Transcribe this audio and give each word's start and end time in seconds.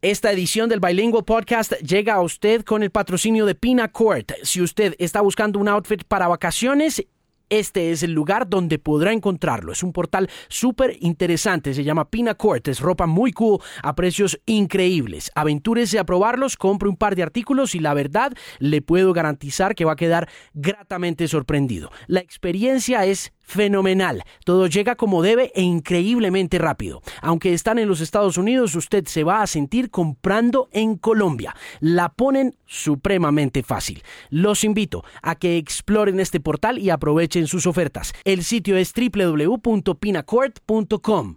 Esta 0.00 0.30
edición 0.30 0.68
del 0.68 0.78
Bilingual 0.78 1.24
Podcast 1.24 1.72
llega 1.80 2.14
a 2.14 2.20
usted 2.20 2.62
con 2.62 2.84
el 2.84 2.90
patrocinio 2.92 3.46
de 3.46 3.56
Pina 3.56 3.88
Court. 3.88 4.30
Si 4.44 4.62
usted 4.62 4.94
está 5.00 5.22
buscando 5.22 5.58
un 5.58 5.66
outfit 5.66 6.04
para 6.04 6.28
vacaciones 6.28 7.04
este 7.50 7.92
es 7.92 8.02
el 8.02 8.12
lugar 8.12 8.48
donde 8.48 8.78
podrá 8.78 9.12
encontrarlo. 9.12 9.72
Es 9.72 9.82
un 9.82 9.92
portal 9.92 10.28
súper 10.48 10.98
interesante, 11.00 11.72
se 11.72 11.82
llama 11.82 12.10
Pina 12.10 12.36
Es 12.64 12.80
ropa 12.80 13.06
muy 13.06 13.32
cool 13.32 13.58
a 13.82 13.94
precios 13.94 14.38
increíbles. 14.44 15.32
Aventúrese 15.34 15.98
a 15.98 16.04
probarlos, 16.04 16.56
compre 16.56 16.90
un 16.90 16.96
par 16.96 17.16
de 17.16 17.22
artículos 17.22 17.74
y 17.74 17.80
la 17.80 17.94
verdad 17.94 18.34
le 18.58 18.82
puedo 18.82 19.12
garantizar 19.14 19.74
que 19.74 19.86
va 19.86 19.92
a 19.92 19.96
quedar 19.96 20.28
gratamente 20.52 21.26
sorprendido. 21.26 21.90
La 22.06 22.20
experiencia 22.20 23.06
es 23.06 23.32
fenomenal. 23.48 24.22
Todo 24.44 24.66
llega 24.66 24.94
como 24.94 25.22
debe 25.22 25.50
e 25.54 25.62
increíblemente 25.62 26.58
rápido. 26.58 27.00
Aunque 27.22 27.54
están 27.54 27.78
en 27.78 27.88
los 27.88 28.02
Estados 28.02 28.36
Unidos, 28.36 28.74
usted 28.74 29.06
se 29.06 29.24
va 29.24 29.40
a 29.42 29.46
sentir 29.46 29.90
comprando 29.90 30.68
en 30.72 30.96
Colombia. 30.96 31.56
La 31.80 32.10
ponen 32.10 32.56
supremamente 32.66 33.62
fácil. 33.62 34.02
Los 34.28 34.64
invito 34.64 35.02
a 35.22 35.36
que 35.36 35.56
exploren 35.56 36.20
este 36.20 36.40
portal 36.40 36.78
y 36.78 36.90
aprovechen 36.90 37.46
sus 37.46 37.66
ofertas. 37.66 38.12
El 38.24 38.44
sitio 38.44 38.76
es 38.76 38.92
www.pinacourt.com. 38.92 41.34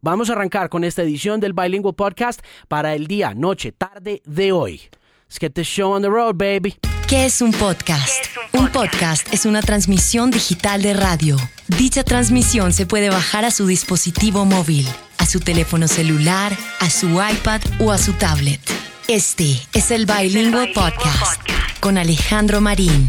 Vamos 0.00 0.30
a 0.30 0.32
arrancar 0.32 0.68
con 0.68 0.82
esta 0.84 1.02
edición 1.02 1.38
del 1.38 1.52
Bilingual 1.52 1.94
Podcast 1.94 2.40
para 2.66 2.94
el 2.94 3.06
día, 3.06 3.34
noche, 3.34 3.72
tarde 3.72 4.22
de 4.24 4.50
hoy. 4.50 4.80
Let's 5.28 5.38
get 5.38 5.52
the 5.52 5.64
show 5.64 5.92
on 5.92 6.02
the 6.02 6.08
road, 6.08 6.36
baby. 6.36 6.74
¿Qué 7.06 7.26
es 7.26 7.40
un 7.40 7.52
podcast? 7.52 8.31
Podcast? 8.72 9.32
es 9.32 9.44
una 9.44 9.60
transmisión 9.60 10.30
digital 10.30 10.82
de 10.82 10.94
radio. 10.94 11.36
Dicha 11.68 12.02
transmisión 12.04 12.72
se 12.72 12.86
puede 12.86 13.10
bajar 13.10 13.44
a 13.44 13.50
su 13.50 13.66
dispositivo 13.66 14.44
móvil, 14.44 14.86
a 15.18 15.26
su 15.26 15.40
teléfono 15.40 15.88
celular, 15.88 16.52
a 16.80 16.88
su 16.88 17.08
iPad 17.08 17.60
o 17.80 17.92
a 17.92 17.98
su 17.98 18.14
tablet. 18.14 18.60
Este 19.08 19.58
es 19.74 19.90
el 19.90 20.06
Bilingual 20.06 20.70
Podcast 20.72 21.42
con 21.80 21.98
Alejandro 21.98 22.60
Marín. 22.60 23.08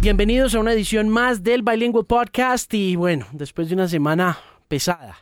Bienvenidos 0.00 0.54
a 0.54 0.60
una 0.60 0.72
edición 0.72 1.08
más 1.08 1.44
del 1.44 1.62
Bilingual 1.62 2.04
Podcast 2.04 2.72
y 2.74 2.96
bueno, 2.96 3.26
después 3.32 3.68
de 3.68 3.74
una 3.74 3.88
semana 3.88 4.38
pesada, 4.66 5.16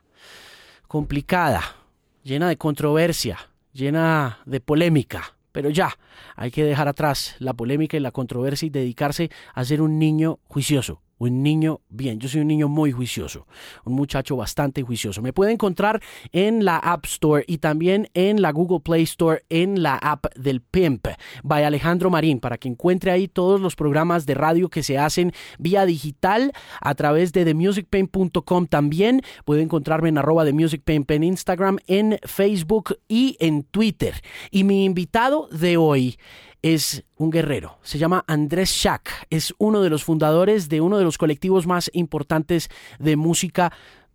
complicada, 0.88 1.76
llena 2.22 2.48
de 2.48 2.56
controversia, 2.56 3.38
llena 3.72 4.38
de 4.46 4.60
polémica 4.60 5.34
pero 5.52 5.70
ya, 5.70 5.98
hay 6.36 6.50
que 6.50 6.64
dejar 6.64 6.88
atrás 6.88 7.36
la 7.38 7.54
polémica 7.54 7.96
y 7.96 8.00
la 8.00 8.12
controversia 8.12 8.66
y 8.66 8.70
dedicarse 8.70 9.30
a 9.54 9.64
ser 9.64 9.82
un 9.82 9.98
niño 9.98 10.38
juicioso, 10.48 11.02
un 11.20 11.42
niño 11.42 11.82
bien. 11.90 12.18
Yo 12.18 12.28
soy 12.28 12.40
un 12.40 12.48
niño 12.48 12.68
muy 12.68 12.90
juicioso, 12.92 13.46
un 13.84 13.92
muchacho 13.92 14.36
bastante 14.36 14.82
juicioso. 14.82 15.22
Me 15.22 15.32
puede 15.32 15.52
encontrar 15.52 16.02
en 16.32 16.64
la 16.64 16.78
App 16.78 17.04
Store 17.04 17.44
y 17.46 17.58
también 17.58 18.08
en 18.14 18.40
la 18.42 18.50
Google 18.52 18.80
Play 18.80 19.02
Store 19.02 19.44
en 19.50 19.82
la 19.82 19.96
app 19.96 20.34
del 20.34 20.62
Pimp. 20.62 21.06
Vaya 21.44 21.66
Alejandro 21.66 22.10
Marín 22.10 22.40
para 22.40 22.56
que 22.56 22.68
encuentre 22.68 23.10
ahí 23.10 23.28
todos 23.28 23.60
los 23.60 23.76
programas 23.76 24.24
de 24.24 24.34
radio 24.34 24.70
que 24.70 24.82
se 24.82 24.98
hacen 24.98 25.32
vía 25.58 25.84
digital 25.84 26.52
a 26.80 26.94
través 26.94 27.32
de 27.32 27.44
themusicpain.com 27.44 28.66
también. 28.66 29.20
Puede 29.44 29.60
encontrarme 29.62 30.08
en 30.08 30.18
arroba 30.18 30.44
TheMusicPain 30.44 31.04
en 31.08 31.24
Instagram, 31.24 31.78
en 31.86 32.18
Facebook 32.24 32.96
y 33.08 33.36
en 33.40 33.64
Twitter. 33.64 34.14
Y 34.50 34.64
mi 34.64 34.84
invitado 34.86 35.48
de 35.48 35.76
hoy 35.76 36.16
es 36.62 37.04
un 37.16 37.30
guerrero. 37.30 37.78
Se 37.82 37.98
llama 37.98 38.24
Andrés 38.26 38.70
Schack. 38.70 39.26
Es 39.30 39.54
uno 39.58 39.82
de 39.82 39.90
los 39.90 40.04
fundadores 40.04 40.68
de 40.68 40.80
uno 40.80 40.98
de 40.98 41.04
los 41.04 41.18
colectivos 41.18 41.66
más 41.66 41.90
importantes 41.94 42.68
de 42.98 43.16
música 43.16 43.72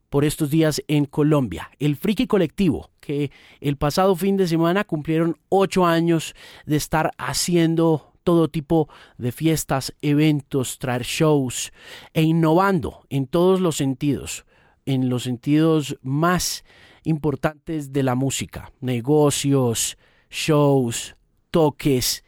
por 0.10 0.24
estos 0.24 0.50
días 0.50 0.82
en 0.88 1.06
Colombia, 1.06 1.72
el 1.78 1.98
Friki 1.98 2.26
Colectivo, 2.26 2.90
que 3.02 3.32
el 3.60 3.76
pasado 3.76 4.16
fin 4.16 4.38
de 4.38 4.48
semana 4.48 4.86
cumplieron 4.86 5.38
ocho 5.50 5.86
años 5.86 6.36
de 6.66 6.78
estar 6.78 7.12
haciendo 7.18 8.14
todo 8.23 8.48
tipo 8.48 8.88
de 9.18 9.32
fiestas, 9.32 9.94
eventos, 10.02 10.80
traer 10.80 11.04
shows 11.04 11.73
e 12.14 12.22
innovando 12.22 13.05
en 13.10 13.28
todos 13.28 13.60
los 13.60 13.76
sentidos, 13.76 14.45
en 14.86 15.10
los 15.10 15.23
sentidos 15.23 15.98
más 16.02 16.64
importantes 17.04 17.92
de 17.92 18.04
la 18.04 18.16
música, 18.16 18.72
negocios, 18.80 19.98
shows, 20.30 21.16
toques, 21.52 22.23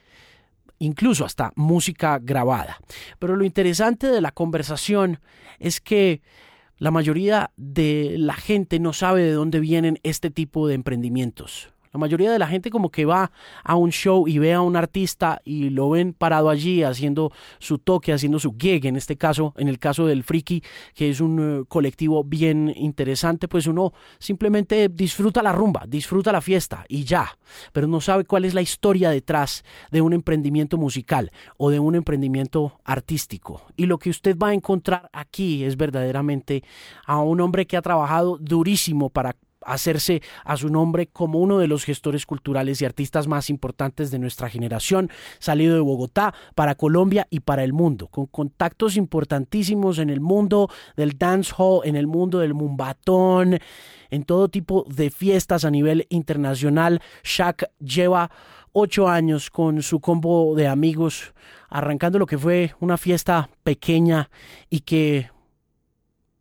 incluso 0.79 1.25
hasta 1.25 1.51
música 1.55 2.19
grabada. 2.21 2.77
Pero 3.19 3.35
lo 3.35 3.45
interesante 3.45 4.07
de 4.07 4.21
la 4.21 4.31
conversación 4.31 5.19
es 5.59 5.81
que 5.81 6.21
la 6.77 6.91
mayoría 6.91 7.51
de 7.57 8.15
la 8.17 8.35
gente 8.35 8.79
no 8.79 8.93
sabe 8.93 9.23
de 9.23 9.31
dónde 9.31 9.59
vienen 9.59 9.99
este 10.03 10.29
tipo 10.29 10.67
de 10.67 10.75
emprendimientos. 10.75 11.73
La 11.97 12.01
mayoría 12.01 12.31
de 12.31 12.37
la 12.37 12.45
gente 12.45 12.69
como 12.69 12.91
que 12.91 13.05
va 13.05 13.31
a 13.63 13.75
un 13.75 13.91
show 13.91 14.27
y 14.27 14.37
ve 14.37 14.53
a 14.53 14.61
un 14.61 14.75
artista 14.75 15.41
y 15.43 15.71
lo 15.71 15.89
ven 15.89 16.13
parado 16.13 16.51
allí 16.51 16.83
haciendo 16.83 17.31
su 17.57 17.79
toque, 17.79 18.13
haciendo 18.13 18.37
su 18.37 18.55
gig, 18.55 18.85
en 18.85 18.97
este 18.97 19.17
caso, 19.17 19.55
en 19.57 19.67
el 19.67 19.79
caso 19.79 20.05
del 20.05 20.23
Friki, 20.23 20.61
que 20.93 21.09
es 21.09 21.21
un 21.21 21.61
eh, 21.61 21.65
colectivo 21.67 22.23
bien 22.23 22.71
interesante, 22.75 23.47
pues 23.47 23.65
uno 23.65 23.93
simplemente 24.19 24.89
disfruta 24.89 25.41
la 25.41 25.53
rumba, 25.53 25.85
disfruta 25.87 26.31
la 26.31 26.39
fiesta 26.39 26.85
y 26.87 27.03
ya, 27.03 27.35
pero 27.73 27.87
no 27.87 27.99
sabe 27.99 28.25
cuál 28.25 28.45
es 28.45 28.53
la 28.53 28.61
historia 28.61 29.09
detrás 29.09 29.63
de 29.89 30.01
un 30.01 30.13
emprendimiento 30.13 30.77
musical 30.77 31.31
o 31.57 31.71
de 31.71 31.79
un 31.79 31.95
emprendimiento 31.95 32.79
artístico. 32.85 33.63
Y 33.75 33.87
lo 33.87 33.97
que 33.97 34.11
usted 34.11 34.37
va 34.37 34.49
a 34.49 34.53
encontrar 34.53 35.09
aquí 35.13 35.63
es 35.63 35.77
verdaderamente 35.77 36.63
a 37.07 37.17
un 37.21 37.41
hombre 37.41 37.65
que 37.65 37.75
ha 37.75 37.81
trabajado 37.81 38.37
durísimo 38.37 39.09
para 39.09 39.35
hacerse 39.65 40.21
a 40.43 40.57
su 40.57 40.69
nombre 40.69 41.07
como 41.07 41.39
uno 41.39 41.59
de 41.59 41.67
los 41.67 41.83
gestores 41.83 42.25
culturales 42.25 42.81
y 42.81 42.85
artistas 42.85 43.27
más 43.27 43.49
importantes 43.49 44.11
de 44.11 44.19
nuestra 44.19 44.49
generación, 44.49 45.09
salido 45.39 45.75
de 45.75 45.81
Bogotá 45.81 46.33
para 46.55 46.75
Colombia 46.75 47.27
y 47.29 47.41
para 47.41 47.63
el 47.63 47.73
mundo, 47.73 48.07
con 48.07 48.27
contactos 48.27 48.97
importantísimos 48.97 49.99
en 49.99 50.09
el 50.09 50.21
mundo 50.21 50.69
del 50.95 51.17
dancehall, 51.17 51.81
en 51.85 51.95
el 51.95 52.07
mundo 52.07 52.39
del 52.39 52.53
mumbatón, 52.53 53.59
en 54.09 54.23
todo 54.23 54.49
tipo 54.49 54.85
de 54.87 55.09
fiestas 55.09 55.65
a 55.65 55.71
nivel 55.71 56.05
internacional. 56.09 57.01
Shaq 57.23 57.69
lleva 57.79 58.31
ocho 58.71 59.07
años 59.07 59.49
con 59.49 59.81
su 59.81 59.99
combo 59.99 60.55
de 60.55 60.67
amigos, 60.67 61.33
arrancando 61.69 62.19
lo 62.19 62.25
que 62.25 62.37
fue 62.37 62.73
una 62.79 62.97
fiesta 62.97 63.49
pequeña 63.63 64.29
y 64.69 64.81
que 64.81 65.29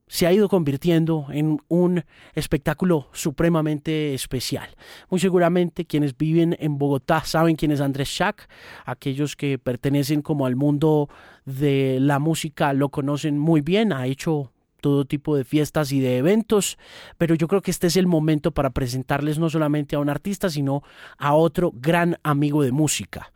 se 0.08 0.26
ha 0.26 0.32
ido 0.32 0.48
convirtiendo 0.48 1.26
en 1.30 1.58
un 1.68 2.04
espectáculo 2.34 3.08
supremamente 3.12 4.14
especial. 4.14 4.68
Muy 5.10 5.20
seguramente 5.20 5.84
quienes 5.84 6.16
viven 6.16 6.56
en 6.60 6.78
Bogotá 6.78 7.24
saben 7.24 7.56
quién 7.56 7.72
es 7.72 7.80
Andrés 7.80 8.08
Schack, 8.08 8.48
aquellos 8.84 9.34
que 9.36 9.58
pertenecen 9.58 10.22
como 10.22 10.46
al 10.46 10.56
mundo 10.56 11.08
de 11.44 11.98
la 12.00 12.18
música 12.18 12.72
lo 12.72 12.90
conocen 12.90 13.38
muy 13.38 13.60
bien, 13.60 13.92
ha 13.92 14.06
hecho 14.06 14.52
todo 14.80 15.04
tipo 15.04 15.36
de 15.36 15.44
fiestas 15.44 15.90
y 15.90 16.00
de 16.00 16.18
eventos, 16.18 16.78
pero 17.18 17.34
yo 17.34 17.48
creo 17.48 17.62
que 17.62 17.72
este 17.72 17.88
es 17.88 17.96
el 17.96 18.06
momento 18.06 18.52
para 18.52 18.70
presentarles 18.70 19.38
no 19.38 19.50
solamente 19.50 19.96
a 19.96 19.98
un 19.98 20.08
artista, 20.08 20.48
sino 20.48 20.82
a 21.18 21.34
otro 21.34 21.72
gran 21.74 22.18
amigo 22.22 22.62
de 22.62 22.70
música. 22.70 23.32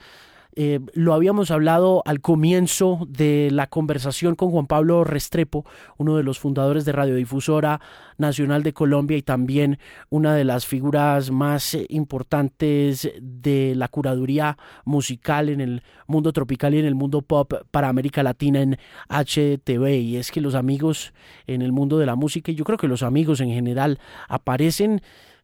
Eh, 0.56 0.80
lo 0.94 1.14
habíamos 1.14 1.50
hablado 1.50 2.02
al 2.04 2.20
comienzo 2.20 3.06
de 3.08 3.50
la 3.52 3.68
conversación 3.68 4.34
con 4.34 4.50
Juan 4.50 4.66
Pablo 4.66 5.04
Restrepo, 5.04 5.64
uno 5.96 6.16
de 6.16 6.24
los 6.24 6.38
fundadores 6.38 6.84
de 6.84 6.92
Radiodifusora 6.92 7.80
Nacional 8.18 8.62
de 8.62 8.72
Colombia 8.72 9.16
y 9.16 9.22
también 9.22 9.78
una 10.08 10.34
de 10.34 10.44
las 10.44 10.66
figuras 10.66 11.30
más 11.30 11.76
importantes 11.88 13.10
de 13.20 13.74
la 13.76 13.88
curaduría 13.88 14.58
musical 14.84 15.48
en 15.48 15.60
el 15.60 15.82
mundo 16.06 16.32
tropical 16.32 16.74
y 16.74 16.80
en 16.80 16.86
el 16.86 16.94
mundo 16.94 17.22
pop 17.22 17.52
para 17.70 17.88
América 17.88 18.22
Latina 18.22 18.60
en 18.60 18.78
HTV. 19.08 20.00
Y 20.00 20.16
es 20.16 20.30
que 20.30 20.40
los 20.40 20.54
amigos 20.54 21.12
en 21.46 21.62
el 21.62 21.72
mundo 21.72 21.98
de 21.98 22.06
la 22.06 22.16
música, 22.16 22.50
y 22.50 22.56
yo 22.56 22.64
creo 22.64 22.78
que 22.78 22.88
los 22.88 23.02
amigos 23.02 23.40
en 23.40 23.50
general, 23.50 23.98
aparecen 24.28 25.00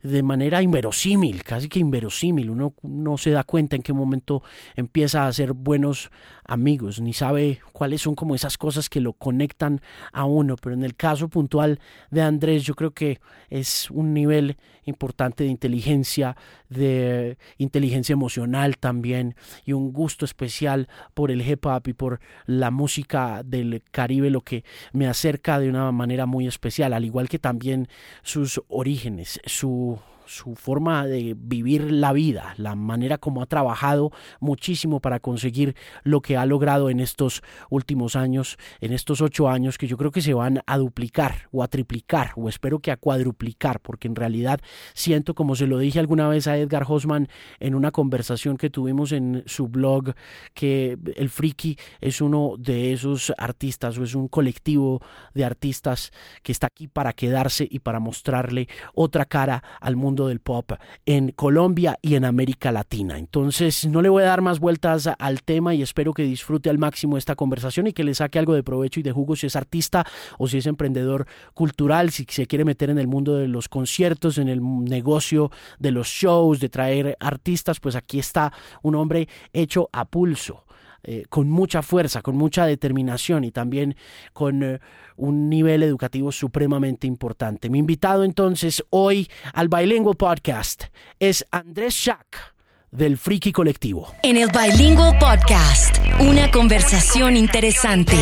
de 0.07 0.23
manera 0.23 0.63
inverosímil, 0.63 1.43
casi 1.43 1.69
que 1.69 1.79
inverosímil. 1.79 2.51
Uno 2.51 2.75
no 2.83 3.19
se 3.19 3.31
da 3.31 3.45
cuenta 3.45 3.77
en 3.77 3.83
qué 3.83 3.93
momento 3.93 4.43
empieza 4.75 5.27
a 5.27 5.33
ser 5.33 5.53
buenos 5.53 6.11
amigos, 6.45 7.01
ni 7.01 7.13
sabe 7.13 7.61
cuáles 7.73 8.03
son 8.03 8.15
como 8.15 8.35
esas 8.35 8.57
cosas 8.57 8.89
que 8.89 9.01
lo 9.01 9.13
conectan 9.13 9.81
a 10.13 10.25
uno. 10.25 10.57
Pero 10.57 10.75
en 10.75 10.85
el 10.85 10.95
caso 10.95 11.29
puntual 11.29 11.81
de 12.11 12.23
Andrés, 12.23 12.63
yo 12.63 12.75
creo 12.75 12.93
que 12.93 13.21
es 13.51 13.91
un 13.91 14.15
nivel 14.15 14.57
importante 14.85 15.45
de 15.45 15.51
inteligencia, 15.51 16.37
de 16.69 17.37
inteligencia 17.59 18.13
emocional 18.13 18.79
también, 18.79 19.35
y 19.65 19.73
un 19.73 19.93
gusto 19.93 20.25
especial 20.25 20.89
por 21.15 21.31
el 21.31 21.43
hip 21.43 21.67
hop 21.67 21.89
y 21.89 21.93
por 21.93 22.21
la 22.47 22.71
música 22.71 23.43
del 23.45 23.83
Caribe, 23.91 24.31
lo 24.31 24.43
que 24.43 24.65
me 24.93 25.09
acerca 25.09 25.59
de 25.59 25.69
una 25.69 25.91
manera 25.91 26.27
muy 26.27 26.47
especial, 26.47 26.93
al 26.93 27.05
igual 27.05 27.29
que 27.29 27.41
también 27.41 27.89
sus 28.23 28.63
orígenes, 28.69 29.41
su 29.45 29.96
su 30.27 30.55
forma 30.55 31.07
de 31.07 31.35
vivir 31.37 31.91
la 31.91 32.13
vida, 32.13 32.55
la 32.57 32.75
manera 32.75 33.19
como 33.19 33.43
ha 33.43 33.47
trabajado 33.47 34.11
muchísimo 34.41 35.01
para 35.01 35.21
conseguir 35.21 35.77
lo 36.03 36.21
que 36.21 36.37
ha 36.37 36.47
logrado 36.47 36.91
en 36.91 37.01
estos 37.01 37.43
últimos 37.71 38.17
años, 38.17 38.59
en 38.81 38.93
estos 38.93 39.21
ocho 39.21 39.49
años, 39.49 39.79
que 39.79 39.87
yo 39.87 39.97
creo 39.97 40.11
que 40.11 40.23
se 40.23 40.35
van 40.35 40.61
a 40.67 40.79
duplicar 40.79 41.49
o 41.53 41.63
a 41.63 41.69
triplicar, 41.69 42.33
o 42.37 42.49
espero 42.49 42.79
que 42.81 42.91
a 42.91 42.97
cuadruplicar, 42.97 43.81
porque 43.81 44.09
en 44.09 44.17
realidad 44.17 44.61
siento, 44.95 45.35
como 45.35 45.57
se 45.57 45.67
lo 45.67 45.79
dije 45.79 45.99
alguna 45.99 46.29
vez 46.29 46.47
a 46.47 46.57
Edgar 46.57 46.85
Hosman 46.89 47.29
en 47.61 47.75
una 47.75 47.91
conversación 47.91 48.57
que 48.57 48.71
tuvimos 48.71 49.13
en 49.13 49.43
su 49.47 49.69
blog, 49.69 50.15
que 50.55 50.99
el 51.17 51.31
Friki 51.31 51.79
es 52.01 52.21
uno 52.21 52.55
de 52.59 52.93
esos 52.93 53.33
artistas 53.39 53.99
o 53.99 54.05
es 54.05 54.15
un 54.15 54.29
colectivo 54.29 55.01
de 55.35 55.45
artistas 55.45 56.13
que 56.43 56.53
está 56.53 56.69
aquí 56.69 56.89
para 56.89 57.13
quedarse 57.13 57.67
y 57.71 57.81
para 57.81 58.01
mostrarle 58.01 58.69
otra 58.95 59.25
cara 59.25 59.63
al 59.81 59.97
mundo 59.97 60.16
del 60.25 60.41
pop 60.41 60.73
en 61.05 61.33
Colombia 61.33 61.99
y 62.01 62.15
en 62.15 62.25
América 62.25 62.73
Latina. 62.73 63.19
Entonces, 63.19 63.87
no 63.87 64.01
le 64.01 64.09
voy 64.09 64.23
a 64.23 64.27
dar 64.27 64.41
más 64.41 64.59
vueltas 64.59 65.11
al 65.19 65.43
tema 65.43 65.75
y 65.75 65.83
espero 65.83 66.15
que 66.15 66.23
disfrute 66.23 66.71
al 66.71 66.79
máximo 66.79 67.19
esta 67.19 67.37
conversación 67.37 67.87
y 67.87 67.93
que 67.93 68.05
le 68.05 68.15
saque 68.15 68.39
algo 68.39 68.55
de 68.55 68.63
provecho 68.63 69.01
y 69.01 69.03
de 69.03 69.13
jugo 69.13 69.37
si 69.37 69.47
es 69.47 69.57
artista 69.57 70.07
o 70.39 70.49
si 70.49 70.59
es 70.59 70.67
emprendedor 70.67 71.27
cultural, 71.53 72.11
si 72.11 72.25
se 72.29 72.47
quiere 72.47 72.65
meter 72.65 72.89
en 72.89 72.99
el 72.99 73.07
mundo 73.07 73.37
de 73.37 73.49
los 73.49 73.69
conciertos, 73.69 74.39
en 74.39 74.49
el 74.49 74.63
negocio 74.63 75.51
de 75.79 75.91
los 75.91 76.09
shows, 76.09 76.61
de 76.61 76.69
traer 76.69 77.17
artistas, 77.21 77.79
pues 77.81 77.97
aquí 77.97 78.19
está 78.19 78.53
un 78.83 78.95
hombre 78.95 79.29
hecho 79.53 79.91
a 79.93 80.07
pulso. 80.07 80.66
Eh, 81.09 81.25
con 81.29 81.49
mucha 81.49 81.83
fuerza, 81.83 82.21
con 82.21 82.37
mucha 82.37 82.67
determinación 82.67 83.45
y 83.45 83.53
también 83.53 83.95
con 84.33 84.65
eh, 84.65 84.81
un 85.15 85.49
nivel 85.49 85.85
educativo 85.85 86.33
supremamente 86.33 87.07
importante. 87.07 87.71
Mi 87.71 87.79
invitado 87.79 88.25
entonces 88.25 88.83
hoy 88.91 89.29
al 89.53 89.69
Bilingual 89.69 90.17
Podcast 90.17 90.87
es 91.21 91.47
Andrés 91.53 91.95
Schack 91.95 92.57
del 92.91 93.19
Friki 93.19 93.53
Colectivo. 93.53 94.09
En 94.25 94.37
el 94.37 94.49
Bilingual 94.51 95.17
Podcast, 95.21 95.97
una 96.19 96.51
conversación 96.51 97.37
interesante. 97.37 98.17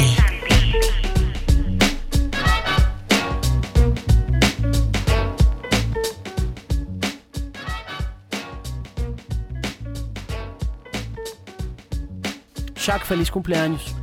Shaq, 12.84 13.06
feliz 13.06 13.30
cumpleaños. 13.30 13.96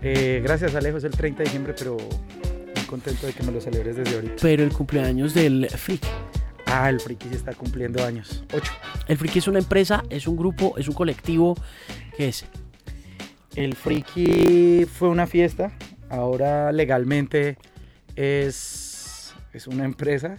Eh, 0.00 0.40
gracias 0.40 0.72
Alejo, 0.76 0.98
es 0.98 1.02
el 1.02 1.10
30 1.10 1.38
de 1.38 1.44
diciembre, 1.46 1.74
pero 1.76 1.96
muy 1.96 2.86
contento 2.86 3.26
de 3.26 3.32
que 3.32 3.42
me 3.42 3.50
lo 3.50 3.60
celebres 3.60 3.96
desde 3.96 4.14
ahorita. 4.14 4.36
Pero 4.40 4.62
el 4.62 4.72
cumpleaños 4.72 5.34
del 5.34 5.68
Friki. 5.68 6.06
Ah, 6.66 6.88
el 6.88 7.00
Friki 7.00 7.28
sí 7.28 7.34
está 7.34 7.54
cumpliendo 7.54 8.04
años, 8.04 8.44
8. 8.52 8.72
El 9.08 9.18
Friki 9.18 9.40
es 9.40 9.48
una 9.48 9.58
empresa, 9.58 10.04
es 10.10 10.28
un 10.28 10.36
grupo, 10.36 10.78
es 10.78 10.86
un 10.86 10.94
colectivo, 10.94 11.56
¿qué 12.16 12.28
es? 12.28 12.44
El 13.56 13.74
Friki 13.74 14.84
fue 14.84 15.08
una 15.08 15.26
fiesta, 15.26 15.72
ahora 16.08 16.70
legalmente 16.70 17.58
es, 18.14 19.34
es 19.52 19.66
una 19.66 19.84
empresa, 19.84 20.38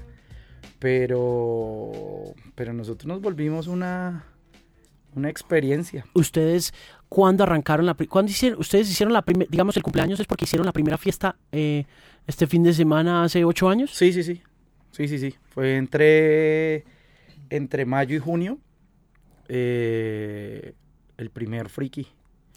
pero, 0.79 2.35
pero 2.55 2.71
nosotros 2.71 3.05
nos 3.05 3.19
volvimos 3.19 3.67
una, 3.67 4.23
una 5.15 5.29
experiencia. 5.29 6.05
Ustedes, 6.13 6.73
¿cuándo 7.09 7.43
arrancaron 7.43 7.85
la 7.85 7.93
cuándo 7.95 8.31
hicieron, 8.31 8.59
ustedes 8.59 8.89
hicieron 8.89 9.13
la 9.13 9.21
primera, 9.23 9.49
digamos 9.49 9.75
el 9.77 9.83
cumpleaños 9.83 10.19
es 10.19 10.27
porque 10.27 10.45
hicieron 10.45 10.65
la 10.65 10.71
primera 10.73 10.97
fiesta 10.97 11.37
eh, 11.51 11.85
este 12.27 12.47
fin 12.47 12.63
de 12.63 12.73
semana 12.73 13.23
hace 13.23 13.43
ocho 13.45 13.69
años? 13.69 13.91
Sí, 13.93 14.11
sí, 14.13 14.23
sí. 14.23 14.41
Sí, 14.91 15.07
sí, 15.07 15.19
sí. 15.19 15.35
Fue 15.49 15.77
entre, 15.77 16.85
entre 17.49 17.85
mayo 17.85 18.15
y 18.15 18.19
junio. 18.19 18.59
eh, 19.47 20.73
el 21.17 21.29
primer 21.29 21.69
friki. 21.69 22.07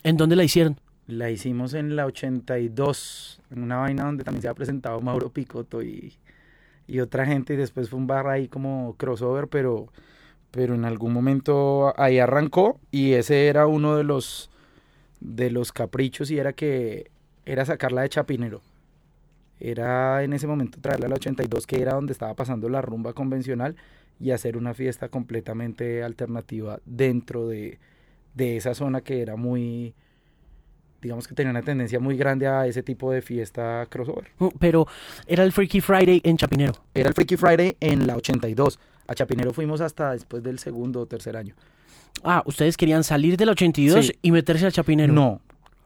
¿En 0.02 0.16
dónde 0.16 0.36
la 0.36 0.44
hicieron? 0.44 0.80
La 1.06 1.30
hicimos 1.30 1.74
en 1.74 1.96
la 1.96 2.06
82, 2.06 3.40
en 3.50 3.62
una 3.62 3.78
vaina 3.78 4.04
donde 4.04 4.24
también 4.24 4.42
se 4.42 4.48
ha 4.48 4.54
presentado 4.54 5.00
Mauro 5.00 5.30
Picotto 5.32 5.82
y, 5.82 6.14
y 6.86 7.00
otra 7.00 7.26
gente. 7.26 7.54
Y 7.54 7.56
después 7.56 7.88
fue 7.90 7.98
un 7.98 8.06
bar 8.06 8.26
ahí 8.28 8.48
como 8.48 8.94
crossover, 8.98 9.48
pero, 9.48 9.92
pero 10.50 10.74
en 10.74 10.84
algún 10.84 11.12
momento 11.12 11.92
ahí 12.00 12.18
arrancó. 12.18 12.80
Y 12.90 13.12
ese 13.12 13.48
era 13.48 13.66
uno 13.66 13.96
de 13.96 14.04
los, 14.04 14.50
de 15.20 15.50
los 15.50 15.72
caprichos 15.72 16.30
y 16.30 16.38
era 16.38 16.52
que 16.52 17.10
era 17.44 17.64
sacarla 17.64 18.02
de 18.02 18.08
Chapinero. 18.08 18.60
Era 19.60 20.22
en 20.22 20.32
ese 20.32 20.46
momento 20.46 20.78
traerla 20.80 21.06
a 21.06 21.08
la 21.10 21.16
82, 21.16 21.66
que 21.66 21.80
era 21.82 21.94
donde 21.94 22.12
estaba 22.12 22.34
pasando 22.34 22.68
la 22.68 22.80
rumba 22.80 23.12
convencional, 23.12 23.76
y 24.20 24.30
hacer 24.32 24.56
una 24.56 24.74
fiesta 24.74 25.08
completamente 25.08 26.02
alternativa 26.02 26.80
dentro 26.84 27.46
de, 27.46 27.78
de 28.34 28.56
esa 28.56 28.74
zona 28.74 29.00
que 29.00 29.22
era 29.22 29.36
muy, 29.36 29.94
digamos 31.00 31.28
que 31.28 31.34
tenía 31.34 31.50
una 31.50 31.62
tendencia 31.62 32.00
muy 32.00 32.16
grande 32.16 32.46
a 32.46 32.66
ese 32.66 32.82
tipo 32.82 33.12
de 33.12 33.22
fiesta 33.22 33.86
crossover. 33.88 34.28
Mm, 34.38 34.48
Pero 34.58 34.86
era 35.26 35.44
el 35.44 35.52
Freaky 35.52 35.80
Friday 35.80 36.20
en 36.24 36.36
Chapinero. 36.36 36.72
Era 36.94 37.08
el 37.08 37.14
Freaky 37.14 37.36
Friday 37.36 37.76
en 37.80 38.06
la 38.06 38.16
82. 38.16 38.78
A 39.08 39.14
Chapinero 39.14 39.52
fuimos 39.52 39.80
hasta 39.80 40.12
después 40.12 40.42
del 40.42 40.58
segundo 40.60 41.00
o 41.00 41.06
tercer 41.06 41.36
año. 41.36 41.54
Ah, 42.22 42.42
ustedes 42.46 42.76
querían 42.76 43.02
salir 43.04 43.36
del 43.36 43.48
82 43.50 44.06
Sí. 44.06 44.12
y 44.22 44.30
meterse 44.30 44.66
al 44.66 44.72
Chapinero. 44.72 45.12
No, 45.12 45.40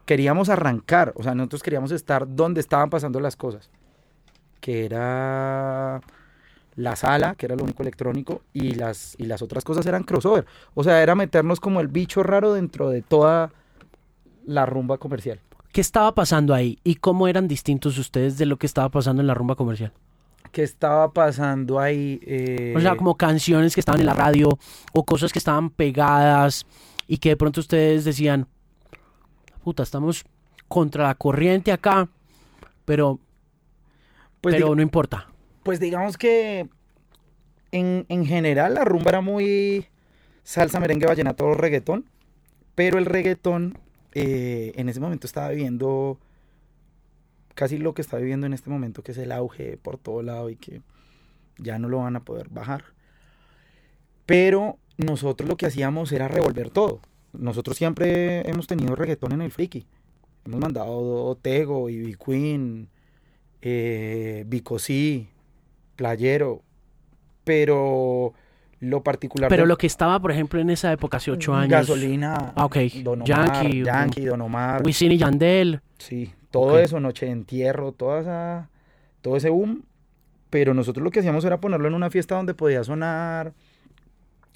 queríamos 0.05 0.49
arrancar, 0.49 1.13
o 1.15 1.23
sea, 1.23 1.33
nosotros 1.33 1.63
queríamos 1.63 1.91
estar 1.91 2.27
donde 2.35 2.59
estaban 2.59 2.89
pasando 2.89 3.19
las 3.19 3.35
cosas, 3.35 3.69
que 4.59 4.85
era 4.85 6.01
la 6.75 6.95
sala, 6.95 7.35
que 7.35 7.45
era 7.45 7.55
lo 7.55 7.63
único 7.63 7.83
electrónico, 7.83 8.41
y 8.51 8.73
las, 8.73 9.15
y 9.17 9.25
las 9.25 9.41
otras 9.41 9.63
cosas 9.63 9.85
eran 9.85 10.03
crossover. 10.03 10.45
O 10.73 10.83
sea, 10.83 11.01
era 11.03 11.15
meternos 11.15 11.59
como 11.59 11.79
el 11.81 11.87
bicho 11.87 12.23
raro 12.23 12.53
dentro 12.53 12.89
de 12.89 13.01
toda 13.01 13.51
la 14.45 14.65
rumba 14.65 14.97
comercial. 14.97 15.39
¿Qué 15.71 15.81
estaba 15.81 16.13
pasando 16.13 16.53
ahí 16.53 16.79
y 16.83 16.95
cómo 16.95 17.27
eran 17.27 17.47
distintos 17.47 17.97
ustedes 17.97 18.37
de 18.37 18.45
lo 18.45 18.57
que 18.57 18.65
estaba 18.65 18.89
pasando 18.89 19.21
en 19.21 19.27
la 19.27 19.33
rumba 19.33 19.55
comercial? 19.55 19.91
¿Qué 20.53 20.63
estaba 20.63 21.11
pasando 21.11 21.79
ahí? 21.79 22.19
Eh, 22.25 22.73
O 22.77 22.79
sea, 22.79 22.95
como 22.95 23.17
canciones 23.17 23.73
que 23.73 23.81
estaban 23.81 23.99
en 23.99 24.05
la 24.05 24.13
radio 24.13 24.57
o 24.93 25.03
cosas 25.03 25.33
que 25.33 25.39
estaban 25.39 25.69
pegadas 25.71 26.65
y 27.07 27.17
que 27.17 27.29
de 27.29 27.37
pronto 27.37 27.59
ustedes 27.59 28.05
decían, 28.05 28.47
puta, 29.63 29.83
estamos 29.83 30.23
contra 30.67 31.03
la 31.05 31.15
corriente 31.15 31.71
acá, 31.71 32.07
pero, 32.85 33.19
pues, 34.41 34.55
pero 34.55 34.75
no 34.75 34.81
importa. 34.81 35.27
pues 35.63 35.79
digamos 35.79 36.17
que 36.17 36.69
en, 37.71 38.05
en 38.09 38.25
general 38.25 38.75
la 38.75 38.85
rumba 38.85 39.09
era 39.09 39.21
muy 39.21 39.87
salsa, 40.43 40.79
merengue, 40.79 41.07
vallenato, 41.07 41.51
reggaetón, 41.55 42.05
pero 42.75 42.99
el 42.99 43.05
reggaetón 43.05 43.79
eh, 44.13 44.71
en 44.75 44.87
ese 44.87 44.99
momento 44.99 45.25
estaba 45.25 45.49
viviendo 45.49 46.19
casi 47.55 47.77
lo 47.77 47.93
que 47.93 48.01
está 48.01 48.17
viviendo 48.17 48.45
en 48.47 48.53
este 48.53 48.69
momento, 48.69 49.03
que 49.03 49.11
es 49.11 49.17
el 49.17 49.31
auge 49.31 49.77
por 49.77 49.97
todo 49.97 50.21
lado 50.23 50.49
y 50.49 50.55
que 50.55 50.81
ya 51.57 51.77
no 51.79 51.87
lo 51.89 51.99
van 51.99 52.15
a 52.15 52.21
poder 52.23 52.49
bajar. 52.49 52.83
Pero 54.25 54.77
nosotros 54.97 55.47
lo 55.49 55.57
que 55.57 55.65
hacíamos 55.65 56.11
era 56.11 56.27
revolver 56.27 56.69
todo. 56.69 56.99
Nosotros 57.33 57.77
siempre 57.77 58.47
hemos 58.49 58.67
tenido 58.67 58.95
reggaetón 58.95 59.33
en 59.33 59.41
el 59.41 59.51
friki. 59.51 59.85
Hemos 60.45 60.59
mandado 60.59 61.37
Tego, 61.41 61.89
Ivy 61.89 62.15
Queen, 62.15 62.89
eh, 63.61 64.43
Bicosí, 64.47 65.27
Playero. 65.95 66.61
Pero 67.43 68.33
lo 68.79 69.03
particular. 69.03 69.49
Pero 69.49 69.63
de- 69.63 69.67
lo 69.67 69.77
que 69.77 69.87
estaba, 69.87 70.19
por 70.19 70.31
ejemplo, 70.31 70.59
en 70.61 70.69
esa 70.69 70.91
época, 70.91 71.17
hace 71.17 71.31
ocho 71.31 71.53
años, 71.53 71.71
Gasolina. 71.87 72.53
Ah, 72.55 72.65
ok. 72.65 72.77
Don 73.03 73.21
Omar, 73.21 73.27
Yankee, 73.63 73.83
Yankee, 73.83 74.25
Don 74.25 74.41
Omar. 74.41 74.81
Wisin 74.85 75.11
y 75.11 75.17
Yandel, 75.17 75.81
Sí, 75.97 76.31
todo 76.53 76.77
eso, 76.77 76.99
Noche 76.99 77.25
de 77.25 77.31
Entierro, 77.31 77.93
toda 77.93 78.19
esa, 78.21 78.69
todo 79.21 79.37
ese 79.37 79.49
boom. 79.49 79.85
Pero 80.51 80.75
nosotros 80.75 81.03
lo 81.03 81.09
que 81.09 81.19
hacíamos 81.19 81.43
era 81.45 81.59
ponerlo 81.59 81.87
en 81.87 81.95
una 81.95 82.11
fiesta 82.11 82.35
donde 82.35 82.53
podía 82.53 82.83
sonar 82.83 83.53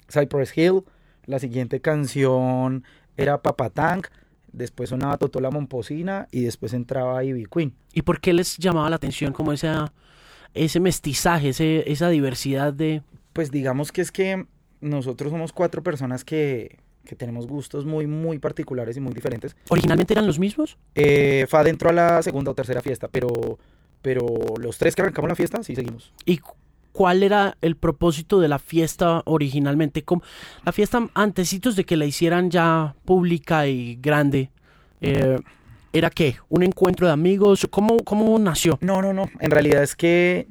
Cypress 0.08 0.56
Hill. 0.56 0.84
La 1.26 1.40
siguiente 1.40 1.80
canción 1.80 2.84
era 3.16 3.42
Papa 3.42 3.70
Tank. 3.70 4.06
Después 4.52 4.90
sonaba 4.90 5.16
Totola 5.16 5.50
Momposina 5.50 6.28
y 6.30 6.42
después 6.42 6.72
entraba 6.72 7.24
Ivy 7.24 7.46
Queen. 7.46 7.74
¿y 7.92 8.02
por 8.02 8.20
qué 8.20 8.32
les 8.32 8.58
llamaba 8.58 8.88
la 8.88 8.96
atención 8.96 9.32
como 9.32 9.52
esa, 9.52 9.92
ese 10.54 10.78
mestizaje, 10.78 11.48
ese, 11.48 11.90
esa 11.90 12.10
diversidad 12.10 12.72
de... 12.72 13.02
Pues 13.32 13.50
digamos 13.50 13.90
que 13.90 14.02
es 14.02 14.12
que 14.12 14.46
nosotros 14.80 15.32
somos 15.32 15.52
cuatro 15.52 15.82
personas 15.82 16.24
que, 16.24 16.78
que 17.08 17.16
tenemos 17.16 17.46
gustos 17.48 17.86
muy, 17.86 18.06
muy 18.06 18.38
particulares 18.38 18.96
y 18.96 19.00
muy 19.00 19.14
diferentes. 19.14 19.56
¿Originalmente 19.70 20.12
eran 20.14 20.26
los 20.26 20.38
mismos? 20.38 20.76
Eh, 20.94 21.46
Fad 21.48 21.66
entró 21.66 21.88
a 21.90 21.92
la 21.94 22.22
segunda 22.22 22.50
o 22.50 22.54
tercera 22.54 22.82
fiesta, 22.82 23.08
pero, 23.08 23.58
pero 24.02 24.26
los 24.60 24.76
tres 24.78 24.94
que 24.94 25.02
arrancamos 25.02 25.28
la 25.30 25.34
fiesta 25.34 25.62
sí 25.62 25.74
seguimos. 25.74 26.12
¿Y 26.26 26.38
cu- 26.38 26.52
cuál 26.92 27.22
era 27.22 27.56
el 27.62 27.76
propósito 27.76 28.40
de 28.40 28.48
la 28.48 28.58
fiesta 28.58 29.22
originalmente? 29.24 30.02
¿Cómo- 30.04 30.22
la 30.66 30.72
fiesta, 30.72 31.08
antecitos 31.14 31.76
de 31.76 31.84
que 31.84 31.96
la 31.96 32.04
hicieran 32.04 32.50
ya 32.50 32.94
pública 33.06 33.66
y 33.66 33.96
grande, 33.96 34.50
eh, 35.00 35.38
¿era 35.94 36.10
qué? 36.10 36.36
¿Un 36.50 36.62
encuentro 36.62 37.06
de 37.06 37.14
amigos? 37.14 37.66
¿Cómo, 37.70 37.96
cómo 38.04 38.38
nació? 38.38 38.78
No, 38.82 39.00
no, 39.00 39.14
no. 39.14 39.30
En 39.40 39.50
realidad 39.50 39.82
es 39.82 39.96
que 39.96 40.46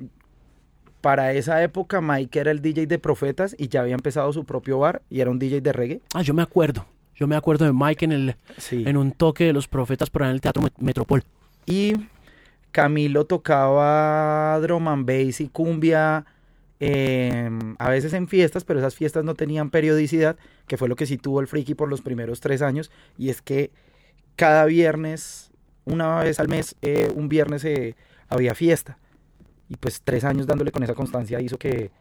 para 1.07 1.31
esa 1.31 1.63
época 1.63 2.01
Mike 2.01 2.37
era 2.37 2.51
el 2.51 2.61
DJ 2.61 2.85
de 2.85 2.99
Profetas 2.99 3.55
y 3.57 3.69
ya 3.69 3.79
había 3.79 3.93
empezado 3.95 4.33
su 4.33 4.43
propio 4.43 4.79
bar 4.79 5.03
y 5.09 5.21
era 5.21 5.31
un 5.31 5.39
DJ 5.39 5.61
de 5.61 5.71
reggae. 5.71 6.01
Ah, 6.13 6.21
yo 6.21 6.33
me 6.33 6.41
acuerdo. 6.41 6.85
Yo 7.15 7.27
me 7.27 7.37
acuerdo 7.37 7.63
de 7.63 7.71
Mike 7.71 8.03
en, 8.03 8.11
el, 8.11 8.35
Sí. 8.57 8.83
en 8.85 8.97
un 8.97 9.13
toque 9.13 9.45
de 9.45 9.53
los 9.53 9.69
profetas 9.69 10.09
por 10.09 10.23
ahí 10.23 10.27
en 10.31 10.35
el 10.35 10.41
Teatro 10.41 10.61
Met- 10.61 10.77
Metropol. 10.79 11.23
Y 11.65 11.93
Camilo 12.73 13.25
tocaba 13.25 14.59
drum 14.59 14.89
and 14.89 15.05
bass 15.07 15.39
y 15.39 15.47
cumbia, 15.47 16.25
eh, 16.81 17.49
a 17.79 17.89
veces 17.89 18.11
en 18.11 18.27
fiestas, 18.27 18.65
pero 18.65 18.79
esas 18.79 18.93
fiestas 18.93 19.23
no 19.23 19.33
tenían 19.33 19.69
periodicidad, 19.69 20.35
que 20.67 20.75
fue 20.75 20.89
lo 20.89 20.97
que 20.97 21.05
sí 21.05 21.17
tuvo 21.17 21.39
el 21.39 21.47
Friki 21.47 21.73
por 21.73 21.87
los 21.87 22.01
primeros 22.01 22.41
tres 22.41 22.61
años, 22.61 22.91
y 23.17 23.29
es 23.29 23.41
que 23.41 23.71
cada 24.35 24.65
viernes, 24.65 25.51
una 25.85 26.19
vez 26.19 26.41
al 26.41 26.49
mes, 26.49 26.75
eh, 26.81 27.09
un 27.15 27.29
viernes 27.29 27.63
eh, 27.63 27.95
había 28.27 28.53
fiesta. 28.55 28.97
Y 29.69 29.75
pues 29.77 30.01
tres 30.03 30.24
años 30.24 30.47
dándole 30.47 30.71
con 30.71 30.83
esa 30.83 30.93
constancia 30.93 31.41
hizo 31.41 31.57
que, 31.57 31.91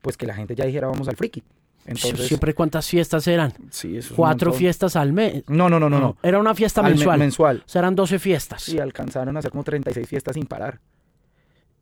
pues 0.00 0.16
que 0.16 0.26
la 0.26 0.34
gente 0.34 0.54
ya 0.54 0.64
dijera 0.64 0.88
vamos 0.88 1.08
al 1.08 1.16
Friki. 1.16 1.42
Entonces, 1.84 2.28
Siempre 2.28 2.54
cuántas 2.54 2.86
fiestas 2.88 3.26
eran. 3.26 3.52
sí, 3.70 3.96
eso 3.96 4.14
Cuatro 4.14 4.52
fiestas 4.52 4.94
al 4.94 5.12
mes. 5.12 5.42
No, 5.48 5.68
no, 5.68 5.80
no, 5.80 5.90
no, 5.90 5.98
no. 5.98 6.16
Era 6.22 6.38
una 6.38 6.54
fiesta 6.54 6.80
Al 6.80 6.86
me- 6.86 6.90
mensual. 6.96 7.18
mensual. 7.18 7.62
O 7.66 7.68
sea, 7.68 7.80
eran 7.80 7.96
12 7.96 8.18
fiestas. 8.20 8.62
Sí, 8.62 8.78
alcanzaron 8.78 9.34
a 9.36 9.40
hacer 9.40 9.50
como 9.50 9.64
36 9.64 10.06
fiestas 10.08 10.34
sin 10.34 10.46
parar. 10.46 10.80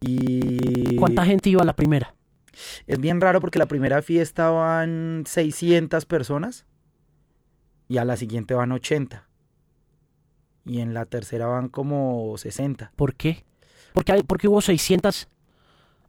Y 0.00 0.97
¿Cuánta 0.97 1.25
gente 1.26 1.50
iba 1.50 1.62
a 1.62 1.66
la 1.66 1.76
primera? 1.76 2.14
es 2.87 2.99
bien 2.99 3.20
raro 3.20 3.40
porque 3.40 3.59
la 3.59 3.66
primera 3.66 4.02
fiesta 4.02 4.50
van 4.50 5.25
600 5.26 6.04
personas 6.06 6.66
y 7.88 7.99
a 7.99 8.04
la 8.04 8.16
siguiente 8.16 8.54
van 8.54 8.73
80. 8.73 9.28
Y 10.64 10.80
en 10.80 10.94
la 10.94 11.04
tercera 11.06 11.47
van 11.47 11.68
como 11.68 12.37
60. 12.38 12.92
¿Por 12.97 13.14
qué? 13.14 13.44
Porque, 13.92 14.49
hubo 14.49 14.61
600 14.61 15.28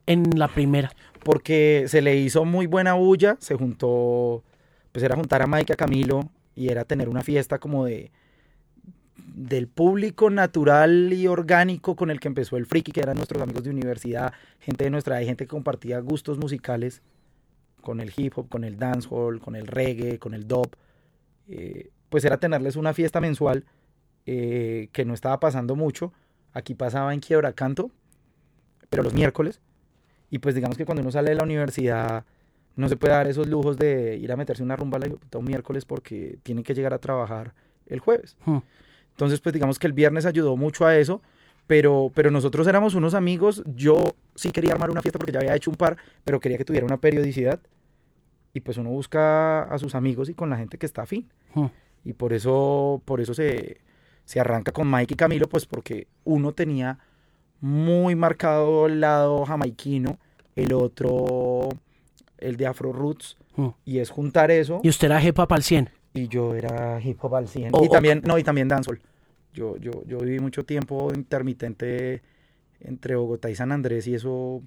en 0.05 0.29
la 0.35 0.47
primera. 0.47 0.91
Porque 1.23 1.85
se 1.88 2.01
le 2.01 2.15
hizo 2.17 2.45
muy 2.45 2.65
buena 2.65 2.93
bulla, 2.93 3.38
se 3.39 3.55
juntó, 3.55 4.43
pues 4.91 5.03
era 5.03 5.15
juntar 5.15 5.41
a 5.41 5.47
Mike 5.47 5.73
a 5.73 5.75
Camilo 5.75 6.29
y 6.55 6.69
era 6.69 6.85
tener 6.85 7.09
una 7.09 7.21
fiesta 7.21 7.59
como 7.59 7.85
de 7.85 8.11
del 9.33 9.67
público 9.67 10.29
natural 10.29 11.13
y 11.13 11.27
orgánico 11.27 11.95
con 11.95 12.11
el 12.11 12.19
que 12.19 12.27
empezó 12.27 12.57
el 12.57 12.65
friki, 12.65 12.91
que 12.91 13.00
eran 13.00 13.15
nuestros 13.15 13.41
amigos 13.41 13.63
de 13.63 13.69
universidad, 13.69 14.33
gente 14.59 14.83
de 14.83 14.89
nuestra 14.89 15.17
edad, 15.17 15.27
gente 15.27 15.45
que 15.45 15.50
compartía 15.50 16.00
gustos 16.00 16.38
musicales 16.38 17.01
con 17.81 18.00
el 18.00 18.11
hip 18.15 18.38
hop, 18.38 18.50
con 18.50 18.63
el 18.63 18.77
dancehall, 18.77 19.39
con 19.39 19.55
el 19.55 19.67
reggae, 19.67 20.19
con 20.19 20.33
el 20.33 20.47
dub. 20.47 20.75
Eh, 21.47 21.89
pues 22.09 22.25
era 22.25 22.38
tenerles 22.38 22.75
una 22.75 22.93
fiesta 22.93 23.21
mensual 23.21 23.65
eh, 24.25 24.89
que 24.91 25.05
no 25.05 25.13
estaba 25.13 25.39
pasando 25.39 25.75
mucho. 25.75 26.13
Aquí 26.53 26.75
pasaba 26.75 27.13
en 27.13 27.20
Quiebra 27.20 27.53
Canto, 27.53 27.91
pero 28.89 29.03
los 29.03 29.13
miércoles. 29.13 29.62
Y 30.29 30.39
pues 30.39 30.55
digamos 30.55 30.77
que 30.77 30.86
cuando 30.86 31.01
uno 31.01 31.12
sale 31.12 31.29
de 31.29 31.36
la 31.36 31.43
universidad 31.43 32.25
no 32.75 32.88
se 32.88 32.96
puede 32.96 33.13
dar 33.13 33.27
esos 33.27 33.48
lujos 33.48 33.77
de 33.77 34.17
ir 34.17 34.31
a 34.31 34.38
meterse 34.38 34.63
una 34.63 34.75
rumba 34.75 34.98
un 35.36 35.46
miércoles 35.46 35.86
porque 35.86 36.39
tiene 36.43 36.63
que 36.63 36.74
llegar 36.74 36.93
a 36.93 37.00
trabajar 37.00 37.53
el 37.86 38.00
jueves. 38.00 38.38
Hmm. 38.46 38.60
Entonces 39.12 39.41
pues 39.41 39.53
digamos 39.53 39.77
que 39.77 39.88
el 39.88 39.93
viernes 39.93 40.25
ayudó 40.25 40.55
mucho 40.55 40.86
a 40.86 40.98
eso, 40.98 41.22
pero, 41.67 42.12
pero 42.15 42.31
nosotros 42.31 42.65
éramos 42.67 42.96
unos 42.96 43.13
amigos, 43.13 43.63
yo 43.75 44.15
sí 44.36 44.51
quería 44.51 44.72
armar 44.72 44.89
una 44.89 45.01
fiesta 45.01 45.20
porque 45.20 45.34
ya 45.34 45.39
había 45.39 45.55
hecho 45.55 45.70
un 45.70 45.77
par, 45.77 45.98
pero 46.24 46.39
quería 46.39 46.58
que 46.58 46.65
tuviera 46.65 46.86
una 46.86 46.98
periodicidad. 46.98 47.60
Y 48.53 48.60
pues 48.62 48.77
uno 48.77 48.89
busca 48.89 49.63
a 49.63 49.77
sus 49.77 49.96
amigos 49.96 50.27
y 50.27 50.34
con 50.34 50.50
la 50.50 50.58
gente 50.58 50.77
que 50.77 50.86
está 50.86 51.03
afín. 51.03 51.29
Hmm. 51.53 51.67
Y 52.03 52.13
por 52.13 52.34
eso, 52.34 53.01
por 53.05 53.22
eso 53.22 53.34
se, 53.34 53.79
se 54.31 54.39
arranca 54.39 54.71
con 54.71 54.89
Mike 54.89 55.13
y 55.15 55.17
Camilo, 55.17 55.50
pues 55.50 55.65
porque 55.65 56.07
uno 56.23 56.53
tenía 56.53 57.00
muy 57.59 58.15
marcado 58.15 58.85
el 58.85 59.01
lado 59.01 59.45
jamaiquino, 59.45 60.17
el 60.55 60.71
otro, 60.71 61.67
el 62.38 62.55
de 62.55 62.65
Afro 62.65 62.93
Roots, 62.93 63.38
Hmm. 63.57 63.67
y 63.83 64.00
es 64.00 64.09
juntar 64.09 64.50
eso, 64.51 64.79
Y 64.83 64.88
usted 64.88 65.07
era 65.07 65.19
jepa 65.19 65.45
para 65.50 65.57
el 65.57 65.63
100. 65.63 65.89
y 66.13 66.29
yo 66.29 66.55
era 66.55 67.01
hip 67.01 67.17
hop 67.21 67.35
al 67.35 67.50
100, 67.50 67.71
O- 67.75 67.83
y 67.83 67.89
también, 67.89 68.21
no, 68.25 68.38
y 68.38 68.43
también 68.43 68.69
dancehall. 68.69 69.01
Yo, 69.53 69.75
yo, 69.75 69.91
yo 70.07 70.19
viví 70.19 70.39
mucho 70.39 70.63
tiempo 70.63 71.11
intermitente 71.13 72.21
entre 72.79 73.15
Bogotá 73.17 73.50
y 73.50 73.55
San 73.55 73.73
Andrés, 73.73 74.07
y 74.07 74.15
eso, 74.15 74.61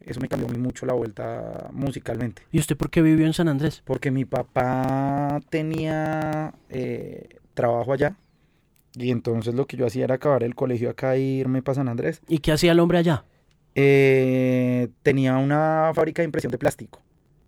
eso 0.00 0.18
me 0.20 0.26
cambió 0.28 0.48
mucho 0.58 0.84
la 0.84 0.94
vuelta 0.94 1.68
musicalmente. 1.72 2.42
¿Y 2.50 2.58
usted 2.58 2.76
por 2.76 2.90
qué 2.90 3.02
vivió 3.02 3.24
en 3.24 3.34
San 3.34 3.46
Andrés? 3.46 3.82
porque 3.84 4.10
mi 4.10 4.24
papá 4.24 5.40
tenía 5.50 6.52
eh, 6.68 7.28
trabajo 7.54 7.92
allá 7.92 8.16
y 8.98 9.10
entonces 9.10 9.54
lo 9.54 9.66
que 9.66 9.76
yo 9.76 9.86
hacía 9.86 10.04
era 10.04 10.16
acabar 10.16 10.42
el 10.42 10.54
colegio 10.54 10.90
acá 10.90 11.14
e 11.14 11.20
irme 11.20 11.62
para 11.62 11.76
San 11.76 11.88
Andrés. 11.88 12.20
¿Y 12.28 12.38
qué 12.38 12.52
hacía 12.52 12.72
el 12.72 12.80
hombre 12.80 12.98
allá? 12.98 13.24
Eh, 13.74 14.88
tenía 15.02 15.36
una 15.36 15.92
fábrica 15.94 16.22
de 16.22 16.26
impresión 16.26 16.50
de 16.50 16.58
plástico. 16.58 17.00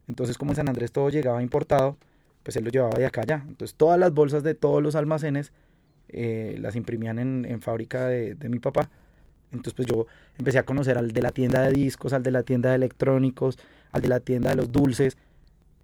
Entonces 0.07 0.39
como 0.39 0.53
en 0.53 0.57
San 0.57 0.69
Andrés 0.69 0.93
todo 0.93 1.11
llegaba 1.11 1.43
importado, 1.43 1.97
pues 2.43 2.57
él 2.57 2.65
lo 2.65 2.71
llevaba 2.71 2.97
de 2.99 3.07
acá 3.07 3.23
allá. 3.23 3.45
Entonces 3.49 3.77
todas 3.77 3.99
las 3.99 4.13
bolsas 4.13 4.43
de 4.43 4.55
todos 4.55 4.83
los 4.83 4.95
almacenes 4.95 5.53
eh, 6.09 6.57
las 6.61 6.77
imprimían 6.77 7.19
en, 7.19 7.45
en 7.45 7.61
fábrica 7.61 8.07
de, 8.07 8.35
de 8.35 8.49
mi 8.49 8.59
papá. 8.59 8.91
Entonces 9.51 9.75
pues 9.75 9.89
yo 9.89 10.07
empecé 10.39 10.59
a 10.59 10.65
conocer 10.65 10.99
al 10.99 11.11
de 11.11 11.23
la 11.23 11.33
tienda 11.33 11.63
de 11.63 11.73
discos, 11.73 12.13
al 12.13 12.23
de 12.23 12.31
la 12.31 12.45
tienda 12.45 12.71
de 12.71 12.77
electrónicos, 12.77 13.59
al 13.91 14.03
de 14.03 14.09
la 14.09 14.21
tienda 14.21 14.51
de 14.51 14.57
los 14.57 14.71
dulces. 14.71 15.17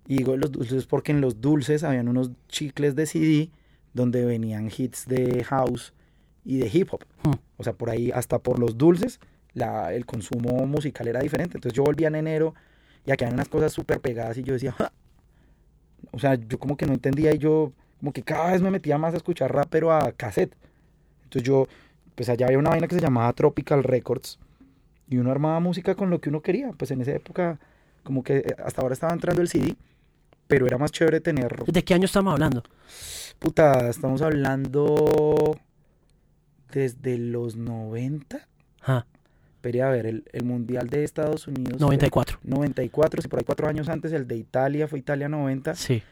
Y 0.07 0.19
digo 0.19 0.37
los 0.37 0.53
dulces 0.53 0.87
porque 0.87 1.11
en 1.11 1.21
los 1.21 1.41
dulces 1.41 1.83
habían 1.83 2.09
unos 2.09 2.31
chicles 2.49 2.95
de 2.95 3.07
CD 3.07 3.51
donde 3.97 4.25
venían 4.25 4.71
hits 4.77 5.07
de 5.07 5.43
house 5.45 5.93
y 6.45 6.59
de 6.59 6.71
hip 6.73 6.93
hop. 6.93 7.05
Hmm. 7.25 7.33
O 7.57 7.65
sea, 7.65 7.73
por 7.73 7.91
ahí, 7.91 8.13
hasta 8.13 8.39
por 8.39 8.59
los 8.59 8.79
dulces, 8.79 9.19
la, 9.55 9.93
el 9.95 10.07
consumo 10.07 10.67
musical 10.67 11.09
era 11.09 11.21
diferente. 11.21 11.57
Entonces 11.57 11.77
yo 11.77 11.83
volvía 11.83 12.09
en 12.09 12.15
enero 12.15 12.55
y 13.05 13.11
aquí 13.11 13.25
había 13.25 13.35
unas 13.35 13.49
cosas 13.49 13.73
súper 13.73 14.01
pegadas 14.01 14.37
y 14.39 14.43
yo 14.43 14.53
decía, 14.53 14.73
"Ja". 14.73 14.93
o 16.13 16.19
sea, 16.19 16.35
yo 16.35 16.59
como 16.59 16.77
que 16.77 16.87
no 16.87 16.93
entendía 16.93 17.35
y 17.35 17.39
yo 17.39 17.73
como 17.99 18.13
que 18.13 18.23
cada 18.23 18.53
vez 18.53 18.63
me 18.63 18.71
metía 18.71 18.99
más 18.99 19.15
a 19.15 19.17
escuchar 19.17 19.53
rap, 19.53 19.67
pero 19.71 19.91
a 19.93 20.13
cassette. 20.13 20.55
Entonces 21.25 21.43
yo, 21.43 21.67
pues 22.15 22.29
allá 22.29 22.47
había 22.47 22.59
una 22.59 22.71
vaina 22.71 22.87
que 22.87 22.95
se 22.95 23.01
llamaba 23.01 23.33
Tropical 23.33 23.83
Records 23.83 24.39
y 25.09 25.17
uno 25.17 25.31
armaba 25.31 25.59
música 25.61 25.95
con 25.95 26.11
lo 26.11 26.21
que 26.21 26.29
uno 26.29 26.43
quería. 26.43 26.71
Pues 26.77 26.91
en 26.91 27.01
esa 27.01 27.13
época, 27.13 27.59
como 28.03 28.23
que 28.23 28.39
eh, 28.39 28.57
hasta 28.65 28.83
ahora 28.83 28.93
estaba 28.93 29.13
entrando 29.13 29.41
el 29.41 29.49
CD, 29.49 29.75
pero 30.47 30.67
era 30.67 30.79
más 30.79 30.93
chévere 30.93 31.21
tener 31.21 31.65
¿De 31.65 31.83
qué 31.83 31.95
año 31.95 32.05
estamos 32.05 32.33
hablando? 32.33 32.63
Puta, 33.39 33.89
estamos 33.89 34.23
hablando 34.23 35.57
desde 36.73 37.19
los 37.19 37.57
90. 37.57 38.47
Ah, 38.83 39.05
Espere 39.57 39.83
a 39.83 39.91
ver, 39.91 40.07
el, 40.07 40.25
el 40.33 40.45
Mundial 40.45 40.89
de 40.89 41.05
Estados 41.05 41.47
Unidos. 41.49 41.81
94. 41.81 42.39
94, 42.45 43.23
si 43.23 43.29
por 43.29 43.39
ahí 43.41 43.45
cuatro 43.45 43.69
años 43.69 43.89
antes, 43.89 44.13
el 44.13 44.27
de 44.27 44.37
Italia 44.37 44.87
fue 44.89 44.99
Italia 45.01 45.29
90. 45.29 45.75
Sí. 45.75 46.03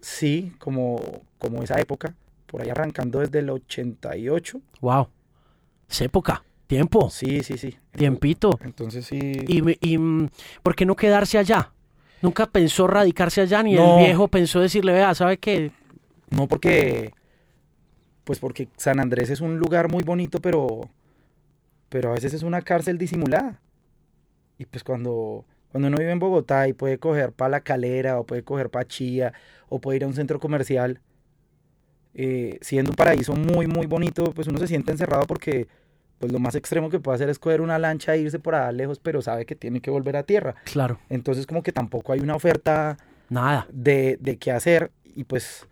Sí, 0.00 0.52
como, 0.58 1.00
como 1.38 1.62
esa 1.62 1.78
época, 1.80 2.14
por 2.46 2.62
ahí 2.62 2.70
arrancando 2.70 3.20
desde 3.20 3.40
el 3.40 3.50
88. 3.50 4.60
Wow. 4.80 5.08
Es 5.88 6.00
época. 6.00 6.42
Tiempo. 6.66 7.10
Sí, 7.10 7.42
sí, 7.42 7.58
sí. 7.58 7.76
Tiempito. 7.92 8.58
Entonces 8.62 9.04
sí. 9.06 9.18
¿Y, 9.46 9.62
y, 9.92 9.98
mm, 9.98 10.28
por 10.62 10.74
qué 10.74 10.86
no 10.86 10.96
quedarse 10.96 11.36
allá? 11.38 11.70
Nunca 12.22 12.46
pensó 12.46 12.86
radicarse 12.86 13.42
allá, 13.42 13.62
ni 13.62 13.74
No. 13.74 13.98
el 13.98 14.04
viejo 14.06 14.28
pensó 14.28 14.60
decirle, 14.60 14.92
vea, 14.94 15.14
¿sabe 15.14 15.36
qué? 15.36 15.70
No 16.30 16.46
porque, 16.48 17.12
pues 18.24 18.38
porque 18.38 18.68
San 18.76 19.00
Andrés 19.00 19.30
es 19.30 19.40
un 19.40 19.58
lugar 19.58 19.90
muy 19.90 20.02
bonito, 20.02 20.40
pero, 20.40 20.88
pero 21.88 22.10
a 22.10 22.14
veces 22.14 22.34
es 22.34 22.42
una 22.42 22.62
cárcel 22.62 22.98
disimulada. 22.98 23.60
Y 24.58 24.66
pues 24.66 24.84
cuando, 24.84 25.44
cuando 25.70 25.88
uno 25.88 25.96
vive 25.98 26.12
en 26.12 26.18
Bogotá 26.18 26.68
y 26.68 26.72
puede 26.72 26.98
coger 26.98 27.32
para 27.32 27.50
la 27.50 27.60
calera, 27.60 28.18
o 28.18 28.24
puede 28.24 28.42
coger 28.42 28.70
para 28.70 28.86
Chía, 28.86 29.32
o 29.68 29.80
puede 29.80 29.96
ir 29.96 30.04
a 30.04 30.06
un 30.06 30.14
centro 30.14 30.38
comercial, 30.40 31.00
eh, 32.14 32.58
siendo 32.60 32.92
un 32.92 32.96
paraíso 32.96 33.34
muy, 33.34 33.66
muy 33.66 33.86
bonito, 33.86 34.32
pues 34.32 34.46
uno 34.46 34.58
se 34.58 34.68
siente 34.68 34.92
encerrado 34.92 35.26
porque 35.26 35.66
pues 36.20 36.30
lo 36.32 36.38
más 36.38 36.54
extremo 36.54 36.88
que 36.88 37.00
puede 37.00 37.16
hacer 37.16 37.28
es 37.28 37.40
coger 37.40 37.60
una 37.60 37.78
lancha 37.78 38.14
e 38.14 38.18
irse 38.20 38.38
por 38.38 38.54
allá 38.54 38.70
lejos, 38.70 39.00
pero 39.00 39.20
sabe 39.20 39.44
que 39.46 39.56
tiene 39.56 39.80
que 39.80 39.90
volver 39.90 40.16
a 40.16 40.22
tierra. 40.22 40.54
Claro, 40.64 41.00
Entonces 41.10 41.46
como 41.46 41.62
que 41.64 41.72
tampoco 41.72 42.12
hay 42.12 42.20
una 42.20 42.36
oferta 42.36 42.96
nada. 43.28 43.66
de, 43.72 44.16
de 44.20 44.36
qué 44.38 44.52
hacer 44.52 44.92
y 45.04 45.24
pues 45.24 45.66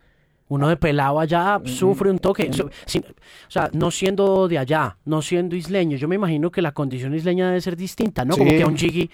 Uno 0.53 0.67
de 0.69 0.77
pelado 0.77 1.19
allá 1.19 1.57
Mm, 1.59 1.65
sufre 1.67 2.09
un 2.11 2.19
toque. 2.19 2.51
So- 2.53 2.65
o 2.67 3.51
sea, 3.51 3.69
no 3.73 3.89
siendo 3.91 4.47
de 4.47 4.57
allá, 4.59 4.97
no 5.05 5.21
siendo 5.21 5.55
isleño, 5.55 5.97
yo 5.97 6.07
me 6.07 6.15
imagino 6.15 6.51
que 6.51 6.61
la 6.61 6.71
condición 6.73 7.13
isleña 7.15 7.47
debe 7.47 7.59
ser 7.61 7.75
distinta, 7.75 8.23
¿no? 8.23 8.37
Como 8.37 8.51
que 8.51 8.61
a 8.63 8.67
un 8.67 8.77
Jiggy 8.77 9.09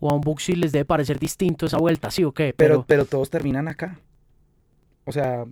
o 0.00 0.10
a 0.10 0.14
un 0.14 0.20
Buxi 0.20 0.54
les 0.54 0.70
debe 0.72 0.84
parecer 0.84 1.18
distinto 1.18 1.64
esa 1.66 1.78
vuelta, 1.78 2.10
¿sí 2.10 2.24
o 2.24 2.32
qué? 2.32 2.52
pero, 2.56 2.74
Pero, 2.74 2.84
pero 2.86 3.04
todos 3.06 3.30
terminan 3.30 3.68
acá. 3.68 3.98
O 5.04 5.12
sea, 5.12 5.44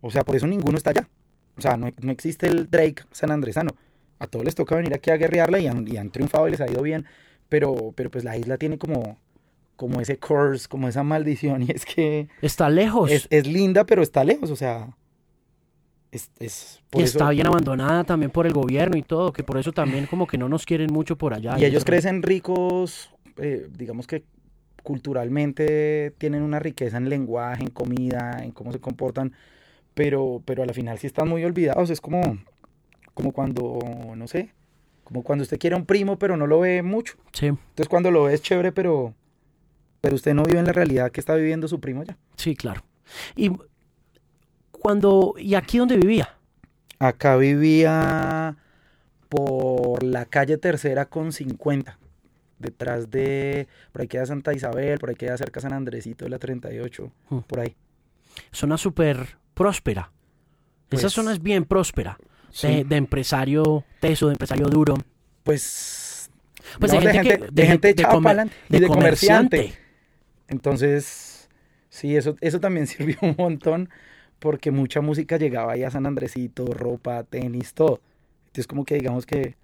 o 0.00 0.10
sea, 0.10 0.22
por 0.22 0.36
eso 0.36 0.46
ninguno 0.46 0.76
está 0.76 0.90
allá. 0.90 1.08
O 1.56 1.60
sea, 1.60 1.76
no, 1.76 1.88
no 2.00 2.12
existe 2.12 2.46
el 2.46 2.70
Drake 2.70 3.02
San 3.10 3.30
Andresano. 3.30 3.70
A 4.18 4.26
todos 4.26 4.44
les 4.44 4.54
toca 4.54 4.76
venir 4.76 4.94
aquí 4.94 5.10
a 5.10 5.16
guerrearla 5.16 5.58
y 5.58 5.66
han, 5.66 5.86
y 5.88 5.96
han 5.96 6.10
triunfado 6.10 6.46
y 6.48 6.52
les 6.52 6.60
ha 6.60 6.70
ido 6.70 6.82
bien. 6.82 7.04
Pero, 7.48 7.92
pero 7.96 8.10
pues 8.10 8.24
la 8.24 8.36
isla 8.36 8.56
tiene 8.58 8.78
como, 8.78 9.18
como 9.76 10.00
ese 10.00 10.18
curse, 10.18 10.68
como 10.68 10.88
esa 10.88 11.02
maldición. 11.02 11.62
Y 11.68 11.70
es 11.72 11.84
que 11.84 12.28
está 12.42 12.68
lejos. 12.70 13.10
es, 13.10 13.26
es 13.30 13.46
linda, 13.46 13.84
pero 13.84 14.02
está 14.02 14.24
lejos. 14.24 14.50
O 14.50 14.56
sea, 14.56 14.88
Es, 16.10 16.30
es 16.38 16.80
y 16.92 17.02
está 17.02 17.30
bien 17.30 17.46
abandonada 17.46 18.04
también 18.04 18.30
por 18.30 18.46
el 18.46 18.52
gobierno 18.52 18.96
y 18.96 19.02
todo, 19.02 19.32
que 19.32 19.42
por 19.42 19.58
eso 19.58 19.72
también 19.72 20.06
como 20.06 20.26
que 20.26 20.38
no 20.38 20.48
nos 20.48 20.64
quieren 20.64 20.92
mucho 20.92 21.16
por 21.16 21.34
allá. 21.34 21.58
Y 21.58 21.64
ellos 21.64 21.84
crecen 21.84 22.22
ricos, 22.22 23.10
eh, 23.38 23.68
digamos 23.76 24.06
que 24.06 24.22
culturalmente 24.84 26.12
tienen 26.18 26.42
una 26.42 26.58
riqueza 26.60 26.98
en 26.98 27.08
lenguaje, 27.08 27.64
en 27.64 27.70
comida, 27.70 28.44
en 28.44 28.52
cómo 28.52 28.70
se 28.70 28.78
comportan, 28.78 29.32
pero, 29.94 30.42
pero 30.44 30.62
a 30.62 30.66
la 30.66 30.72
final 30.72 30.98
sí 30.98 31.06
están 31.06 31.28
muy 31.28 31.42
olvidados. 31.44 31.90
Es 31.90 32.00
como, 32.00 32.20
como 33.14 33.32
cuando, 33.32 33.78
no 34.14 34.28
sé, 34.28 34.50
como 35.02 35.22
cuando 35.24 35.42
usted 35.42 35.58
quiere 35.58 35.74
a 35.74 35.78
un 35.78 35.86
primo 35.86 36.18
pero 36.18 36.36
no 36.36 36.46
lo 36.46 36.60
ve 36.60 36.82
mucho. 36.82 37.14
Sí. 37.32 37.46
Entonces 37.46 37.88
cuando 37.88 38.10
lo 38.10 38.24
ve 38.24 38.34
es 38.34 38.42
chévere, 38.42 38.70
pero, 38.72 39.14
pero 40.04 40.14
usted 40.16 40.34
no 40.34 40.42
vive 40.44 40.58
en 40.58 40.66
la 40.66 40.72
realidad 40.72 41.10
que 41.10 41.18
está 41.20 41.34
viviendo 41.34 41.66
su 41.66 41.80
primo 41.80 42.02
ya. 42.04 42.16
Sí, 42.36 42.54
claro. 42.54 42.84
Y 43.36 43.50
cuando, 44.70 45.34
¿y 45.38 45.54
aquí 45.54 45.78
dónde 45.78 45.96
vivía? 45.96 46.28
Acá 46.98 47.36
vivía 47.36 48.56
por 49.28 50.02
la 50.02 50.26
calle 50.26 50.58
tercera 50.58 51.06
con 51.06 51.32
50 51.32 51.98
detrás 52.58 53.10
de, 53.10 53.66
por 53.92 54.02
ahí 54.02 54.08
queda 54.08 54.26
Santa 54.26 54.52
Isabel, 54.54 54.98
por 54.98 55.08
ahí 55.10 55.16
queda 55.16 55.36
cerca 55.36 55.60
San 55.60 55.72
Andresito 55.72 56.24
de 56.24 56.30
la 56.30 56.38
38, 56.38 57.10
Hmm. 57.30 57.38
por 57.40 57.60
ahí. 57.60 57.74
Zona 58.52 58.76
súper 58.78 59.36
próspera. 59.54 60.10
Esa 60.90 61.02
Pues, 61.02 61.12
zona 61.12 61.32
es 61.32 61.42
bien 61.42 61.64
próspera. 61.64 62.18
Sí. 62.50 62.68
De, 62.68 62.84
de 62.84 62.96
empresario 62.96 63.84
teso, 64.00 64.26
de 64.28 64.32
empresario 64.34 64.66
duro. 64.68 64.96
Pues, 65.42 66.30
Pues 66.78 66.92
de 66.92 67.00
gente, 67.00 67.38
que, 67.38 67.46
de 67.50 67.66
gente 67.66 67.90
echada 67.90 68.14
comer- 68.14 68.30
pa'lante 68.30 68.54
y 68.70 68.78
de 68.78 68.86
comerciante. 68.86 69.56
comerciante. 69.56 69.83
Entonces, 70.48 71.48
sí, 71.88 72.16
eso, 72.16 72.36
eso 72.40 72.60
también 72.60 72.86
sirvió 72.88 73.16
un 73.22 73.34
montón 73.38 73.88
porque 74.38 74.70
mucha 74.70 75.00
música 75.00 75.36
llegaba 75.36 75.72
ahí 75.72 75.84
a 75.84 75.90
San 75.90 76.06
Andresito, 76.06 76.66
ropa, 76.66 77.22
tenis, 77.24 77.74
todo. 77.74 78.00
Entonces 78.46 78.66
como 78.66 78.84
que 78.84 78.96
digamos 78.96 79.26
que 79.26 79.56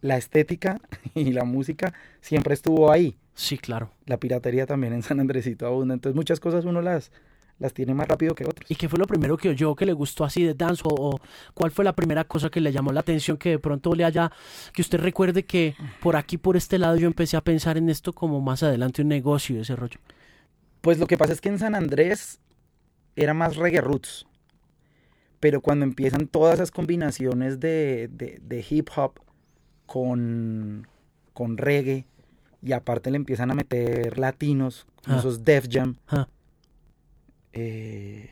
la 0.00 0.16
estética 0.16 0.80
y 1.14 1.32
la 1.32 1.44
música 1.44 1.94
siempre 2.20 2.54
estuvo 2.54 2.90
ahí. 2.90 3.16
Sí, 3.34 3.58
claro. 3.58 3.90
La 4.06 4.18
piratería 4.18 4.66
también 4.66 4.92
en 4.92 5.02
San 5.02 5.20
Andresito 5.20 5.66
abunda. 5.66 5.94
Entonces 5.94 6.16
muchas 6.16 6.40
cosas 6.40 6.64
uno 6.64 6.82
las, 6.82 7.10
las 7.58 7.72
tiene 7.72 7.94
más 7.94 8.08
rápido 8.08 8.34
que 8.34 8.44
otros. 8.44 8.70
¿Y 8.70 8.74
qué 8.74 8.88
fue 8.88 8.98
lo 8.98 9.06
primero 9.06 9.36
que 9.36 9.48
oyó 9.48 9.74
que 9.74 9.86
le 9.86 9.92
gustó 9.92 10.24
así 10.24 10.44
de 10.44 10.54
dance? 10.54 10.82
O, 10.84 10.94
o 10.94 11.20
cuál 11.54 11.70
fue 11.70 11.84
la 11.84 11.94
primera 11.94 12.24
cosa 12.24 12.50
que 12.50 12.60
le 12.60 12.72
llamó 12.72 12.92
la 12.92 13.00
atención 13.00 13.36
que 13.36 13.50
de 13.50 13.58
pronto 13.58 13.94
le 13.94 14.04
haya, 14.04 14.30
que 14.72 14.82
usted 14.82 14.98
recuerde 14.98 15.44
que 15.44 15.74
por 16.00 16.16
aquí, 16.16 16.38
por 16.38 16.56
este 16.56 16.78
lado, 16.78 16.96
yo 16.96 17.06
empecé 17.06 17.36
a 17.36 17.40
pensar 17.40 17.78
en 17.78 17.88
esto 17.88 18.12
como 18.12 18.40
más 18.40 18.62
adelante 18.62 19.02
un 19.02 19.08
negocio, 19.08 19.60
ese 19.60 19.74
rollo? 19.76 19.98
Pues 20.84 20.98
lo 20.98 21.06
que 21.06 21.16
pasa 21.16 21.32
es 21.32 21.40
que 21.40 21.48
en 21.48 21.58
San 21.58 21.74
Andrés 21.74 22.40
era 23.16 23.32
más 23.32 23.56
reggae 23.56 23.80
roots. 23.80 24.26
Pero 25.40 25.62
cuando 25.62 25.84
empiezan 25.86 26.26
todas 26.26 26.54
esas 26.56 26.70
combinaciones 26.70 27.58
de, 27.58 28.08
de- 28.12 28.38
de 28.42 28.64
hip 28.68 28.90
hop 28.94 29.14
con, 29.86 30.86
con 31.32 31.56
reggae 31.56 32.06
y 32.62 32.72
aparte 32.72 33.10
le 33.10 33.16
empiezan 33.16 33.50
a 33.50 33.54
meter 33.54 34.18
latinos, 34.18 34.86
Ah. 35.06 35.16
esos 35.18 35.42
Def 35.42 35.66
Jam. 35.70 35.96
Ah. 36.08 36.28
eh, 37.54 38.30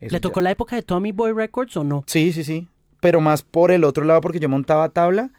¿Le 0.00 0.08
ya- 0.08 0.20
tocó 0.20 0.40
la 0.40 0.50
época 0.52 0.76
de 0.76 0.82
Tommy 0.82 1.10
Boy 1.12 1.32
Records 1.32 1.76
o 1.76 1.82
no? 1.84 2.04
Sí, 2.06 2.32
sí, 2.32 2.44
sí. 2.44 2.68
Pero 3.00 3.20
más 3.20 3.42
por 3.42 3.70
el 3.72 3.82
otro 3.84 4.04
lado 4.04 4.20
porque 4.20 4.38
yo 4.40 4.48
montaba 4.48 4.88
tabla 4.90 5.30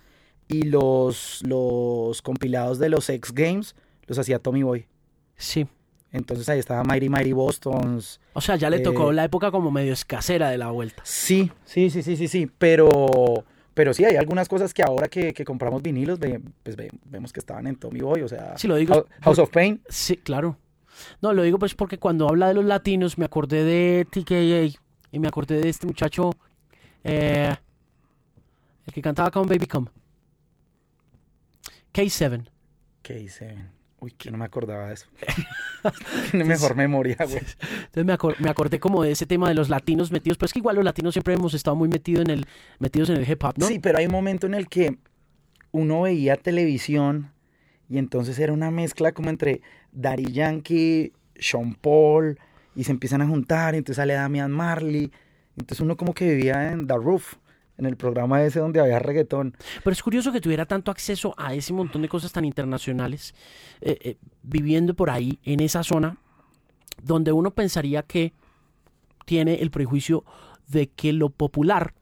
y 0.50 0.64
los, 0.64 1.42
los 1.46 2.22
compilados 2.22 2.80
de 2.80 2.90
los 2.90 3.10
X 3.10 3.34
Games 3.34 3.76
los 4.08 4.18
hacía 4.20 4.40
Tommy 4.40 4.64
Boy. 4.64 4.88
Sí. 5.36 5.68
Entonces 6.12 6.48
ahí 6.50 6.60
estaba 6.60 6.84
Mighty 6.84 7.10
Mighty 7.10 7.34
Bostons. 7.34 8.20
O 8.34 8.42
sea, 8.42 8.56
ya 8.56 8.70
le 8.70 8.80
tocó 8.80 9.12
Eh, 9.12 9.14
la 9.14 9.26
época 9.26 9.52
como 9.52 9.72
medio 9.72 9.94
escasera 9.94 10.50
de 10.50 10.58
la 10.58 10.72
vuelta. 10.72 11.02
Sí, 11.06 11.52
sí, 11.66 11.90
sí, 11.90 12.02
sí, 12.02 12.16
sí, 12.16 12.28
sí. 12.28 12.50
Pero, 12.58 13.44
pero 13.74 13.94
sí, 13.94 14.06
hay 14.06 14.16
algunas 14.16 14.48
cosas 14.48 14.74
que 14.74 14.84
ahora 14.84 15.08
que, 15.10 15.34
que 15.34 15.44
compramos 15.44 15.82
vinilos, 15.82 16.18
pues 16.64 16.76
ve- 16.76 16.90
vemos 17.06 17.34
que 17.34 17.40
estaban 17.42 17.68
en 17.68 17.76
Tommy 17.76 18.00
Boy, 18.00 18.22
o 18.22 18.28
sea, 18.28 18.58
Sí, 18.58 18.68
lo 18.68 18.76
digo 18.78 18.94
Hou- 18.96 19.06
House 19.22 19.40
of 19.40 19.50
Pain. 19.50 19.82
Sí, 19.90 20.16
claro. 20.18 20.58
No, 21.22 21.34
lo 21.34 21.44
digo 21.44 21.60
pues 21.60 21.76
porque 21.76 22.00
cuando 22.00 22.28
habla 22.28 22.48
de 22.48 22.54
los 22.56 22.66
latinos 22.66 23.18
me 23.20 23.26
acordé 23.26 23.64
de 23.64 24.06
TKA 24.10 24.80
y 25.12 25.20
me 25.20 25.28
acordé 25.28 25.60
de 25.60 25.70
este 25.70 25.86
muchacho, 25.86 26.32
eh, 27.04 27.54
el 28.86 28.94
que 28.94 29.02
cantaba 29.02 29.30
con 29.30 29.46
Baby 29.48 29.68
Come. 29.68 29.88
K7. 31.94 32.46
K7. 33.04 33.70
Uy, 34.00 34.12
que 34.12 34.30
no 34.30 34.38
me 34.38 34.46
acordaba 34.46 34.88
de 34.88 34.94
eso. 34.94 35.08
Tiene 36.32 36.46
mejor 36.46 36.76
memoria, 36.76 37.18
güey. 37.20 37.38
Entonces 37.40 38.06
me, 38.06 38.14
acor- 38.14 38.38
me 38.40 38.50
acordé 38.50 38.80
como 38.80 39.02
de 39.04 39.12
ese 39.12 39.26
tema 39.26 39.48
de 39.50 39.56
los 39.56 39.70
latinos 39.70 40.12
metidos, 40.12 40.38
pero 40.38 40.46
es 40.48 40.54
que 40.54 40.60
igual 40.60 40.76
los 40.76 40.86
latinos 40.86 41.14
siempre 41.16 41.34
hemos 41.34 41.54
estado 41.56 41.76
muy 41.76 41.90
metido 41.90 42.22
en 42.22 42.30
el, 42.30 42.46
metidos 42.80 43.10
en 43.10 43.18
el 43.18 43.28
hip 43.30 43.44
hop, 43.44 43.56
¿no? 43.58 43.66
Sí, 43.68 43.80
pero 43.80 43.98
hay 43.98 44.06
un 44.06 44.12
momento 44.12 44.46
en 44.46 44.54
el 44.54 44.68
que 44.70 44.98
uno 45.72 46.02
veía 46.04 46.38
televisión 46.38 47.32
y 47.90 47.98
entonces 47.98 48.38
era 48.38 48.54
una 48.54 48.70
mezcla 48.70 49.14
como 49.14 49.30
entre 49.30 49.62
Daddy 49.92 50.32
Yankee, 50.32 51.14
Sean 51.36 51.74
Paul, 51.74 52.38
y 52.76 52.84
se 52.84 52.92
empiezan 52.92 53.22
a 53.24 53.28
juntar, 53.28 53.74
y 53.74 53.78
entonces 53.80 53.96
sale 53.98 54.14
Damian 54.14 54.52
Marley. 54.52 55.12
Entonces 55.58 55.82
uno 55.82 55.98
como 55.98 56.14
que 56.14 56.30
vivía 56.36 56.72
en 56.72 56.86
The 56.86 56.94
Roof, 56.96 57.36
en 57.78 57.86
el 57.86 57.96
programa 57.96 58.44
ese 58.44 58.60
donde 58.60 58.80
había 58.80 59.00
reggaetón. 59.00 59.56
Pero 59.84 59.92
es 59.92 60.02
curioso 60.02 60.32
que 60.32 60.42
tuviera 60.42 60.66
tanto 60.66 60.92
acceso 60.92 61.34
a 61.38 61.54
ese 61.54 61.74
montón 61.74 62.02
de 62.02 62.10
cosas 62.10 62.32
tan 62.32 62.46
internacionales, 62.46 63.34
eh, 63.82 63.98
eh, 64.02 64.18
viviendo 64.44 64.94
por 64.94 65.10
ahí, 65.10 65.40
en 65.44 65.60
esa 65.60 65.84
zona, 65.84 66.18
donde 67.02 67.32
uno 67.32 67.52
pensaría 67.52 68.04
que 68.04 68.34
tiene 69.26 69.56
el 69.56 69.72
prejuicio 69.72 70.24
de 70.68 70.88
que 70.88 71.14
lo 71.14 71.30
popular 71.30 71.94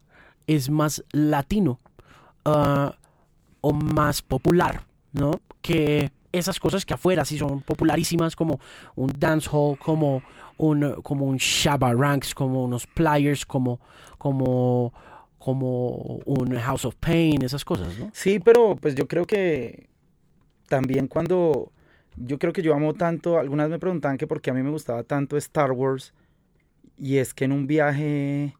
es 0.47 0.69
más 0.69 1.03
latino 1.11 1.79
ah, 2.45 2.95
o 3.61 3.73
más 3.73 4.21
popular, 4.21 4.85
¿no? 5.11 5.41
Que 5.61 6.11
esas 6.31 6.59
cosas 6.59 6.85
que 6.85 6.93
afuera 6.93 7.25
sí 7.25 7.37
son 7.37 7.61
popularísimas, 7.61 8.35
como 8.35 8.59
un 8.95 9.11
dancehall, 9.17 9.77
como 9.79 10.21
un, 10.57 11.01
como 11.01 11.25
un 11.25 11.37
Shabba 11.37 11.93
Ranks, 11.93 12.35
como 12.35 12.63
unos 12.63 12.87
Pliers, 12.87 13.45
como, 13.45 13.79
como, 14.17 14.93
como 15.45 16.21
un 16.25 16.55
House 16.55 16.85
of 16.85 16.95
Pain, 16.95 17.43
esas 17.43 17.63
cosas, 17.63 17.99
¿no? 17.99 18.09
Sí, 18.13 18.39
pero 18.39 18.75
pues 18.75 18.95
yo 18.95 19.07
creo 19.07 19.25
que 19.25 19.89
también 20.67 21.07
cuando 21.07 21.71
yo 22.17 22.39
creo 22.39 22.51
que 22.51 22.63
yo 22.63 22.73
amo 22.73 22.95
tanto, 22.95 23.37
algunas 23.37 23.69
me 23.69 23.77
preguntaban 23.77 24.17
que 24.17 24.25
por 24.25 24.41
qué 24.41 24.49
a 24.49 24.55
mí 24.55 24.63
me 24.63 24.71
gustaba 24.71 25.03
tanto 25.03 25.37
Star 25.37 25.71
Wars 25.71 26.15
y 26.97 27.17
es 27.17 27.35
que 27.35 27.45
en 27.45 27.51
un 27.51 27.67
viaje 27.67 28.55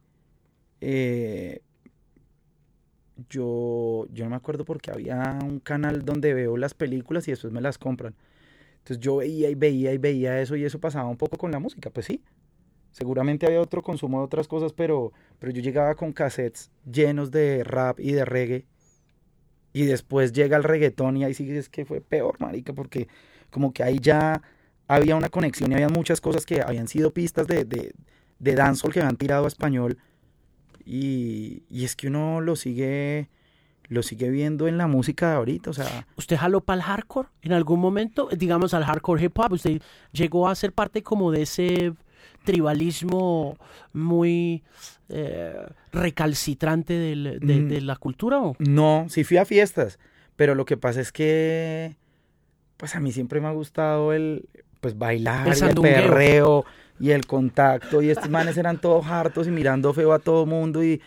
eh, 0.80 1.60
yo 3.30 4.06
yo 4.12 4.22
no 4.22 4.30
me 4.30 4.36
acuerdo 4.36 4.64
porque 4.64 4.92
había 4.92 5.40
un 5.42 5.58
canal 5.58 6.04
donde 6.04 6.34
veo 6.34 6.56
las 6.56 6.74
películas 6.74 7.26
y 7.26 7.32
después 7.32 7.52
me 7.52 7.60
las 7.60 7.78
compran. 7.78 8.14
Entonces 8.78 9.00
yo 9.00 9.16
veía 9.16 9.50
y 9.50 9.56
veía 9.56 9.92
y 9.92 9.98
veía 9.98 10.40
eso 10.40 10.54
y 10.54 10.64
eso 10.64 10.78
pasaba 10.78 11.08
un 11.08 11.16
poco 11.16 11.36
con 11.36 11.50
la 11.50 11.58
música, 11.58 11.90
pues 11.90 12.06
sí. 12.06 12.22
Seguramente 12.92 13.44
había 13.44 13.60
otro 13.60 13.82
consumo 13.82 14.20
de 14.20 14.24
otras 14.24 14.48
cosas, 14.48 14.72
pero, 14.72 15.12
pero 15.38 15.52
yo 15.52 15.62
llegaba 15.62 15.94
con 15.94 16.12
cassettes 16.12 16.70
llenos 16.90 17.30
de 17.30 17.64
rap 17.64 18.00
y 18.00 18.12
de 18.12 18.24
reggae 18.24 18.66
y 19.72 19.84
después 19.84 20.32
llega 20.32 20.56
el 20.56 20.64
reggaetón 20.64 21.16
y 21.16 21.24
ahí 21.24 21.34
sí 21.34 21.50
es 21.50 21.68
que 21.68 21.84
fue 21.84 22.00
peor, 22.00 22.40
marica, 22.40 22.72
porque 22.72 23.08
como 23.50 23.72
que 23.72 23.82
ahí 23.82 23.98
ya 24.00 24.42
había 24.88 25.16
una 25.16 25.28
conexión 25.28 25.70
y 25.70 25.74
había 25.74 25.88
muchas 25.88 26.20
cosas 26.20 26.46
que 26.46 26.62
habían 26.62 26.88
sido 26.88 27.12
pistas 27.12 27.46
de, 27.46 27.64
de, 27.64 27.92
de 28.38 28.54
dancehall 28.54 28.92
que 28.92 29.00
habían 29.00 29.16
tirado 29.16 29.44
a 29.44 29.48
español 29.48 29.98
y, 30.84 31.64
y 31.68 31.84
es 31.84 31.96
que 31.96 32.06
uno 32.06 32.40
lo 32.40 32.56
sigue 32.56 33.28
lo 33.88 34.02
sigue 34.02 34.30
viendo 34.30 34.66
en 34.66 34.78
la 34.78 34.86
música 34.86 35.30
de 35.30 35.36
ahorita, 35.36 35.70
o 35.70 35.72
sea, 35.72 36.06
¿Usted 36.16 36.36
jaló 36.36 36.60
para 36.60 36.78
el 36.78 36.82
hardcore 36.82 37.28
en 37.42 37.52
algún 37.52 37.80
momento? 37.80 38.28
Digamos 38.36 38.74
al 38.74 38.84
hardcore 38.84 39.24
hip 39.24 39.38
hop. 39.38 39.52
¿Usted 39.52 39.80
llegó 40.12 40.48
a 40.48 40.54
ser 40.54 40.72
parte 40.72 41.02
como 41.02 41.30
de 41.30 41.42
ese 41.42 41.92
tribalismo 42.46 43.58
muy 43.92 44.62
eh, 45.10 45.54
recalcitrante 45.92 46.94
del- 46.94 47.38
de, 47.40 47.54
Mm. 47.60 47.68
de 47.68 47.80
la 47.82 47.96
cultura? 47.96 48.40
¿o? 48.40 48.56
no, 48.58 49.06
sí 49.08 49.22
fui 49.24 49.36
a 49.36 49.44
fiestas, 49.44 49.98
pero 50.36 50.54
lo 50.54 50.64
que 50.64 50.76
pasa 50.76 51.00
es 51.00 51.12
que 51.12 51.96
pues 52.78 52.94
a 52.96 53.00
mí 53.00 53.12
siempre 53.12 53.40
me 53.40 53.48
ha 53.48 53.52
gustado 53.52 54.12
el 54.12 54.48
pues 54.80 54.96
bailar, 54.98 55.46
El 55.48 55.58
y 55.58 55.68
el 55.68 55.74
perreo 55.74 56.64
y 57.00 57.10
el 57.10 57.26
contacto 57.26 58.00
y 58.02 58.10
estos 58.10 58.28
manes 58.30 58.56
eran 58.56 58.80
todos 58.80 59.06
hartos 59.06 59.46
y 59.46 59.50
mirando 59.50 59.92
feo 59.94 60.12
a 60.12 60.18
todo 60.18 60.44
mundo 60.46 60.82
y 60.82 61.00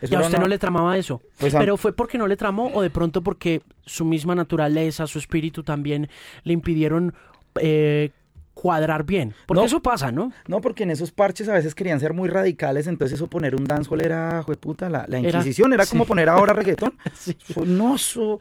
eso 0.00 0.12
¿Y 0.12 0.16
a 0.16 0.20
usted 0.20 0.38
no 0.38 0.46
le 0.48 0.58
tramaba 0.58 0.96
eso? 0.98 1.22
Pues 1.38 1.54
a- 1.54 1.58
¿Pero 1.58 1.76
fue 1.78 1.92
porque 1.94 2.18
no 2.18 2.26
le 2.26 2.36
tramó 2.36 2.70
o 2.74 2.82
de 2.82 2.90
pronto 2.90 3.22
porque 3.22 3.62
su 3.86 4.04
misma 4.04 4.34
naturaleza, 4.34 5.06
su 5.06 5.18
espíritu 5.18 5.62
también 5.62 6.08
le 6.44 6.52
impidieron 6.52 7.14
eh, 7.60 8.10
cuadrar 8.56 9.04
bien? 9.04 9.34
Porque 9.46 9.60
No. 9.60 9.66
eso 9.66 9.82
pasa, 9.82 10.10
¿no? 10.10 10.32
No, 10.48 10.62
porque 10.62 10.84
en 10.84 10.90
esos 10.90 11.12
parches 11.12 11.46
a 11.48 11.52
veces 11.52 11.74
querían 11.74 12.00
ser 12.00 12.14
muy 12.14 12.28
radicales, 12.30 12.86
entonces 12.86 13.16
eso 13.16 13.26
poner 13.28 13.54
un 13.54 13.64
dancehall 13.64 14.00
era, 14.00 14.42
jueputa, 14.42 14.88
la, 14.88 15.04
la 15.08 15.18
Inquisición, 15.18 15.74
era, 15.74 15.84
como 15.84 16.04
sí. 16.04 16.08
poner 16.08 16.28
ahora 16.30 16.54
reggaetón. 16.54 16.94
Sí. 17.14 17.36
No, 17.66 17.96
eso- 17.96 18.40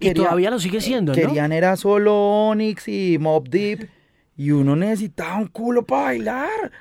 Y 0.00 0.12
todavía 0.14 0.50
lo 0.50 0.58
sigue 0.58 0.80
siendo, 0.80 1.12
¿no? 1.12 1.16
Querían 1.18 1.52
era 1.52 1.76
solo 1.76 2.14
Onyx 2.48 2.88
y 2.88 3.18
Mob 3.20 3.48
Deep, 3.50 3.88
y 4.36 4.50
uno 4.50 4.76
necesitaba 4.76 5.36
un 5.36 5.46
culo 5.48 5.84
para 5.84 6.04
bailar. 6.04 6.72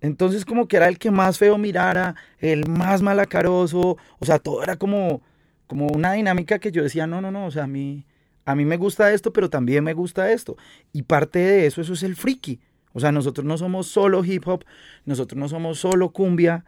Entonces 0.00 0.44
como 0.44 0.68
que 0.68 0.76
era 0.76 0.88
el 0.88 0.98
que 0.98 1.10
más 1.10 1.38
feo 1.38 1.58
mirara, 1.58 2.14
el 2.38 2.68
más 2.68 3.02
malacaroso, 3.02 3.96
o 4.18 4.24
sea, 4.24 4.38
todo 4.38 4.62
era 4.62 4.76
como, 4.76 5.20
como 5.66 5.86
una 5.88 6.12
dinámica 6.12 6.58
que 6.58 6.70
yo 6.70 6.82
decía, 6.82 7.06
no, 7.06 7.20
no, 7.20 7.30
no, 7.32 7.46
o 7.46 7.50
sea, 7.50 7.64
a 7.64 7.66
mí, 7.66 8.04
a 8.46 8.54
mí 8.54 8.64
me 8.64 8.78
gusta 8.78 9.12
esto, 9.12 9.32
pero 9.32 9.50
también 9.50 9.84
me 9.84 9.92
gusta 9.92 10.32
esto. 10.32 10.56
Y 10.92 11.02
parte 11.02 11.40
de 11.40 11.66
eso, 11.66 11.80
eso 11.80 11.92
es 11.92 12.02
el 12.02 12.16
friki. 12.16 12.60
O 12.92 13.00
sea, 13.00 13.12
nosotros 13.12 13.44
no 13.44 13.58
somos 13.58 13.88
solo 13.88 14.24
hip 14.24 14.46
hop, 14.46 14.64
nosotros 15.04 15.38
no 15.38 15.48
somos 15.48 15.78
solo 15.78 16.10
cumbia, 16.10 16.64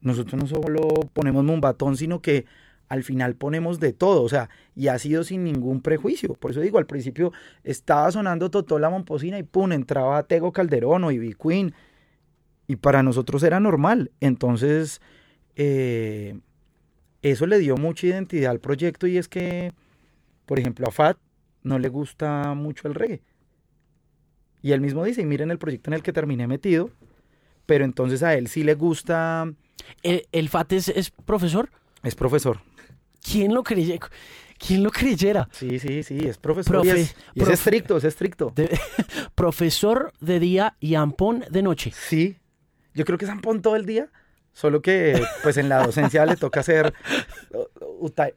nosotros 0.00 0.40
no 0.40 0.48
solo 0.48 0.88
ponemos 1.12 1.44
mumbatón, 1.44 1.96
sino 1.96 2.22
que 2.22 2.46
al 2.88 3.02
final 3.04 3.34
ponemos 3.34 3.80
de 3.80 3.92
todo, 3.92 4.22
o 4.22 4.28
sea, 4.28 4.50
y 4.74 4.88
ha 4.88 4.98
sido 4.98 5.24
sin 5.24 5.44
ningún 5.44 5.80
prejuicio. 5.80 6.34
Por 6.34 6.52
eso 6.52 6.60
digo, 6.60 6.78
al 6.78 6.86
principio 6.86 7.32
estaba 7.64 8.10
sonando 8.12 8.50
Totó 8.50 8.78
la 8.78 8.90
Momposina 8.90 9.38
y 9.38 9.42
pum, 9.42 9.72
entraba 9.72 10.22
Tego 10.24 10.52
Calderón 10.52 11.04
o 11.04 11.10
Ivy 11.10 11.34
Queen. 11.34 11.74
Y 12.66 12.76
para 12.76 13.02
nosotros 13.02 13.42
era 13.42 13.60
normal. 13.60 14.10
Entonces, 14.20 15.00
eh, 15.56 16.38
eso 17.22 17.46
le 17.46 17.58
dio 17.58 17.76
mucha 17.76 18.06
identidad 18.06 18.50
al 18.50 18.60
proyecto 18.60 19.06
y 19.06 19.18
es 19.18 19.28
que, 19.28 19.72
por 20.46 20.58
ejemplo, 20.58 20.86
a 20.86 20.90
Fat 20.90 21.18
no 21.62 21.78
le 21.78 21.88
gusta 21.88 22.54
mucho 22.54 22.88
el 22.88 22.94
reggae. 22.94 23.22
Y 24.62 24.72
él 24.72 24.80
mismo 24.80 25.04
dice, 25.04 25.22
y 25.22 25.26
miren 25.26 25.50
el 25.50 25.58
proyecto 25.58 25.90
en 25.90 25.94
el 25.94 26.02
que 26.02 26.12
terminé 26.12 26.46
metido, 26.46 26.90
pero 27.66 27.84
entonces 27.84 28.22
a 28.22 28.34
él 28.34 28.48
sí 28.48 28.62
le 28.62 28.74
gusta... 28.74 29.52
¿El, 30.02 30.26
el 30.30 30.48
FAT 30.48 30.72
es, 30.72 30.88
es 30.88 31.10
profesor? 31.10 31.70
Es 32.02 32.14
profesor. 32.14 32.60
¿Quién 33.20 33.54
lo 33.54 33.62
creyera? 33.62 34.08
¿Quién 34.64 34.82
lo 34.84 34.90
creyera? 34.90 35.48
Sí, 35.52 35.78
sí, 35.78 36.02
sí, 36.02 36.18
es 36.18 36.38
profesor 36.38 36.86
y, 36.86 36.90
es, 36.90 37.16
y 37.34 37.42
es, 37.42 37.48
estricto, 37.48 37.96
es 37.96 38.04
estricto. 38.04 38.52
De, 38.54 38.78
profesor 39.34 40.12
de 40.20 40.38
día 40.38 40.76
y 40.78 40.94
ampón 40.94 41.44
de 41.50 41.62
noche. 41.62 41.92
Sí, 41.94 42.36
yo 42.94 43.04
creo 43.04 43.18
que 43.18 43.24
es 43.24 43.30
ampón 43.30 43.60
todo 43.60 43.74
el 43.74 43.86
día, 43.86 44.08
solo 44.52 44.80
que 44.82 45.20
pues 45.42 45.56
en 45.56 45.68
la 45.68 45.84
docencia 45.84 46.24
le 46.26 46.36
toca 46.36 46.60
hacer, 46.60 46.94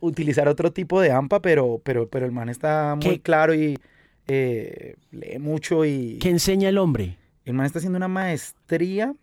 utilizar 0.01 0.47
otro 0.47 0.71
tipo 0.71 1.01
de 1.01 1.11
ampa, 1.11 1.41
pero, 1.41 1.81
pero, 1.83 2.07
pero 2.07 2.25
el 2.25 2.31
man 2.31 2.49
está 2.49 2.95
muy 2.95 3.15
¿Qué? 3.15 3.21
claro 3.21 3.53
y 3.53 3.77
eh, 4.27 4.95
lee 5.11 5.39
mucho 5.39 5.85
y... 5.85 6.17
¿Qué 6.19 6.29
enseña 6.29 6.69
el 6.69 6.77
hombre? 6.77 7.17
El 7.45 7.53
man 7.53 7.65
está 7.65 7.79
haciendo 7.79 7.97
una 7.97 8.07
maestría 8.07 9.13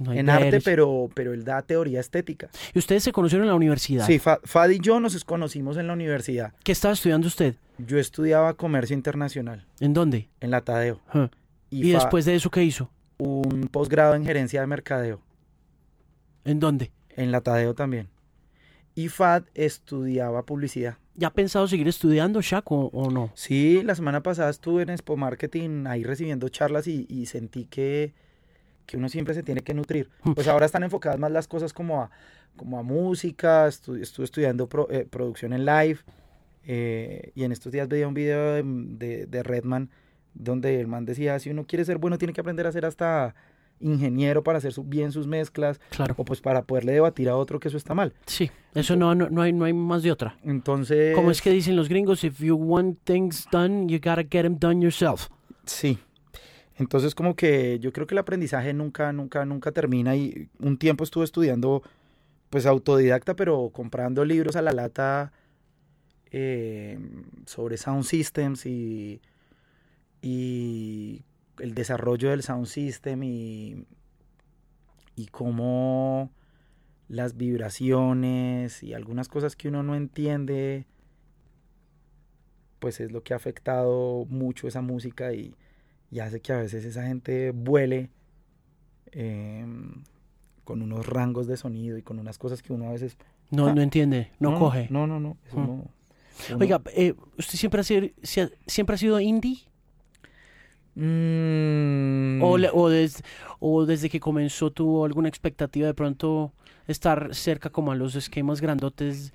no 0.00 0.12
en 0.12 0.30
arte, 0.30 0.60
pero, 0.62 1.10
pero 1.14 1.34
él 1.34 1.44
da 1.44 1.60
teoría 1.62 2.00
estética. 2.00 2.48
¿Y 2.72 2.78
ustedes 2.78 3.02
se 3.02 3.12
conocieron 3.12 3.44
en 3.44 3.50
la 3.50 3.56
universidad? 3.56 4.06
Sí, 4.06 4.18
Fad 4.18 4.70
y 4.70 4.78
yo 4.78 5.00
nos 5.00 5.22
conocimos 5.24 5.76
en 5.76 5.86
la 5.86 5.92
universidad. 5.92 6.54
¿Qué 6.64 6.72
estaba 6.72 6.94
estudiando 6.94 7.26
usted? 7.26 7.56
Yo 7.78 7.98
estudiaba 7.98 8.54
comercio 8.54 8.94
internacional. 8.94 9.66
¿En 9.80 9.92
dónde? 9.92 10.30
En 10.40 10.50
la 10.50 10.62
Tadeo. 10.62 11.00
Huh. 11.12 11.28
¿Y, 11.68 11.88
¿Y 11.88 11.92
después 11.92 12.24
de 12.24 12.34
eso 12.34 12.50
qué 12.50 12.62
hizo? 12.62 12.90
Un 13.18 13.68
posgrado 13.70 14.14
en 14.14 14.24
gerencia 14.24 14.62
de 14.62 14.66
mercadeo. 14.66 15.20
¿En 16.44 16.58
dónde? 16.58 16.90
En 17.10 17.30
la 17.30 17.42
Tadeo 17.42 17.74
también. 17.74 18.08
Y 18.96 19.08
Fad 19.08 19.44
estudiaba 19.54 20.44
publicidad. 20.44 20.96
¿Ya 21.14 21.28
ha 21.28 21.32
pensado 21.32 21.68
seguir 21.68 21.86
estudiando, 21.86 22.40
Shaq, 22.40 22.72
o, 22.72 22.86
o, 22.94 23.10
no? 23.10 23.30
Sí, 23.34 23.82
la 23.84 23.94
semana 23.94 24.22
pasada 24.22 24.48
estuve 24.48 24.82
en 24.82 24.88
Expo 24.88 25.18
Marketing 25.18 25.86
ahí 25.86 26.02
recibiendo 26.02 26.48
charlas 26.48 26.86
y, 26.86 27.06
y 27.10 27.26
sentí 27.26 27.66
que, 27.66 28.14
que, 28.86 28.96
uno 28.96 29.10
siempre 29.10 29.34
se 29.34 29.42
tiene 29.42 29.60
que 29.60 29.74
nutrir. 29.74 30.08
Pues 30.34 30.48
ahora 30.48 30.64
están 30.64 30.82
enfocadas 30.82 31.18
más 31.18 31.30
las 31.30 31.46
cosas 31.46 31.74
como 31.74 32.00
a, 32.00 32.10
como 32.56 32.78
a 32.78 32.82
música, 32.82 33.66
estu 33.66 33.96
estuve 33.96 34.24
estudiando 34.24 34.66
pro, 34.66 34.88
eh, 34.90 35.06
producción 35.08 35.52
en 35.52 35.66
live 35.66 35.98
eh, 36.64 37.32
y 37.34 37.44
en 37.44 37.52
estos 37.52 37.72
días 37.72 37.88
veía 37.88 38.08
un 38.08 38.14
video 38.14 38.54
de, 38.54 38.62
de, 38.64 39.26
de, 39.26 39.42
Redman 39.42 39.90
donde 40.32 40.80
el 40.80 40.86
man 40.86 41.04
decía, 41.04 41.38
si 41.38 41.50
uno 41.50 41.66
quiere 41.66 41.84
ser 41.84 41.98
bueno 41.98 42.16
tiene 42.16 42.32
que 42.32 42.40
aprender 42.40 42.64
a 42.64 42.70
hacer 42.70 42.86
hasta 42.86 43.34
ingeniero 43.80 44.42
para 44.42 44.58
hacer 44.58 44.72
su, 44.72 44.84
bien 44.84 45.12
sus 45.12 45.26
mezclas 45.26 45.80
claro. 45.90 46.14
o 46.16 46.24
pues 46.24 46.40
para 46.40 46.62
poderle 46.62 46.92
debatir 46.92 47.28
a 47.28 47.36
otro 47.36 47.60
que 47.60 47.68
eso 47.68 47.76
está 47.76 47.94
mal. 47.94 48.14
Sí, 48.26 48.50
eso 48.74 48.96
no, 48.96 49.14
no, 49.14 49.28
no, 49.28 49.42
hay, 49.42 49.52
no 49.52 49.64
hay 49.64 49.72
más 49.72 50.02
de 50.02 50.12
otra. 50.12 50.36
Entonces... 50.44 51.14
Como 51.14 51.30
es 51.30 51.42
que 51.42 51.50
dicen 51.50 51.76
los 51.76 51.88
gringos, 51.88 52.24
if 52.24 52.38
you 52.40 52.56
want 52.56 52.98
things 53.04 53.46
done, 53.50 53.86
you 53.88 53.98
gotta 53.98 54.22
get 54.22 54.42
them 54.42 54.58
done 54.58 54.80
yourself. 54.82 55.28
Sí. 55.64 55.98
Entonces 56.76 57.14
como 57.14 57.36
que 57.36 57.78
yo 57.80 57.92
creo 57.92 58.06
que 58.06 58.14
el 58.14 58.18
aprendizaje 58.18 58.72
nunca, 58.72 59.12
nunca, 59.12 59.44
nunca 59.44 59.72
termina 59.72 60.14
y 60.16 60.48
un 60.58 60.76
tiempo 60.76 61.04
estuve 61.04 61.24
estudiando 61.24 61.82
pues 62.50 62.66
autodidacta, 62.66 63.34
pero 63.34 63.70
comprando 63.72 64.24
libros 64.24 64.56
a 64.56 64.62
la 64.62 64.72
lata 64.72 65.32
eh, 66.30 66.98
sobre 67.46 67.76
sound 67.76 68.04
systems 68.04 68.66
y, 68.66 69.20
y 70.20 71.22
el 71.58 71.74
desarrollo 71.74 72.30
del 72.30 72.42
sound 72.42 72.66
system 72.66 73.22
y, 73.22 73.86
y 75.14 75.26
cómo 75.26 76.30
las 77.08 77.36
vibraciones 77.36 78.82
y 78.82 78.92
algunas 78.94 79.28
cosas 79.28 79.56
que 79.56 79.68
uno 79.68 79.82
no 79.82 79.94
entiende, 79.94 80.86
pues 82.78 83.00
es 83.00 83.12
lo 83.12 83.22
que 83.22 83.32
ha 83.32 83.36
afectado 83.36 84.26
mucho 84.28 84.68
esa 84.68 84.80
música 84.82 85.32
y, 85.32 85.54
y 86.10 86.20
hace 86.20 86.40
que 86.40 86.52
a 86.52 86.58
veces 86.58 86.84
esa 86.84 87.06
gente 87.06 87.52
vuele 87.52 88.10
eh, 89.12 89.64
con 90.64 90.82
unos 90.82 91.06
rangos 91.06 91.46
de 91.46 91.56
sonido 91.56 91.96
y 91.96 92.02
con 92.02 92.18
unas 92.18 92.38
cosas 92.38 92.62
que 92.62 92.72
uno 92.72 92.88
a 92.88 92.92
veces... 92.92 93.16
No, 93.50 93.68
ah, 93.68 93.74
no 93.74 93.80
entiende, 93.80 94.32
no, 94.40 94.50
no, 94.50 94.58
coge. 94.58 94.88
No, 94.90 95.06
no, 95.06 95.20
no. 95.20 95.36
Eso 95.46 95.58
Mm. 95.58 95.66
no 95.66 95.84
eso 96.40 96.58
Oiga, 96.58 96.82
eh, 96.94 97.14
¿usted 97.38 97.56
siempre 97.58 97.80
ha 97.80 97.84
sido, 97.84 98.08
siempre 98.66 98.94
ha 98.94 98.98
sido 98.98 99.18
indie? 99.20 99.58
Mm, 100.96 102.42
O, 102.42 102.58
le- 102.58 102.70
o, 102.72 102.88
des- 102.88 103.22
¿O 103.60 103.84
desde 103.86 104.08
que 104.10 104.20
comenzó 104.20 104.70
tuvo 104.70 105.04
alguna 105.04 105.28
expectativa 105.28 105.86
de 105.86 105.94
pronto 105.94 106.52
estar 106.86 107.34
cerca 107.34 107.70
como 107.70 107.92
a 107.92 107.94
los 107.94 108.14
esquemas 108.14 108.60
grandotes 108.60 109.32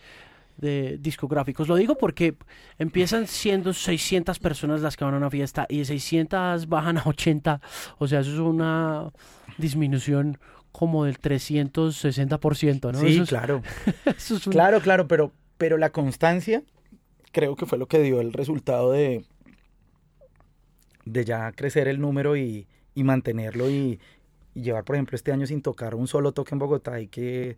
de 0.58 0.98
discográficos? 1.00 1.68
Lo 1.68 1.76
digo 1.76 1.98
porque 1.98 2.36
empiezan 2.78 3.28
siendo 3.28 3.74
600 3.74 4.40
personas 4.40 4.82
las 4.82 4.96
que 4.98 5.04
van 5.06 5.14
a 5.14 5.18
una 5.18 5.30
fiesta 5.30 5.66
y 5.70 5.80
de 5.80 5.86
600 5.86 6.68
bajan 6.68 6.98
a 6.98 7.04
80. 7.06 7.62
O 7.98 8.08
sea, 8.08 8.20
eso 8.22 8.32
es 8.34 8.40
una 8.40 9.12
disminución 9.58 10.38
como 10.72 11.06
del 11.06 11.20
360%, 11.20 12.92
¿no? 12.94 13.00
sí, 13.00 13.08
Eso 13.08 13.24
es- 13.24 13.30
claro. 13.30 13.62
eso 14.06 14.36
es 14.36 14.48
un- 14.48 14.54
Claro, 14.54 14.80
claro, 14.82 15.08
pero, 15.08 15.32
pero 15.58 15.78
la 15.78 15.92
constancia 15.92 16.64
creo 17.32 17.56
que 17.56 17.66
fue 17.66 17.78
lo 17.78 17.88
que 17.88 18.00
dio 18.02 18.22
el 18.22 18.34
resultado 18.34 18.92
de, 18.92 19.24
de 21.06 21.26
ya 21.26 21.52
crecer 21.52 21.88
el 21.88 22.00
número 22.00 22.36
y, 22.38 22.68
y 22.96 23.04
mantenerlo 23.04 23.70
y, 23.70 24.00
y 24.54 24.62
llevar, 24.62 24.84
por 24.84 24.96
ejemplo, 24.96 25.16
este 25.16 25.32
año 25.32 25.46
sin 25.48 25.62
tocar 25.62 25.96
un 25.96 26.08
solo 26.08 26.32
toque 26.34 26.56
en 26.56 26.60
Bogotá 26.60 27.00
y 27.00 27.08
que, 27.08 27.58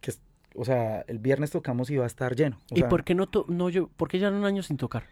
que 0.00 0.12
o 0.54 0.64
sea, 0.64 1.02
el 1.08 1.18
viernes 1.18 1.50
tocamos 1.50 1.90
y 1.90 1.96
va 1.96 2.04
a 2.04 2.06
estar 2.08 2.34
lleno. 2.34 2.58
O 2.70 2.74
¿Y 2.76 2.80
sea, 2.80 2.88
por 2.88 3.04
qué 3.04 3.14
no, 3.14 3.26
to- 3.28 3.46
no 3.48 3.68
yo, 3.68 3.88
por 3.88 4.08
qué 4.08 4.18
ya 4.18 4.30
un 4.30 4.44
año 4.44 4.62
sin 4.62 4.76
tocar? 4.76 5.04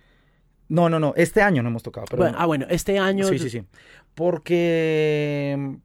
No, 0.69 0.89
no, 0.89 0.99
no, 0.99 1.13
este 1.17 1.43
año 1.43 1.63
no 1.63 1.69
hemos 1.69 1.83
tocado, 1.83 2.07
pero 2.09 2.23
Bueno, 2.23 2.37
ah, 2.41 2.47
bueno, 2.47 2.67
este 2.71 2.99
año 2.99 3.27
Sí, 3.27 3.39
sí, 3.39 3.51
sí. 3.51 3.63
Porque 4.15 5.77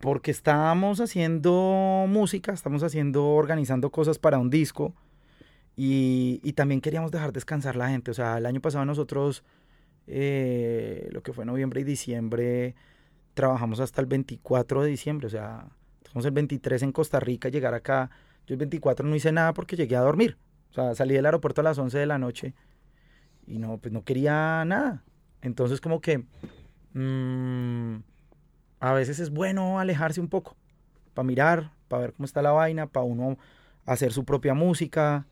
porque 0.00 0.30
estábamos 0.30 1.00
haciendo 1.00 2.04
música, 2.08 2.52
estamos 2.52 2.82
haciendo, 2.82 3.28
organizando 3.30 3.90
cosas 3.90 4.18
para 4.18 4.38
un 4.38 4.50
disco 4.50 4.94
y, 5.74 6.40
y 6.42 6.52
también 6.52 6.80
queríamos 6.80 7.10
dejar 7.12 7.32
descansar 7.32 7.76
la 7.76 7.88
gente. 7.88 8.10
O 8.10 8.14
sea, 8.14 8.36
el 8.38 8.46
año 8.46 8.60
pasado 8.60 8.84
nosotros, 8.84 9.42
eh, 10.06 11.08
lo 11.10 11.22
que 11.22 11.32
fue 11.32 11.44
noviembre 11.44 11.80
y 11.80 11.84
diciembre, 11.84 12.74
trabajamos 13.34 13.80
hasta 13.80 14.00
el 14.00 14.06
24 14.06 14.82
de 14.82 14.90
diciembre. 14.90 15.26
O 15.26 15.30
sea, 15.30 15.68
estamos 16.04 16.24
el 16.24 16.32
23 16.32 16.82
en 16.82 16.92
Costa 16.92 17.20
Rica, 17.20 17.48
llegar 17.48 17.74
acá. 17.74 18.10
Yo 18.46 18.54
el 18.54 18.58
24 18.58 19.06
no 19.06 19.14
hice 19.16 19.32
nada 19.32 19.52
porque 19.52 19.76
llegué 19.76 19.96
a 19.96 20.00
dormir. 20.00 20.38
O 20.70 20.74
sea, 20.74 20.94
salí 20.94 21.14
del 21.14 21.26
aeropuerto 21.26 21.60
a 21.60 21.64
las 21.64 21.78
11 21.78 21.98
de 21.98 22.06
la 22.06 22.18
noche 22.18 22.54
y 23.46 23.58
no, 23.58 23.78
pues 23.78 23.92
no 23.92 24.04
quería 24.04 24.64
nada. 24.64 25.02
Entonces 25.42 25.80
como 25.80 26.00
que 26.00 26.24
mm, 26.92 27.96
a 28.80 28.92
veces 28.92 29.18
es 29.20 29.30
bueno 29.30 29.78
alejarse 29.78 30.20
un 30.20 30.28
poco 30.28 30.56
para 31.14 31.26
mirar, 31.26 31.72
para 31.88 32.02
ver 32.02 32.12
cómo 32.12 32.26
está 32.26 32.42
la 32.42 32.52
vaina, 32.52 32.86
para 32.86 33.04
uno 33.04 33.38
hacer 33.84 34.12
su 34.12 34.24
propia 34.24 34.54
música, 34.54 35.26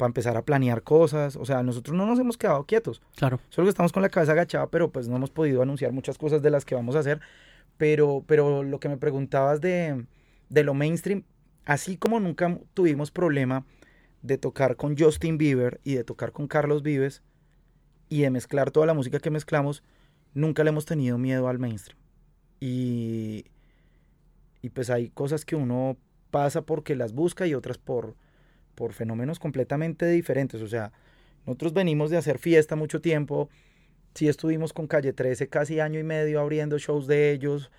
para 0.00 0.08
empezar 0.08 0.34
a 0.38 0.42
planear 0.42 0.82
cosas. 0.82 1.36
O 1.36 1.44
sea, 1.44 1.62
nosotros 1.62 1.94
no 1.94 2.06
nos 2.06 2.18
hemos 2.18 2.38
quedado 2.38 2.64
quietos. 2.64 3.02
Claro. 3.16 3.38
Solo 3.50 3.66
que 3.66 3.70
estamos 3.70 3.92
con 3.92 4.02
la 4.02 4.08
cabeza 4.08 4.32
agachada, 4.32 4.68
pero 4.68 4.90
pues 4.90 5.08
no 5.08 5.16
hemos 5.16 5.30
podido 5.30 5.60
anunciar 5.60 5.92
muchas 5.92 6.16
cosas 6.16 6.40
de 6.40 6.50
las 6.50 6.64
que 6.64 6.74
vamos 6.74 6.96
a 6.96 7.00
hacer. 7.00 7.20
Pero, 7.76 8.24
pero 8.26 8.62
lo 8.62 8.80
que 8.80 8.88
me 8.88 8.96
preguntabas 8.96 9.60
de, 9.60 10.06
de 10.48 10.64
lo 10.64 10.72
mainstream, 10.72 11.24
así 11.66 11.98
como 11.98 12.18
nunca 12.18 12.58
tuvimos 12.72 13.10
problema 13.10 13.66
de 14.22 14.38
tocar 14.38 14.76
con 14.76 14.96
Justin 14.96 15.36
Bieber 15.36 15.80
y 15.84 15.94
de 15.94 16.04
tocar 16.04 16.32
con 16.32 16.48
Carlos 16.48 16.82
Vives 16.82 17.22
y 18.08 18.22
de 18.22 18.30
mezclar 18.30 18.70
toda 18.70 18.86
la 18.86 18.94
música 18.94 19.20
que 19.20 19.30
mezclamos, 19.30 19.82
nunca 20.32 20.64
le 20.64 20.70
hemos 20.70 20.86
tenido 20.86 21.18
miedo 21.18 21.46
al 21.46 21.58
mainstream. 21.58 21.98
Y, 22.58 23.44
y 24.62 24.70
pues 24.70 24.88
hay 24.88 25.10
cosas 25.10 25.44
que 25.44 25.56
uno 25.56 25.98
pasa 26.30 26.62
porque 26.62 26.96
las 26.96 27.12
busca 27.12 27.46
y 27.46 27.54
otras 27.54 27.76
por, 27.76 28.16
por 28.80 28.94
fenómenos 28.94 29.38
completamente 29.38 30.06
diferentes. 30.08 30.62
O 30.62 30.66
sea, 30.66 30.90
nosotros 31.44 31.74
venimos 31.74 32.08
de 32.08 32.16
hacer 32.16 32.38
fiesta 32.38 32.76
mucho 32.76 33.02
tiempo. 33.02 33.50
Sí 34.14 34.26
estuvimos 34.26 34.72
con 34.72 34.86
Calle 34.86 35.12
13 35.12 35.48
casi 35.48 35.80
año 35.80 36.00
y 36.00 36.02
medio 36.02 36.40
abriendo 36.40 36.78
shows 36.78 37.06
de 37.06 37.30
ellos. 37.30 37.70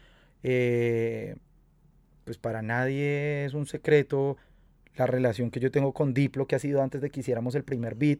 Eh, 0.43 1.37
pues 2.23 2.37
para 2.37 2.61
nadie 2.61 3.45
es 3.45 3.55
un 3.55 3.65
secreto 3.65 4.37
la 4.95 5.07
relación 5.07 5.49
que 5.49 5.59
yo 5.59 5.71
tengo 5.71 5.91
con 5.91 6.13
Diplo, 6.13 6.45
que 6.45 6.55
ha 6.55 6.59
sido 6.59 6.83
antes 6.83 7.01
de 7.01 7.09
que 7.09 7.21
hiciéramos 7.21 7.55
el 7.55 7.63
primer 7.63 7.95
beat, 7.95 8.19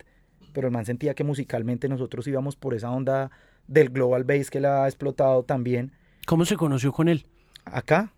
pero 0.52 0.66
el 0.66 0.74
man 0.74 0.86
sentía 0.86 1.14
que 1.14 1.24
musicalmente 1.24 1.88
nosotros 1.88 2.26
íbamos 2.26 2.56
por 2.56 2.74
esa 2.74 2.90
onda 2.90 3.30
del 3.68 3.90
global 3.90 4.24
bass 4.24 4.50
que 4.50 4.60
la 4.60 4.86
ha 4.86 4.88
explotado 4.88 5.44
también. 5.44 5.92
¿Cómo 6.26 6.46
se 6.46 6.58
conoció 6.58 6.92
con 6.92 7.10
él? 7.10 7.28
Acá. 7.64 8.12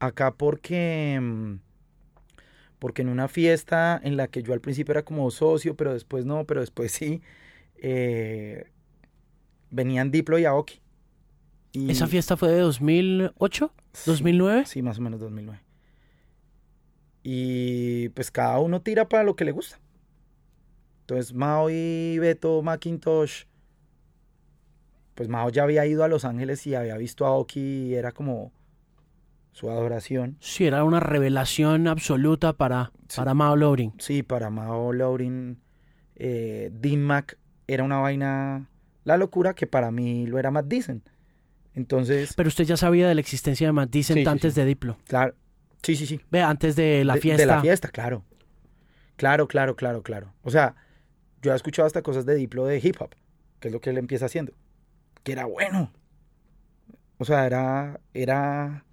Acá 0.00 0.34
porque... 0.34 1.60
Porque 2.78 3.02
en 3.02 3.08
una 3.08 3.28
fiesta 3.28 3.98
en 4.02 4.16
la 4.16 4.28
que 4.28 4.42
yo 4.42 4.52
al 4.52 4.60
principio 4.60 4.92
era 4.92 5.04
como 5.04 5.30
socio, 5.30 5.74
pero 5.76 5.92
después 5.92 6.24
no, 6.26 6.44
pero 6.44 6.60
después 6.60 6.92
sí, 6.92 7.22
eh, 7.76 8.66
venían 9.70 10.10
Diplo 10.10 10.38
y 10.38 10.44
Aoki. 10.44 10.80
Y- 11.72 11.90
¿Esa 11.90 12.06
fiesta 12.06 12.36
fue 12.36 12.50
de 12.50 12.60
2008? 12.60 13.72
Sí, 13.92 14.10
¿2009? 14.10 14.64
Sí, 14.66 14.82
más 14.82 14.98
o 14.98 15.02
menos 15.02 15.20
2009. 15.20 15.60
Y 17.22 18.10
pues 18.10 18.30
cada 18.30 18.58
uno 18.58 18.82
tira 18.82 19.08
para 19.08 19.24
lo 19.24 19.34
que 19.34 19.44
le 19.44 19.52
gusta. 19.52 19.80
Entonces 21.00 21.32
Mao 21.34 21.68
y 21.70 22.18
Beto 22.18 22.62
Macintosh, 22.62 23.44
pues 25.14 25.28
Mao 25.28 25.48
ya 25.50 25.62
había 25.62 25.86
ido 25.86 26.04
a 26.04 26.08
Los 26.08 26.24
Ángeles 26.24 26.66
y 26.66 26.74
había 26.74 26.96
visto 26.96 27.24
a 27.24 27.28
Aoki 27.28 27.60
y 27.60 27.94
era 27.94 28.12
como 28.12 28.52
su 29.54 29.70
adoración. 29.70 30.36
Sí, 30.40 30.66
era 30.66 30.82
una 30.84 30.98
revelación 31.00 31.86
absoluta 31.86 32.52
para, 32.52 32.90
Sí. 33.08 33.16
para 33.16 33.34
Mao 33.34 33.54
Loring. 33.56 33.92
Sí, 33.98 34.22
para 34.24 34.50
Mao 34.50 34.92
Laurin, 34.92 35.60
eh, 36.16 36.70
Dean 36.72 37.00
Mac 37.00 37.38
era 37.68 37.84
una 37.84 37.98
vaina, 37.98 38.68
la 39.04 39.16
locura 39.16 39.54
que 39.54 39.66
para 39.68 39.90
mí 39.92 40.26
lo 40.26 40.38
era 40.40 40.50
Matt 40.50 40.66
Dicen. 40.66 41.02
Entonces, 41.72 42.34
Pero 42.36 42.48
usted 42.48 42.64
ya 42.64 42.76
sabía 42.76 43.08
de 43.08 43.14
la 43.14 43.20
existencia 43.20 43.66
de 43.68 43.72
Matt 43.72 43.94
sí, 43.94 44.24
antes 44.26 44.54
sí. 44.54 44.60
de 44.60 44.66
Diplo. 44.66 44.98
claro, 45.06 45.34
sí, 45.82 45.94
sí, 45.96 46.06
sí. 46.06 46.20
Ve, 46.32 46.42
antes 46.42 46.74
de 46.76 47.04
la 47.04 47.14
de, 47.14 47.20
fiesta. 47.20 47.42
De 47.42 47.46
la 47.46 47.60
fiesta, 47.60 47.88
claro. 47.88 48.24
Claro, 49.16 49.46
claro, 49.46 49.76
claro, 49.76 50.02
claro. 50.02 50.34
O 50.42 50.50
sea, 50.50 50.74
yo 51.42 51.52
he 51.52 51.56
escuchado 51.56 51.86
hasta 51.86 52.02
cosas 52.02 52.26
de 52.26 52.34
Diplo 52.34 52.64
de 52.66 52.78
hip 52.82 52.96
hop, 53.00 53.14
que 53.60 53.68
es 53.68 53.72
lo 53.72 53.80
que 53.80 53.90
él 53.90 53.98
empieza 53.98 54.26
haciendo. 54.26 54.52
Que 55.22 55.30
era 55.32 55.44
bueno. 55.46 55.92
O 57.18 57.24
sea, 57.24 57.46
era. 57.46 58.00
Era. 58.12 58.84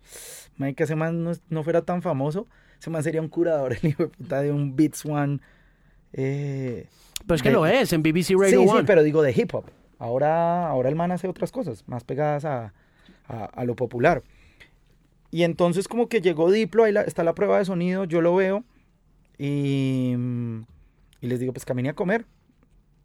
Que 0.75 0.83
ese 0.83 0.95
man 0.95 1.23
no, 1.23 1.31
no 1.49 1.63
fuera 1.63 1.81
tan 1.83 2.01
famoso. 2.01 2.47
Ese 2.79 2.89
man 2.89 3.03
sería 3.03 3.21
un 3.21 3.29
curador, 3.29 3.73
el 3.81 3.89
hijo 3.89 4.03
de 4.03 4.09
puta, 4.09 4.41
de 4.41 4.51
un 4.51 4.75
Beats 4.75 5.05
One. 5.05 5.39
Eh, 6.13 6.87
Pero 7.25 7.35
es 7.35 7.41
que 7.41 7.49
de- 7.49 7.55
lo 7.55 7.65
es, 7.65 7.93
en 7.93 8.03
BBC 8.03 8.31
Radio 8.37 8.61
sí, 8.61 8.67
One. 8.69 8.79
sí, 8.81 8.83
pero 8.85 9.01
digo 9.03 9.21
de 9.21 9.31
hip 9.35 9.53
hop. 9.55 9.65
Ahora, 9.97 10.67
ahora 10.67 10.89
el 10.89 10.95
man 10.95 11.11
hace 11.11 11.27
otras 11.27 11.51
cosas, 11.51 11.87
más 11.87 12.03
pegadas 12.03 12.43
a, 12.45 12.73
a- 13.27 13.45
a 13.45 13.63
lo 13.65 13.75
popular. 13.75 14.23
Y 15.31 15.43
entonces 15.43 15.87
como 15.87 16.09
que 16.09 16.21
llegó 16.21 16.51
Diplo, 16.51 16.83
ahí 16.83 16.91
la- 16.91 17.03
está 17.03 17.23
la 17.23 17.33
prueba 17.35 17.57
de 17.57 17.65
sonido, 17.65 18.03
yo 18.03 18.21
lo 18.21 18.35
veo 18.35 18.63
y, 19.37 20.15
y 21.21 21.27
les 21.27 21.39
digo, 21.39 21.53
pues 21.53 21.65
camine 21.65 21.89
a 21.89 21.93
comer. 21.95 22.25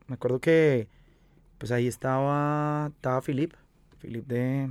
Me 0.09 0.15
acuerdo 0.15 0.41
que 0.41 0.89
pues 1.59 1.71
ahí 1.73 1.87
estaba, 1.87 2.91
estaba 2.95 3.21
Philip, 3.23 3.53
Philip 4.01 4.27
de, 4.27 4.69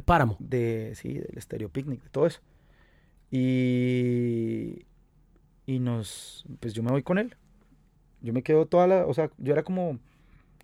De 0.00 0.02
Páramo. 0.02 0.36
de, 0.38 0.92
sí, 0.94 1.12
del 1.14 1.42
Stereo 1.42 1.68
Picnic, 1.68 2.02
de 2.02 2.08
todo 2.08 2.26
eso. 2.26 2.40
Y, 3.30 4.86
y 5.66 5.78
nos, 5.78 6.46
pues 6.58 6.72
yo 6.72 6.82
me 6.82 6.90
voy 6.90 7.02
con 7.02 7.18
él. 7.18 7.36
Yo 8.22 8.32
me 8.32 8.42
quedo 8.42 8.66
toda 8.66 8.86
la, 8.86 9.06
o 9.06 9.12
sea, 9.14 9.30
yo 9.36 9.52
era 9.52 9.62
como, 9.62 9.98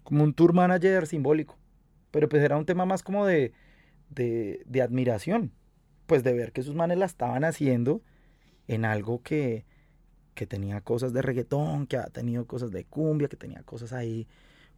como 0.04 0.24
un 0.24 0.32
tour 0.34 0.54
manager 0.54 1.06
simbólico, 1.06 1.56
pero 2.10 2.28
pues 2.28 2.42
era 2.42 2.56
un 2.56 2.64
tema 2.66 2.86
más 2.86 3.02
como 3.02 3.26
de, 3.26 3.52
de, 4.10 4.62
de 4.66 4.82
admiración, 4.82 5.52
pues 6.06 6.24
de 6.24 6.32
ver 6.32 6.52
que 6.52 6.62
sus 6.62 6.74
manes 6.74 6.98
la 6.98 7.06
estaban 7.06 7.44
haciendo 7.44 8.02
en 8.68 8.84
algo 8.86 9.22
que, 9.22 9.66
que 10.34 10.46
tenía 10.46 10.80
cosas 10.80 11.12
de 11.12 11.22
reggaetón, 11.22 11.86
que 11.86 11.98
ha 11.98 12.06
tenido 12.06 12.46
cosas 12.46 12.70
de 12.72 12.84
cumbia, 12.84 13.28
que 13.28 13.36
tenía 13.36 13.62
cosas 13.64 13.92
ahí 13.92 14.26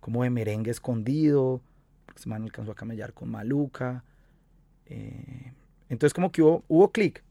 como 0.00 0.24
de 0.24 0.30
merengue 0.30 0.70
escondido, 0.72 1.62
porque 2.06 2.20
ese 2.20 2.28
man 2.28 2.42
alcanzó 2.42 2.72
a 2.72 2.76
camellar 2.76 3.12
con 3.14 3.30
Maluca. 3.30 4.04
Eh, 4.88 5.52
entonces 5.88 6.14
como 6.14 6.32
que 6.32 6.42
hubo, 6.42 6.64
hubo 6.68 6.92
clic, 6.92 7.24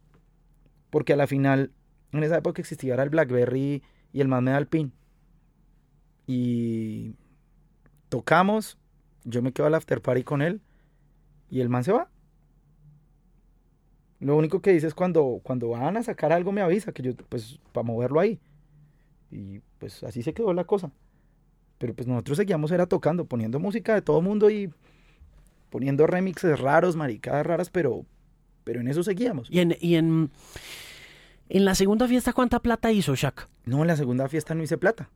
porque 0.89 1.13
a 1.13 1.15
la 1.15 1.27
final, 1.27 1.71
en 2.11 2.23
esa 2.23 2.37
época 2.37 2.61
existía 2.61 2.93
era 2.93 3.03
el 3.03 3.09
Blackberry 3.09 3.83
y 4.13 4.21
el 4.21 4.27
man 4.27 4.43
me 4.43 4.65
pin. 4.65 4.93
Y 6.25 7.15
tocamos, 8.09 8.77
yo 9.23 9.41
me 9.41 9.53
quedo 9.53 9.67
al 9.67 9.75
after 9.75 10.01
party 10.01 10.23
con 10.23 10.41
él 10.41 10.61
y 11.49 11.61
el 11.61 11.69
man 11.69 11.83
se 11.83 11.91
va. 11.91 12.09
Lo 14.19 14.35
único 14.35 14.61
que 14.61 14.71
dice 14.71 14.87
es 14.87 14.95
cuando, 14.95 15.39
cuando 15.43 15.69
van 15.69 15.95
a 15.97 16.03
sacar 16.03 16.33
algo 16.33 16.51
me 16.51 16.61
avisa, 16.61 16.91
que 16.91 17.03
yo, 17.03 17.15
pues, 17.15 17.59
para 17.71 17.83
moverlo 17.83 18.19
ahí. 18.19 18.39
Y 19.29 19.59
pues 19.77 20.03
así 20.03 20.23
se 20.23 20.33
quedó 20.33 20.53
la 20.53 20.63
cosa. 20.63 20.91
Pero 21.77 21.93
pues 21.93 22.07
nosotros 22.07 22.37
seguíamos 22.37 22.71
era 22.71 22.87
tocando, 22.87 23.25
poniendo 23.25 23.59
música 23.59 23.93
de 23.93 24.01
todo 24.01 24.21
mundo 24.21 24.49
y 24.49 24.73
poniendo 25.69 26.07
remixes 26.07 26.59
raros, 26.59 26.95
maricadas 26.95 27.45
raras, 27.45 27.69
pero, 27.69 28.05
pero 28.63 28.79
en 28.81 28.87
eso 28.87 29.03
seguíamos. 29.03 29.47
Y 29.51 29.59
en, 29.59 29.75
y 29.79 29.95
en, 29.95 30.29
en 31.49 31.65
la 31.65 31.75
segunda 31.75 32.07
fiesta, 32.07 32.33
¿cuánta 32.33 32.59
plata 32.61 32.91
hizo 32.91 33.15
Shaq? 33.15 33.47
No, 33.65 33.81
en 33.81 33.87
la 33.87 33.95
segunda 33.97 34.27
fiesta 34.29 34.55
no 34.55 34.63
hice 34.63 34.77
plata, 34.77 35.09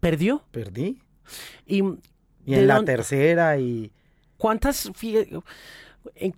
¿Perdió? 0.00 0.44
perdí. 0.50 1.00
¿Y 1.66 1.78
Y 2.46 2.52
¿De 2.52 2.60
en 2.60 2.66
la 2.66 2.76
dónde- 2.76 2.92
tercera 2.92 3.58
y... 3.58 3.90
cuántas... 4.36 4.90
en- 6.14 6.34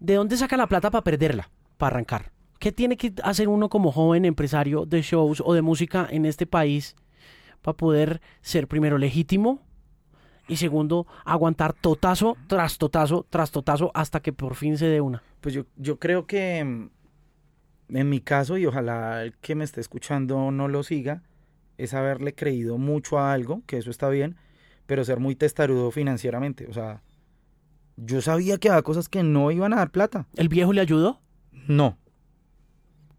¿De 0.00 0.14
dónde 0.14 0.36
saca 0.36 0.56
la 0.56 0.66
plata 0.66 0.90
para 0.90 1.04
perderla? 1.04 1.50
Para 1.76 1.94
arrancar. 1.96 2.32
¿Qué 2.58 2.72
tiene 2.72 2.96
que 2.96 3.12
hacer 3.22 3.48
uno 3.48 3.68
como 3.68 3.92
joven 3.92 4.24
empresario 4.24 4.84
de 4.86 5.02
shows 5.02 5.42
o 5.44 5.54
de 5.54 5.62
música 5.62 6.06
en 6.10 6.24
este 6.26 6.46
país 6.46 6.96
para 7.62 7.76
poder 7.76 8.20
ser 8.42 8.66
primero 8.68 8.98
legítimo 8.98 9.62
y 10.50 10.56
segundo 10.56 11.06
aguantar 11.24 11.72
totazo 11.72 12.36
tras 12.48 12.76
totazo 12.78 13.24
tras 13.30 13.50
totazo 13.50 13.90
hasta 13.94 14.20
que 14.20 14.32
por 14.32 14.54
fin 14.56 14.76
se 14.76 14.86
dé 14.86 15.00
una? 15.00 15.22
Pues 15.40 15.54
yo, 15.54 15.64
yo 15.76 15.98
creo 15.98 16.26
que 16.26 16.62
mm, 16.64 17.96
en 17.96 18.08
mi 18.08 18.20
caso, 18.20 18.58
y 18.58 18.66
ojalá 18.66 19.22
el 19.22 19.36
que 19.38 19.54
me 19.54 19.64
esté 19.64 19.80
escuchando 19.80 20.50
no 20.50 20.68
lo 20.68 20.82
siga, 20.82 21.22
es 21.78 21.94
haberle 21.94 22.34
creído 22.34 22.78
mucho 22.78 23.18
a 23.18 23.32
algo, 23.32 23.62
que 23.66 23.78
eso 23.78 23.90
está 23.90 24.08
bien, 24.10 24.36
pero 24.86 25.04
ser 25.04 25.18
muy 25.20 25.34
testarudo 25.34 25.90
financieramente. 25.90 26.66
O 26.68 26.72
sea, 26.72 27.02
yo 27.96 28.20
sabía 28.20 28.58
que 28.58 28.68
había 28.68 28.82
cosas 28.82 29.08
que 29.08 29.22
no 29.22 29.50
iban 29.50 29.72
a 29.72 29.76
dar 29.76 29.90
plata. 29.90 30.26
¿El 30.36 30.48
viejo 30.48 30.72
le 30.72 30.80
ayudó? 30.82 31.20
No. 31.68 31.96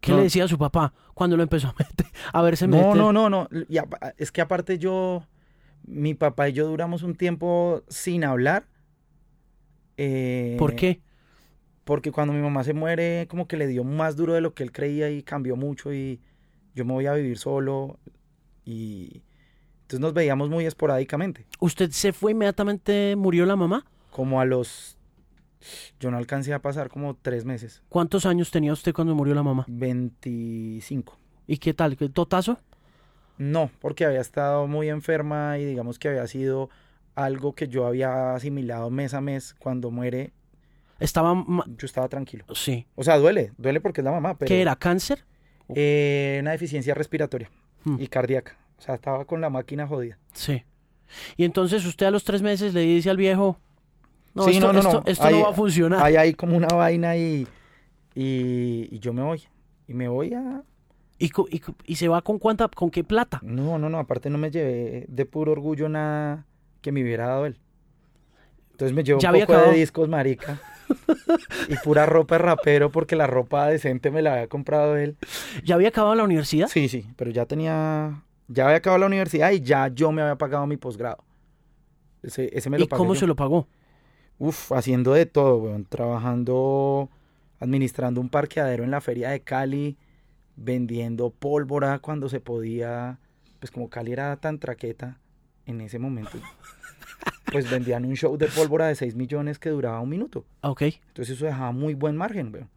¿Qué 0.00 0.10
No. 0.12 0.18
le 0.18 0.24
decía 0.24 0.44
a 0.44 0.48
su 0.48 0.58
papá 0.58 0.92
cuando 1.14 1.36
lo 1.36 1.42
empezó 1.42 1.68
a, 1.68 1.74
meter, 1.78 2.06
a 2.32 2.42
verse 2.42 2.66
No, 2.66 2.76
meter? 2.76 2.96
no, 2.96 3.12
no, 3.12 3.28
no. 3.30 3.48
Apa- 3.80 4.14
es 4.16 4.32
que 4.32 4.40
aparte 4.40 4.78
yo, 4.78 5.26
mi 5.84 6.14
papá 6.14 6.48
y 6.48 6.52
yo 6.52 6.66
duramos 6.66 7.02
un 7.02 7.14
tiempo 7.14 7.82
sin 7.88 8.24
hablar. 8.24 8.66
eh, 9.96 10.56
¿Por 10.58 10.74
qué? 10.74 11.00
Porque 11.84 12.12
cuando 12.12 12.32
mi 12.32 12.40
mamá 12.40 12.62
se 12.64 12.74
muere, 12.74 13.26
como 13.28 13.48
que 13.48 13.56
le 13.56 13.66
dio 13.66 13.82
más 13.84 14.16
duro 14.16 14.34
de 14.34 14.40
lo 14.40 14.54
que 14.54 14.62
él 14.62 14.72
creía 14.72 15.10
y 15.10 15.22
cambió 15.22 15.56
mucho 15.56 15.92
y 15.92 16.20
yo 16.74 16.84
me 16.84 16.92
voy 16.92 17.06
a 17.06 17.14
vivir 17.14 17.38
solo 17.38 17.98
y 18.64 19.22
entonces 19.82 20.00
nos 20.00 20.14
veíamos 20.14 20.48
muy 20.48 20.64
esporádicamente. 20.64 21.46
¿Usted 21.60 21.90
se 21.90 22.12
fue 22.12 22.32
inmediatamente, 22.32 23.14
murió 23.16 23.44
la 23.46 23.56
mamá? 23.56 23.84
Como 24.10 24.40
a 24.40 24.44
los... 24.44 24.96
Yo 26.00 26.10
no 26.10 26.16
alcancé 26.16 26.54
a 26.54 26.60
pasar 26.60 26.88
como 26.88 27.14
tres 27.14 27.44
meses. 27.44 27.82
¿Cuántos 27.88 28.26
años 28.26 28.50
tenía 28.50 28.72
usted 28.72 28.92
cuando 28.92 29.14
murió 29.14 29.34
la 29.34 29.42
mamá? 29.42 29.64
25. 29.68 31.18
¿Y 31.46 31.58
qué 31.58 31.74
tal? 31.74 31.96
¿Qué 31.96 32.08
¿Totazo? 32.08 32.58
No, 33.50 33.70
porque 33.80 34.04
había 34.04 34.20
estado 34.20 34.66
muy 34.68 34.88
enferma 34.88 35.58
y 35.58 35.64
digamos 35.64 35.98
que 35.98 36.08
había 36.08 36.26
sido 36.26 36.70
algo 37.14 37.54
que 37.54 37.66
yo 37.68 37.86
había 37.86 38.34
asimilado 38.34 38.88
mes 38.90 39.14
a 39.14 39.20
mes. 39.20 39.54
Cuando 39.58 39.90
muere, 39.90 40.32
Estaba... 41.00 41.34
yo 41.76 41.86
estaba 41.86 42.08
tranquilo. 42.08 42.44
Sí. 42.54 42.86
O 42.94 43.02
sea, 43.02 43.18
duele, 43.18 43.52
duele 43.58 43.80
porque 43.80 44.00
es 44.00 44.04
la 44.04 44.12
mamá, 44.12 44.38
pero... 44.38 44.46
¿Qué 44.48 44.60
era? 44.62 44.76
¿Cáncer? 44.76 45.24
Eh, 45.74 46.38
una 46.40 46.52
deficiencia 46.52 46.94
respiratoria 46.94 47.50
Hmm. 47.84 47.96
y 48.00 48.06
cardíaca. 48.06 48.56
O 48.78 48.82
sea, 48.82 48.94
estaba 48.94 49.24
con 49.24 49.40
la 49.40 49.50
máquina 49.50 49.88
jodida. 49.88 50.16
Sí. 50.32 50.62
Y 51.36 51.44
entonces 51.44 51.84
usted 51.84 52.06
a 52.06 52.10
los 52.12 52.22
tres 52.22 52.42
meses 52.42 52.72
le 52.74 52.82
dice 52.82 53.10
al 53.10 53.16
viejo... 53.16 53.58
No, 54.34 54.44
Sí, 54.44 54.52
esto, 54.52 54.66
no, 54.68 54.72
no, 54.72 54.78
esto- 54.78 54.92
no. 55.00 55.02
esto 55.06 55.24
Ahí- 55.24 55.34
no 55.34 55.42
va 55.42 55.50
a 55.50 55.52
funcionar. 55.54 56.02
Hay 56.04 56.14
ahí 56.16 56.34
como 56.34 56.56
una 56.56 56.68
vaina 56.68 57.16
y, 57.16 57.46
y, 58.14 58.88
y 58.90 58.98
yo 59.00 59.12
me 59.12 59.22
voy. 59.22 59.42
Y 59.88 59.94
me 59.94 60.06
voy 60.08 60.32
a... 60.32 60.62
¿Y, 61.86 61.94
se 61.96 62.08
va 62.08 62.22
con 62.22 62.38
cuánta, 62.38 62.68
con 62.68 62.90
qué 62.90 63.04
plata? 63.04 63.38
No, 63.42 63.78
no, 63.78 63.88
no. 63.88 63.98
Aparte 63.98 64.28
no 64.28 64.38
me 64.38 64.50
llevé 64.50 65.06
de 65.08 65.26
puro 65.26 65.52
orgullo 65.52 65.88
nada 65.88 66.46
que 66.80 66.90
me 66.90 67.02
hubiera 67.02 67.28
dado 67.28 67.46
él. 67.46 67.58
Entonces 68.72 68.94
me 68.94 69.04
llevo 69.04 69.20
Ya 69.20 69.30
un 69.30 69.40
poco 69.40 69.52
acabado. 69.52 69.70
de 69.72 69.78
discos, 69.78 70.08
marica. 70.08 70.60
y 71.68 71.76
pura 71.84 72.06
ropa 72.06 72.34
de 72.34 72.38
rapero 72.40 72.90
porque 72.90 73.14
la 73.14 73.26
ropa 73.26 73.68
decente 73.68 74.10
me 74.10 74.20
la 74.22 74.34
había 74.34 74.48
comprado 74.48 74.96
él. 74.96 75.16
¿Ya 75.64 75.76
había 75.76 75.88
acabado 75.88 76.14
la 76.14 76.24
universidad? 76.24 76.66
Sí, 76.68 76.88
sí. 76.88 77.06
Pero 77.16 77.30
ya 77.30 77.46
tenía... 77.46 78.22
Ya 78.48 78.64
había 78.64 78.78
acabado 78.78 78.98
la 79.00 79.06
universidad 79.06 79.52
y 79.52 79.60
ya 79.60 79.88
yo 79.88 80.10
me 80.10 80.22
había 80.22 80.36
pagado 80.36 80.66
mi 80.66 80.76
posgrado. 80.76 81.22
Ese, 82.22 82.50
ese 82.52 82.68
me 82.68 82.78
lo 82.78 82.84
¿Y 82.84 82.88
pagué 82.88 82.98
cómo 82.98 83.14
yo. 83.14 83.20
se 83.20 83.26
lo 83.26 83.36
pagó? 83.36 83.68
Uf, 84.38 84.72
haciendo 84.72 85.12
de 85.12 85.26
todo, 85.26 85.58
weón. 85.58 85.84
Trabajando, 85.84 87.08
administrando 87.60 88.20
un 88.20 88.28
parqueadero 88.28 88.82
en 88.84 88.90
la 88.90 89.00
feria 89.00 89.30
de 89.30 89.40
Cali, 89.40 89.96
vendiendo 90.56 91.30
pólvora 91.30 91.98
cuando 91.98 92.28
se 92.28 92.40
podía. 92.40 93.18
Pues 93.58 93.70
como 93.70 93.88
Cali 93.88 94.12
era 94.12 94.36
tan 94.36 94.58
traqueta 94.58 95.20
en 95.66 95.80
ese 95.80 95.98
momento, 95.98 96.38
pues 97.52 97.70
vendían 97.70 98.04
un 98.04 98.16
show 98.16 98.36
de 98.36 98.48
pólvora 98.48 98.88
de 98.88 98.96
6 98.96 99.14
millones 99.14 99.58
que 99.58 99.70
duraba 99.70 100.00
un 100.00 100.08
minuto. 100.08 100.44
Ok. 100.62 100.82
Entonces 100.82 101.36
eso 101.36 101.46
dejaba 101.46 101.70
muy 101.70 101.94
buen 101.94 102.16
margen, 102.16 102.52
weón. 102.52 102.68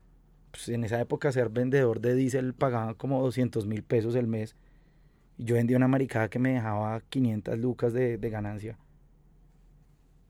Pues 0.51 0.69
en 0.69 0.83
esa 0.83 1.01
época 1.01 1.31
ser 1.31 1.49
vendedor 1.49 1.99
de 1.99 2.15
diésel 2.15 2.53
pagaba 2.53 2.93
como 2.93 3.21
200 3.21 3.65
mil 3.65 3.83
pesos 3.83 4.15
el 4.15 4.27
mes. 4.27 4.55
Y 5.37 5.45
yo 5.45 5.55
vendía 5.55 5.75
una 5.75 5.87
maricada 5.87 6.29
que 6.29 6.39
me 6.39 6.53
dejaba 6.53 7.01
500 7.01 7.57
lucas 7.59 7.91
de, 7.91 8.17
de 8.17 8.29
ganancia. 8.29 8.77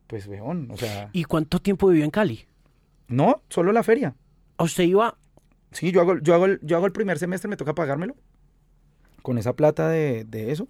Pues, 0.08 0.28
weón, 0.28 0.70
o 0.72 0.78
sea... 0.78 1.10
¿Y 1.14 1.26
cuánto 1.26 1.60
tiempo 1.60 1.88
vivió 1.88 2.06
en 2.06 2.12
Cali? 2.12 2.46
No, 3.08 3.42
solo 3.50 3.72
la 3.72 3.84
feria. 3.84 4.16
¿A 4.58 4.64
usted 4.64 4.84
iba? 4.86 5.18
Sí, 5.76 5.92
yo 5.92 6.02
hago, 6.02 6.18
yo 6.20 6.34
hago, 6.34 6.46
el, 6.46 6.60
yo 6.64 6.78
hago 6.78 6.86
el 6.88 6.92
primer 6.92 7.20
semestre, 7.20 7.50
me 7.50 7.58
toca 7.58 7.76
pagármelo. 7.76 8.16
Con 9.22 9.38
esa 9.38 9.54
plata 9.54 9.90
de, 9.90 10.24
de 10.24 10.52
eso. 10.52 10.68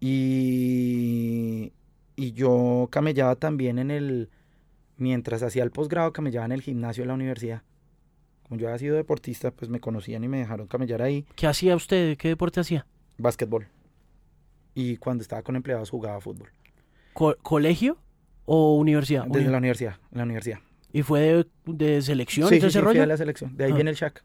Y, 0.00 1.72
y 2.16 2.32
yo 2.32 2.88
camellaba 2.90 3.36
también 3.36 3.78
en 3.78 3.90
el... 3.90 4.30
Mientras 4.96 5.42
hacía 5.42 5.62
el 5.64 5.70
posgrado, 5.70 6.12
camellaba 6.12 6.46
en 6.46 6.52
el 6.52 6.62
gimnasio 6.62 7.02
de 7.04 7.08
la 7.08 7.14
universidad. 7.14 7.62
Como 8.42 8.60
yo 8.60 8.68
había 8.68 8.78
sido 8.78 8.96
deportista, 8.96 9.50
pues 9.50 9.70
me 9.70 9.80
conocían 9.80 10.22
y 10.24 10.28
me 10.28 10.38
dejaron 10.38 10.66
camellar 10.66 11.02
ahí. 11.02 11.24
¿Qué 11.34 11.46
hacía 11.46 11.74
usted? 11.74 12.16
¿Qué 12.18 12.28
deporte 12.28 12.60
hacía? 12.60 12.86
Básquetbol. 13.18 13.66
Y 14.74 14.96
cuando 14.98 15.22
estaba 15.22 15.42
con 15.42 15.56
empleados 15.56 15.90
jugaba 15.90 16.20
fútbol. 16.20 16.50
Co- 17.14 17.36
¿Colegio 17.42 17.96
o 18.44 18.76
universidad? 18.76 19.24
Desde 19.26 19.40
Uni- 19.46 19.52
la 19.52 19.58
universidad, 19.58 19.96
en 20.12 20.18
la 20.18 20.24
universidad. 20.24 20.58
¿Y 20.92 21.02
fue 21.02 21.20
de, 21.20 21.46
de 21.66 22.02
selección 22.02 22.48
Sí, 22.48 22.58
todo 22.58 22.68
sí, 22.70 22.74
sí, 22.74 22.78
fui 22.80 22.86
rollo? 22.88 23.02
a 23.02 23.06
la 23.06 23.16
selección. 23.16 23.56
De 23.56 23.64
ahí 23.64 23.72
Ah. 23.72 23.74
viene 23.74 23.90
el 23.90 23.96
Shaq. 23.96 24.22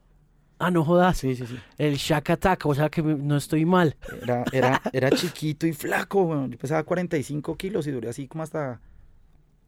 Ah, 0.60 0.72
no 0.72 0.84
jodas. 0.84 1.18
Sí, 1.18 1.36
sí, 1.36 1.46
sí. 1.46 1.56
El 1.78 1.96
Shack 1.96 2.32
Attack, 2.32 2.66
o 2.66 2.74
sea 2.74 2.90
que 2.90 3.04
me- 3.04 3.16
no 3.16 3.38
estoy 3.38 3.64
mal. 3.66 3.96
Era, 4.24 4.44
era, 4.52 4.82
era 4.92 5.12
chiquito 5.12 5.68
y 5.68 5.74
flaco, 5.74 6.24
weón. 6.24 6.52
Yo 6.52 6.58
pesaba 6.58 6.84
45 6.84 7.56
kilos 7.58 7.86
y 7.88 7.92
duré 7.92 8.10
así 8.10 8.28
como 8.28 8.44
hasta 8.44 8.82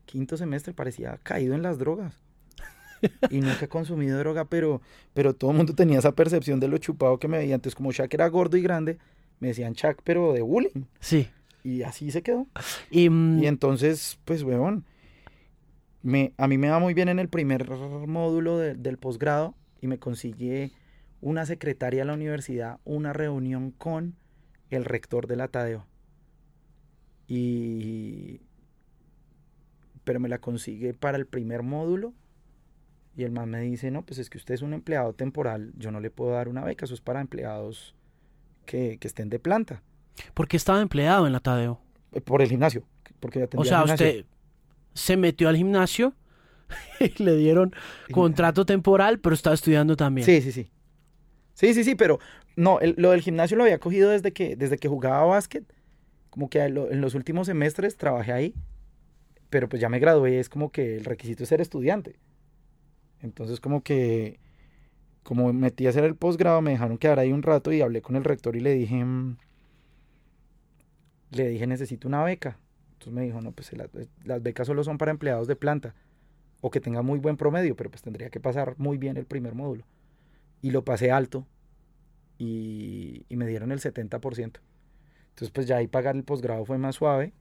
quinto 0.06 0.36
semestre. 0.36 0.74
Parecía 0.74 1.20
caído 1.24 1.54
en 1.54 1.62
las 1.62 1.78
drogas. 1.78 2.16
Y 3.30 3.40
nunca 3.40 3.66
he 3.66 3.68
consumido 3.70 4.18
droga, 4.20 4.44
pero, 4.46 4.82
pero 5.14 5.34
todo 5.34 5.52
el 5.52 5.58
mundo 5.58 5.74
tenía 5.74 6.00
esa 6.00 6.12
percepción 6.12 6.60
de 6.60 6.68
lo 6.68 6.78
chupado 6.80 7.18
que 7.20 7.28
me 7.30 7.38
veía. 7.38 7.56
Entonces, 7.56 7.76
como 7.76 7.92
Shaq 7.94 8.14
era 8.14 8.28
gordo 8.28 8.58
y 8.58 8.62
grande, 8.62 8.98
me 9.40 9.50
decían 9.50 9.72
Shaq, 9.74 10.02
pero 10.04 10.34
de 10.34 10.42
bullying. 10.42 10.84
Sí. 11.00 11.30
Y 11.64 11.84
así 11.84 12.10
se 12.12 12.24
quedó. 12.24 12.48
Y, 12.92 13.10
mm, 13.10 13.44
Y 13.44 13.48
entonces, 13.48 14.18
pues, 14.26 14.44
weón, 14.44 14.84
me, 16.02 16.34
a 16.38 16.48
mí 16.48 16.58
me 16.58 16.70
va 16.70 16.80
muy 16.80 16.94
bien 16.94 17.10
en 17.10 17.20
el 17.20 17.30
primer 17.30 17.70
módulo 18.08 18.58
de- 18.58 18.76
del 18.76 18.98
posgrado 18.98 19.56
y 19.82 19.88
me 19.88 20.00
consigue 20.00 20.72
una 21.22 21.46
secretaria 21.46 22.02
de 22.02 22.06
la 22.06 22.14
universidad, 22.14 22.80
una 22.86 23.12
reunión 23.14 23.72
con 23.72 24.16
el 24.70 24.86
rector 24.86 25.28
de 25.28 25.36
la 25.36 25.48
Tadeo. 25.50 25.86
Y... 27.28 28.42
Pero 30.04 30.20
me 30.20 30.30
la 30.30 30.40
consigue 30.40 30.94
para 30.94 31.18
el 31.18 31.28
primer 31.28 31.62
módulo 31.64 32.14
y 33.16 33.24
el 33.24 33.32
man 33.32 33.50
me 33.50 33.60
dice, 33.62 33.92
no, 33.92 34.04
pues 34.06 34.18
es 34.20 34.30
que 34.30 34.38
usted 34.38 34.54
es 34.54 34.62
un 34.62 34.74
empleado 34.74 35.14
temporal, 35.14 35.74
yo 35.78 35.92
no 35.92 36.00
le 36.00 36.10
puedo 36.10 36.32
dar 36.32 36.48
una 36.48 36.64
beca, 36.64 36.86
eso 36.86 36.94
es 36.94 37.02
para 37.02 37.20
empleados 37.22 37.96
que, 38.66 38.98
que 38.98 39.08
estén 39.08 39.30
de 39.30 39.40
planta. 39.40 39.84
¿Por 40.34 40.48
qué 40.48 40.58
estaba 40.58 40.82
empleado 40.82 41.28
en 41.28 41.34
la 41.34 41.40
Tadeo? 41.42 41.80
Eh, 42.14 42.22
Por 42.22 42.42
el 42.42 42.48
gimnasio, 42.50 42.84
porque 43.20 43.42
O 43.42 43.44
atendía 43.46 43.70
sea, 43.70 43.80
al 43.80 43.84
gimnasio. 43.86 44.08
usted 44.08 44.26
se 44.94 45.18
metió 45.18 45.50
al 45.50 45.56
gimnasio 45.58 46.14
y 47.00 47.24
le 47.24 47.36
dieron 47.36 47.74
contrato 48.12 48.66
temporal, 48.66 49.20
pero 49.20 49.34
estaba 49.36 49.54
estudiando 49.54 49.96
también. 49.96 50.26
Sí, 50.26 50.42
sí, 50.42 50.52
sí. 50.52 50.70
Sí, 51.54 51.74
sí, 51.74 51.84
sí, 51.84 51.96
pero 51.96 52.20
no, 52.56 52.80
el- 52.80 52.96
lo 52.98 53.12
del 53.12 53.22
gimnasio 53.22 53.58
lo 53.58 53.64
había 53.64 53.80
cogido 53.80 54.10
desde 54.10 54.32
que, 54.32 54.56
desde 54.56 54.78
que 54.78 54.88
jugaba 54.88 55.24
básquet. 55.26 55.66
Como 56.30 56.50
que 56.50 56.62
en 56.62 57.02
los 57.02 57.16
últimos 57.16 57.48
semestres 57.48 57.98
trabajé 57.98 58.32
ahí, 58.32 58.56
pero 59.50 59.68
pues 59.68 59.82
ya 59.82 59.90
me 59.90 60.00
gradué, 60.00 60.40
es 60.40 60.48
como 60.48 60.72
que 60.72 60.96
el 60.96 61.06
requisito 61.06 61.44
es 61.44 61.50
ser 61.50 61.60
estudiante. 61.60 62.18
Entonces 63.22 63.60
como 63.60 63.82
que, 63.84 64.40
como 65.24 65.52
metí 65.52 65.88
a 65.88 65.90
hacer 65.90 66.04
el 66.06 66.16
posgrado, 66.16 66.62
me 66.62 66.72
dejaron 66.72 66.98
quedar 66.98 67.20
ahí 67.20 67.32
un 67.34 67.42
rato 67.44 67.72
y 67.74 67.82
hablé 67.82 68.02
con 68.02 68.16
el 68.16 68.24
rector 68.24 68.56
y 68.56 68.60
le 68.62 68.74
dije, 68.74 69.04
mm, 69.04 69.38
le 71.32 71.48
dije, 71.50 71.68
necesito 71.68 72.08
una 72.08 72.24
beca. 72.24 72.58
Entonces 73.00 73.14
me 73.14 73.22
dijo, 73.22 73.40
no, 73.40 73.54
pues 73.54 73.72
las, 73.78 73.90
las 74.26 74.44
becas 74.44 74.68
solo 74.68 74.84
son 74.84 74.98
para 74.98 75.12
empleados 75.12 75.48
de 75.48 75.56
planta 75.56 75.96
o 76.60 76.70
que 76.70 76.82
tenga 76.82 77.02
muy 77.02 77.18
buen 77.18 77.38
promedio, 77.38 77.78
pero 77.78 77.90
pues 77.90 78.02
tendría 78.02 78.30
que 78.30 78.42
pasar 78.42 78.76
muy 78.78 78.98
bien 78.98 79.16
el 79.16 79.26
primer 79.26 79.56
módulo. 79.56 79.86
Y 80.62 80.72
lo 80.72 80.84
pasé 80.84 81.10
alto 81.10 81.48
y, 82.38 83.26
y 83.30 83.38
me 83.38 83.48
dieron 83.48 83.72
el 83.72 83.80
70%. 83.80 84.20
Entonces 84.42 85.52
pues 85.54 85.66
ya 85.66 85.78
ahí 85.78 85.88
pagar 85.88 86.18
el 86.18 86.26
posgrado 86.26 86.66
fue 86.66 86.78
más 86.78 86.96
suave 86.96 87.32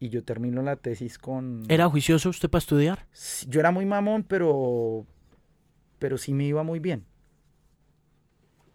y 0.00 0.08
yo 0.08 0.24
termino 0.24 0.60
la 0.60 0.74
tesis 0.74 1.18
con... 1.18 1.62
¿Era 1.68 1.88
juicioso 1.88 2.28
usted 2.28 2.50
para 2.50 2.58
estudiar? 2.58 3.06
Yo 3.46 3.60
era 3.60 3.70
muy 3.70 3.86
mamón, 3.86 4.24
pero, 4.24 5.06
pero 6.00 6.18
sí 6.18 6.34
me 6.34 6.46
iba 6.46 6.64
muy 6.64 6.80
bien. 6.80 7.04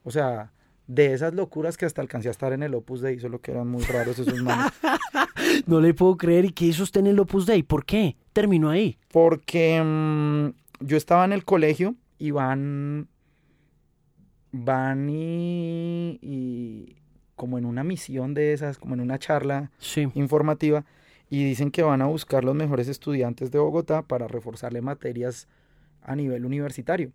O 0.05 0.11
sea, 0.11 0.53
de 0.87 1.13
esas 1.13 1.33
locuras 1.33 1.77
que 1.77 1.85
hasta 1.85 2.01
alcancé 2.01 2.27
a 2.27 2.31
estar 2.31 2.53
en 2.53 2.61
el 2.63 2.75
Opus 2.75 3.01
Dei, 3.01 3.19
solo 3.19 3.39
que 3.41 3.51
eran 3.51 3.67
muy 3.67 3.83
raros 3.83 4.19
esos 4.19 4.41
manes. 4.41 4.71
No 5.67 5.79
le 5.81 5.93
puedo 5.93 6.17
creer. 6.17 6.45
¿Y 6.45 6.51
qué 6.51 6.65
hizo 6.65 6.83
usted 6.83 7.01
en 7.01 7.07
el 7.07 7.19
Opus 7.19 7.45
Dei? 7.45 7.63
¿Por 7.63 7.85
qué? 7.85 8.15
Terminó 8.33 8.69
ahí. 8.69 8.97
Porque 9.11 9.81
mm, 9.83 10.49
yo 10.85 10.97
estaba 10.97 11.25
en 11.25 11.33
el 11.33 11.43
colegio 11.45 11.95
y 12.19 12.31
van, 12.31 13.07
van 14.51 15.09
y, 15.09 16.19
y 16.21 16.95
como 17.35 17.57
en 17.57 17.65
una 17.65 17.83
misión 17.83 18.33
de 18.33 18.53
esas, 18.53 18.77
como 18.77 18.93
en 18.95 19.01
una 19.01 19.19
charla 19.19 19.71
Sí. 19.77 20.07
informativa, 20.15 20.85
y 21.29 21.43
dicen 21.43 21.71
que 21.71 21.83
van 21.83 22.01
a 22.01 22.05
buscar 22.07 22.43
los 22.43 22.55
mejores 22.55 22.87
estudiantes 22.87 23.51
de 23.51 23.59
Bogotá 23.59 24.01
para 24.03 24.27
reforzarle 24.27 24.81
materias 24.81 25.47
a 26.01 26.15
nivel 26.15 26.45
universitario. 26.45 27.11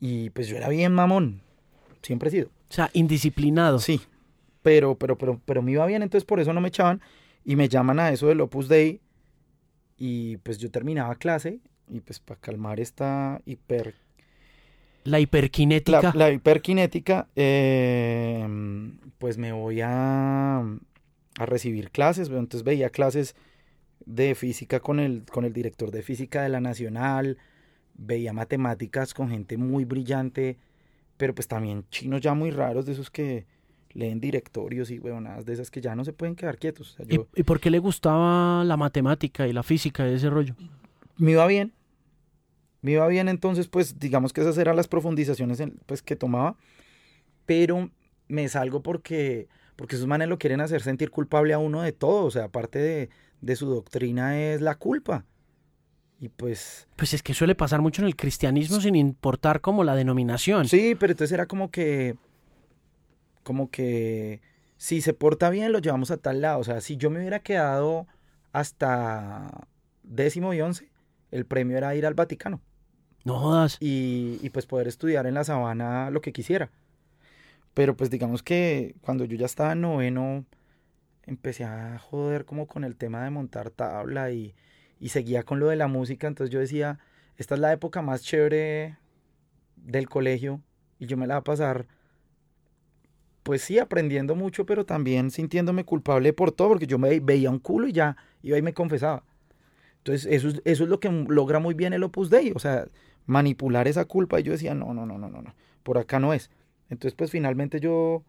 Y 0.00 0.30
pues 0.30 0.48
yo 0.48 0.56
era 0.56 0.68
bien 0.68 0.92
mamón, 0.92 1.42
siempre 2.02 2.28
he 2.28 2.32
sido. 2.32 2.48
O 2.48 2.72
sea, 2.74 2.90
indisciplinado. 2.92 3.78
Sí, 3.78 4.00
pero, 4.62 4.96
pero, 4.96 5.16
pero, 5.18 5.40
pero 5.44 5.62
me 5.62 5.72
iba 5.72 5.86
bien, 5.86 6.02
entonces 6.02 6.24
por 6.24 6.40
eso 6.40 6.52
no 6.52 6.60
me 6.60 6.68
echaban 6.68 7.00
y 7.44 7.56
me 7.56 7.68
llaman 7.68 7.98
a 8.00 8.10
eso 8.10 8.28
del 8.28 8.40
Opus 8.40 8.68
Dei 8.68 9.00
y 9.96 10.36
pues 10.38 10.58
yo 10.58 10.70
terminaba 10.70 11.14
clase 11.16 11.60
y 11.88 12.00
pues 12.00 12.20
para 12.20 12.40
calmar 12.40 12.80
esta 12.80 13.40
hiper 13.44 13.94
La 15.04 15.18
hiperkinética. 15.20 16.00
la, 16.00 16.12
la 16.14 16.30
hiperkinética 16.32 17.28
eh, 17.36 18.46
pues 19.18 19.36
me 19.38 19.52
voy 19.52 19.80
a, 19.80 20.58
a 20.58 21.46
recibir 21.46 21.90
clases, 21.90 22.28
entonces 22.28 22.62
veía 22.62 22.90
clases 22.90 23.34
de 24.06 24.34
física 24.34 24.80
con 24.80 24.98
el, 25.00 25.24
con 25.30 25.44
el 25.44 25.52
director 25.52 25.90
de 25.90 26.02
física 26.02 26.42
de 26.42 26.48
la 26.48 26.60
Nacional, 26.60 27.38
veía 27.94 28.32
matemáticas 28.32 29.14
con 29.14 29.30
gente 29.30 29.56
muy 29.56 29.84
brillante, 29.84 30.58
pero 31.22 31.36
pues 31.36 31.46
también 31.46 31.84
chinos 31.88 32.20
ya 32.20 32.34
muy 32.34 32.50
raros, 32.50 32.84
de 32.84 32.90
esos 32.94 33.08
que 33.08 33.46
leen 33.92 34.18
directorios 34.18 34.90
y 34.90 34.98
huevonadas 34.98 35.46
de 35.46 35.52
esas 35.52 35.70
que 35.70 35.80
ya 35.80 35.94
no 35.94 36.04
se 36.04 36.12
pueden 36.12 36.34
quedar 36.34 36.58
quietos. 36.58 36.94
O 36.94 36.96
sea, 36.96 37.06
¿Y, 37.36 37.42
por 37.44 37.60
qué 37.60 37.70
le 37.70 37.78
gustaba 37.78 38.64
la 38.64 38.76
matemática 38.76 39.46
y 39.46 39.52
la 39.52 39.62
física 39.62 40.08
y 40.08 40.14
ese 40.14 40.28
rollo? 40.30 40.56
me 41.16 41.30
iba 41.30 41.46
bien, 41.46 41.72
me 42.80 42.90
iba 42.90 43.06
bien, 43.06 43.28
entonces 43.28 43.68
pues 43.68 44.00
digamos 44.00 44.32
que 44.32 44.40
esas 44.40 44.58
eran 44.58 44.74
las 44.74 44.88
profundizaciones 44.88 45.60
en- 45.60 45.78
pues, 45.86 46.02
que 46.02 46.16
tomaba, 46.16 46.56
pero 47.46 47.88
me 48.26 48.48
salgo 48.48 48.82
porque, 48.82 49.46
porque 49.76 49.94
esos 49.94 50.08
manes 50.08 50.28
lo 50.28 50.40
quieren 50.40 50.60
hacer 50.60 50.82
sentir 50.82 51.12
culpable 51.12 51.54
a 51.54 51.60
uno 51.60 51.82
de 51.82 51.92
todo, 51.92 52.24
o 52.24 52.32
sea, 52.32 52.46
aparte 52.46 52.80
de, 52.80 53.10
de 53.40 53.54
su 53.54 53.66
doctrina 53.66 54.40
es 54.40 54.60
la 54.60 54.74
culpa. 54.74 55.24
Y 56.22 56.28
pues 56.28 56.86
Pues 56.94 57.14
es 57.14 57.22
que 57.24 57.34
suele 57.34 57.56
pasar 57.56 57.80
mucho 57.82 58.00
en 58.00 58.06
el 58.06 58.14
cristianismo 58.14 58.80
sin 58.80 58.94
importar 58.94 59.60
como 59.60 59.82
la 59.82 59.96
denominación. 59.96 60.68
Sí, 60.68 60.94
pero 60.94 61.10
entonces 61.10 61.32
era 61.32 61.46
como 61.46 61.72
que, 61.72 62.16
como 63.42 63.70
que, 63.70 64.40
si 64.76 65.00
se 65.00 65.14
porta 65.14 65.50
bien, 65.50 65.72
lo 65.72 65.80
llevamos 65.80 66.12
a 66.12 66.16
tal 66.18 66.40
lado. 66.40 66.60
O 66.60 66.64
sea, 66.64 66.80
si 66.80 66.96
yo 66.96 67.10
me 67.10 67.18
hubiera 67.18 67.40
quedado 67.40 68.06
hasta 68.52 69.66
décimo 70.04 70.54
y 70.54 70.60
once, 70.60 70.92
el 71.32 71.44
premio 71.44 71.76
era 71.76 71.94
ir 71.96 72.06
al 72.06 72.14
Vaticano 72.14 72.60
No 73.24 73.40
jodas. 73.40 73.78
y, 73.80 74.38
y 74.42 74.50
pues 74.50 74.66
poder 74.66 74.86
estudiar 74.86 75.26
en 75.26 75.34
la 75.34 75.42
sabana 75.44 76.10
lo 76.10 76.20
que 76.20 76.32
quisiera. 76.32 76.70
Pero 77.74 77.96
pues 77.96 78.10
digamos 78.10 78.42
que 78.44 78.94
cuando 79.00 79.24
yo 79.24 79.36
ya 79.36 79.46
estaba 79.46 79.72
en 79.72 79.80
noveno, 79.80 80.44
empecé 81.24 81.64
a 81.64 81.98
joder 81.98 82.44
como 82.44 82.66
con 82.68 82.84
el 82.84 82.96
tema 82.96 83.24
de 83.24 83.30
montar 83.30 83.70
tabla 83.70 84.30
y, 84.30 84.54
y 85.02 85.10
seguía 85.10 85.44
con 85.44 85.60
lo 85.60 85.68
de 85.68 85.76
la 85.76 85.88
música. 85.88 86.28
Entonces 86.28 86.52
yo 86.54 86.60
decía, 86.60 87.00
esta 87.38 87.56
es 87.56 87.60
la 87.62 87.72
época 87.74 88.02
más 88.02 88.22
chévere 88.24 88.98
del 89.76 90.08
colegio 90.08 90.62
y 90.98 91.06
yo 91.06 91.16
me 91.18 91.26
la 91.28 91.36
voy 91.36 91.40
a 91.40 91.44
pasar, 91.44 91.88
pues 93.42 93.62
sí, 93.62 93.78
aprendiendo 93.78 94.34
mucho, 94.36 94.64
pero 94.66 94.86
también 94.86 95.30
sintiéndome 95.30 95.84
culpable 95.84 96.32
por 96.32 96.52
todo, 96.52 96.68
porque 96.68 96.86
yo 96.86 96.98
me 96.98 97.18
veía 97.20 97.50
un 97.50 97.58
culo 97.58 97.88
y 97.88 97.92
ya 97.92 98.16
iba 98.42 98.56
y 98.56 98.62
me 98.62 98.72
confesaba. 98.72 99.24
Entonces, 99.98 100.26
eso, 100.32 100.48
es- 100.48 100.62
eso 100.64 100.84
es 100.84 100.90
lo 100.90 101.00
que 101.00 101.10
logra 101.10 101.58
muy 101.60 101.74
bien 101.74 101.92
el 101.94 102.04
Opus 102.04 102.30
Dei, 102.30 102.52
o 102.54 102.58
sea, 102.60 102.86
manipular 103.26 103.88
esa 103.88 104.04
culpa. 104.06 104.40
Y 104.40 104.44
yo 104.44 104.52
decía, 104.52 104.74
no, 104.74 104.94
no, 104.94 105.06
no, 105.06 105.18
no, 105.18 105.30
no, 105.30 105.42
no, 105.42 105.54
por 105.84 105.98
acá 105.98 106.20
no 106.20 106.34
es. 106.34 106.50
Entonces, 106.90 107.14
pues 107.16 107.30
finalmente 107.30 107.80
yo, 107.80 108.24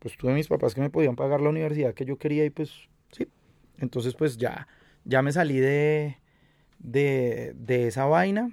pues 0.00 0.16
tuve 0.16 0.34
mis 0.34 0.48
papás 0.48 0.74
que 0.74 0.80
me 0.82 0.90
podían 0.90 1.16
pagar 1.16 1.40
la 1.40 1.50
universidad 1.50 1.94
que 1.94 2.04
yo 2.06 2.18
quería 2.18 2.44
y 2.44 2.50
pues 2.50 2.72
sí. 3.12 3.28
Entonces, 3.78 4.14
pues 4.14 4.36
ya, 4.38 4.68
ya 5.06 5.22
me 5.22 5.32
salí 5.32 5.56
de, 5.58 6.18
de, 6.78 7.54
de 7.56 7.86
esa 7.88 8.04
vaina. 8.04 8.50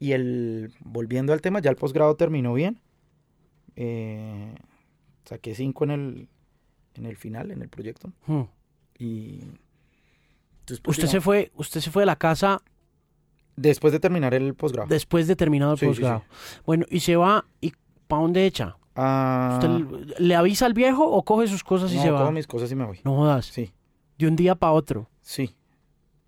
Y 0.00 0.12
el, 0.12 0.72
volviendo 0.80 1.32
al 1.32 1.40
tema, 1.40 1.60
ya 1.60 1.70
el 1.70 1.76
posgrado 1.76 2.14
terminó 2.16 2.54
bien. 2.54 2.80
Eh, 3.76 4.54
saqué 5.24 5.54
cinco 5.54 5.84
en 5.84 5.90
el, 5.90 6.28
en 6.94 7.06
el 7.06 7.16
final, 7.16 7.50
en 7.50 7.62
el 7.62 7.68
proyecto. 7.68 8.12
Hmm. 8.26 8.42
Y 8.98 9.40
entonces, 10.60 10.80
pues, 10.82 10.98
Usted 10.98 11.08
se 11.08 11.20
fue, 11.20 11.52
usted 11.56 11.80
se 11.80 11.90
fue 11.90 12.02
de 12.02 12.06
la 12.06 12.16
casa 12.16 12.60
después 13.56 13.92
de 13.92 14.00
terminar 14.00 14.34
el 14.34 14.54
posgrado. 14.54 14.88
después 14.88 15.26
de 15.26 15.36
terminado 15.36 15.72
el 15.72 15.78
Sí, 15.78 15.84
sí, 15.86 15.90
posgrado. 15.90 16.24
Bueno, 16.66 16.86
y 16.90 17.00
se 17.00 17.16
va 17.16 17.44
y 17.60 17.72
¿para 18.06 18.22
dónde 18.22 18.46
echa? 18.46 18.76
Ah, 18.94 19.58
¿Usted 19.60 20.16
le 20.18 20.34
avisa 20.34 20.66
al 20.66 20.74
viejo 20.74 21.04
o 21.08 21.24
coge 21.24 21.46
sus 21.46 21.62
cosas 21.62 21.92
y 21.92 21.96
no, 21.96 22.02
se 22.02 22.10
va? 22.10 22.20
cojo 22.20 22.32
mis 22.32 22.46
cosas 22.46 22.70
y 22.72 22.74
me 22.74 22.84
voy. 22.84 23.00
No 23.04 23.14
jodas. 23.16 23.46
Sí, 23.46 23.72
De 24.18 24.26
un 24.26 24.34
día 24.36 24.54
para 24.56 24.72
otro. 24.72 25.08
Sí. 25.28 25.54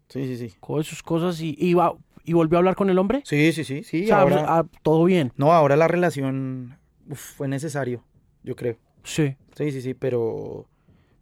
Sí, 0.09 0.27
sí, 0.27 0.37
sí. 0.37 0.55
Coge 0.61 0.83
sus 0.83 1.03
cosas 1.03 1.41
y, 1.41 1.57
y 1.59 1.73
va 1.75 1.95
y 2.25 2.33
volvió 2.35 2.59
a 2.59 2.61
hablar 2.61 2.75
con 2.75 2.91
el 2.91 2.99
hombre. 2.99 3.23
Sí, 3.25 3.53
sí, 3.53 3.65
sí, 3.65 3.83
sí. 3.83 4.05
O 4.05 4.07
sea, 4.09 4.21
ahora, 4.21 4.45
ah, 4.47 4.67
todo 4.83 5.05
bien. 5.05 5.33
no, 5.37 5.53
ahora 5.53 5.77
la 5.77 5.89
relación 5.89 6.79
uf, 7.09 7.19
fue 7.37 7.49
necesario, 7.49 8.05
yo 8.43 8.57
creo. 8.57 8.77
Sí. 9.05 9.37
Sí, 9.57 9.71
sí, 9.71 9.81
sí, 9.81 9.95
pero 9.95 10.67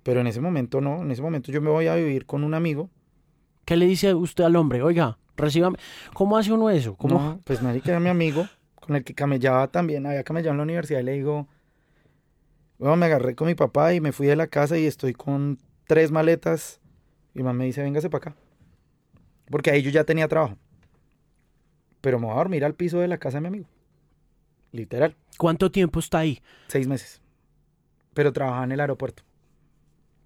pero 0.03 0.21
en 0.21 0.27
ese 0.27 0.41
momento 0.41 0.81
no, 0.81 1.03
en 1.03 1.11
ese 1.11 1.23
momento 1.23 1.53
yo 1.53 1.61
me 1.61 1.71
voy 1.71 1.87
a 1.87 1.95
vivir 1.95 2.27
con 2.27 2.43
un 2.43 2.55
amigo. 2.55 2.91
¿Qué 3.65 3.77
le 3.77 3.87
dice 3.87 4.15
usted 4.15 4.45
al 4.45 4.57
hombre? 4.57 4.83
Oiga, 4.83 5.19
recíbame. 5.37 5.79
¿Cómo 6.15 6.37
hace 6.37 6.53
uno 6.53 6.71
eso? 6.71 6.97
¿Cómo? 6.97 7.15
No, 7.19 7.41
pues 7.45 7.63
nadie 7.63 7.81
que 7.81 7.91
era 7.91 8.01
mi 8.01 8.09
amigo, 8.09 8.49
con 8.75 8.97
el 8.97 9.05
que 9.05 9.15
camellaba 9.15 9.69
también, 9.69 10.07
había 10.07 10.25
camellado 10.25 10.53
en 10.53 10.57
la 10.57 10.63
universidad 10.65 11.01
y 11.01 11.05
le 11.05 11.13
digo, 11.13 11.47
bueno, 12.79 12.97
me 12.97 13.07
agarré 13.07 13.35
con 13.35 13.47
mi 13.47 13.55
papá 13.55 13.93
y 13.95 14.01
me 14.01 14.13
fui 14.13 14.27
de 14.27 14.37
la 14.37 14.47
casa 14.47 14.79
y 14.79 14.87
estoy 14.87 15.13
con 15.13 15.59
tres 15.87 16.11
maletas. 16.11 16.81
Y 17.35 17.39
mi 17.39 17.45
mamá 17.45 17.59
me 17.59 17.65
dice, 17.67 17.83
véngase 17.83 18.11
para 18.11 18.31
acá. 18.31 18.41
Porque 19.51 19.71
ahí 19.71 19.83
yo 19.83 19.91
ya 19.91 20.05
tenía 20.05 20.29
trabajo. 20.29 20.57
Pero 22.01 22.19
me 22.19 22.27
voy 22.27 22.35
a 22.35 22.39
dormir 22.39 22.65
al 22.65 22.75
piso 22.75 22.99
de 22.99 23.09
la 23.09 23.19
casa 23.19 23.39
de 23.39 23.43
mi 23.43 23.47
amigo. 23.49 23.67
Literal, 24.73 25.17
¿Cuánto 25.39 25.71
tiempo 25.71 25.99
está 25.99 26.19
ahí? 26.19 26.43
seis 26.67 26.87
meses. 26.87 27.21
Pero 28.13 28.33
trabajaba 28.33 28.65
en 28.65 28.73
el 28.73 28.81
aeropuerto, 28.81 29.23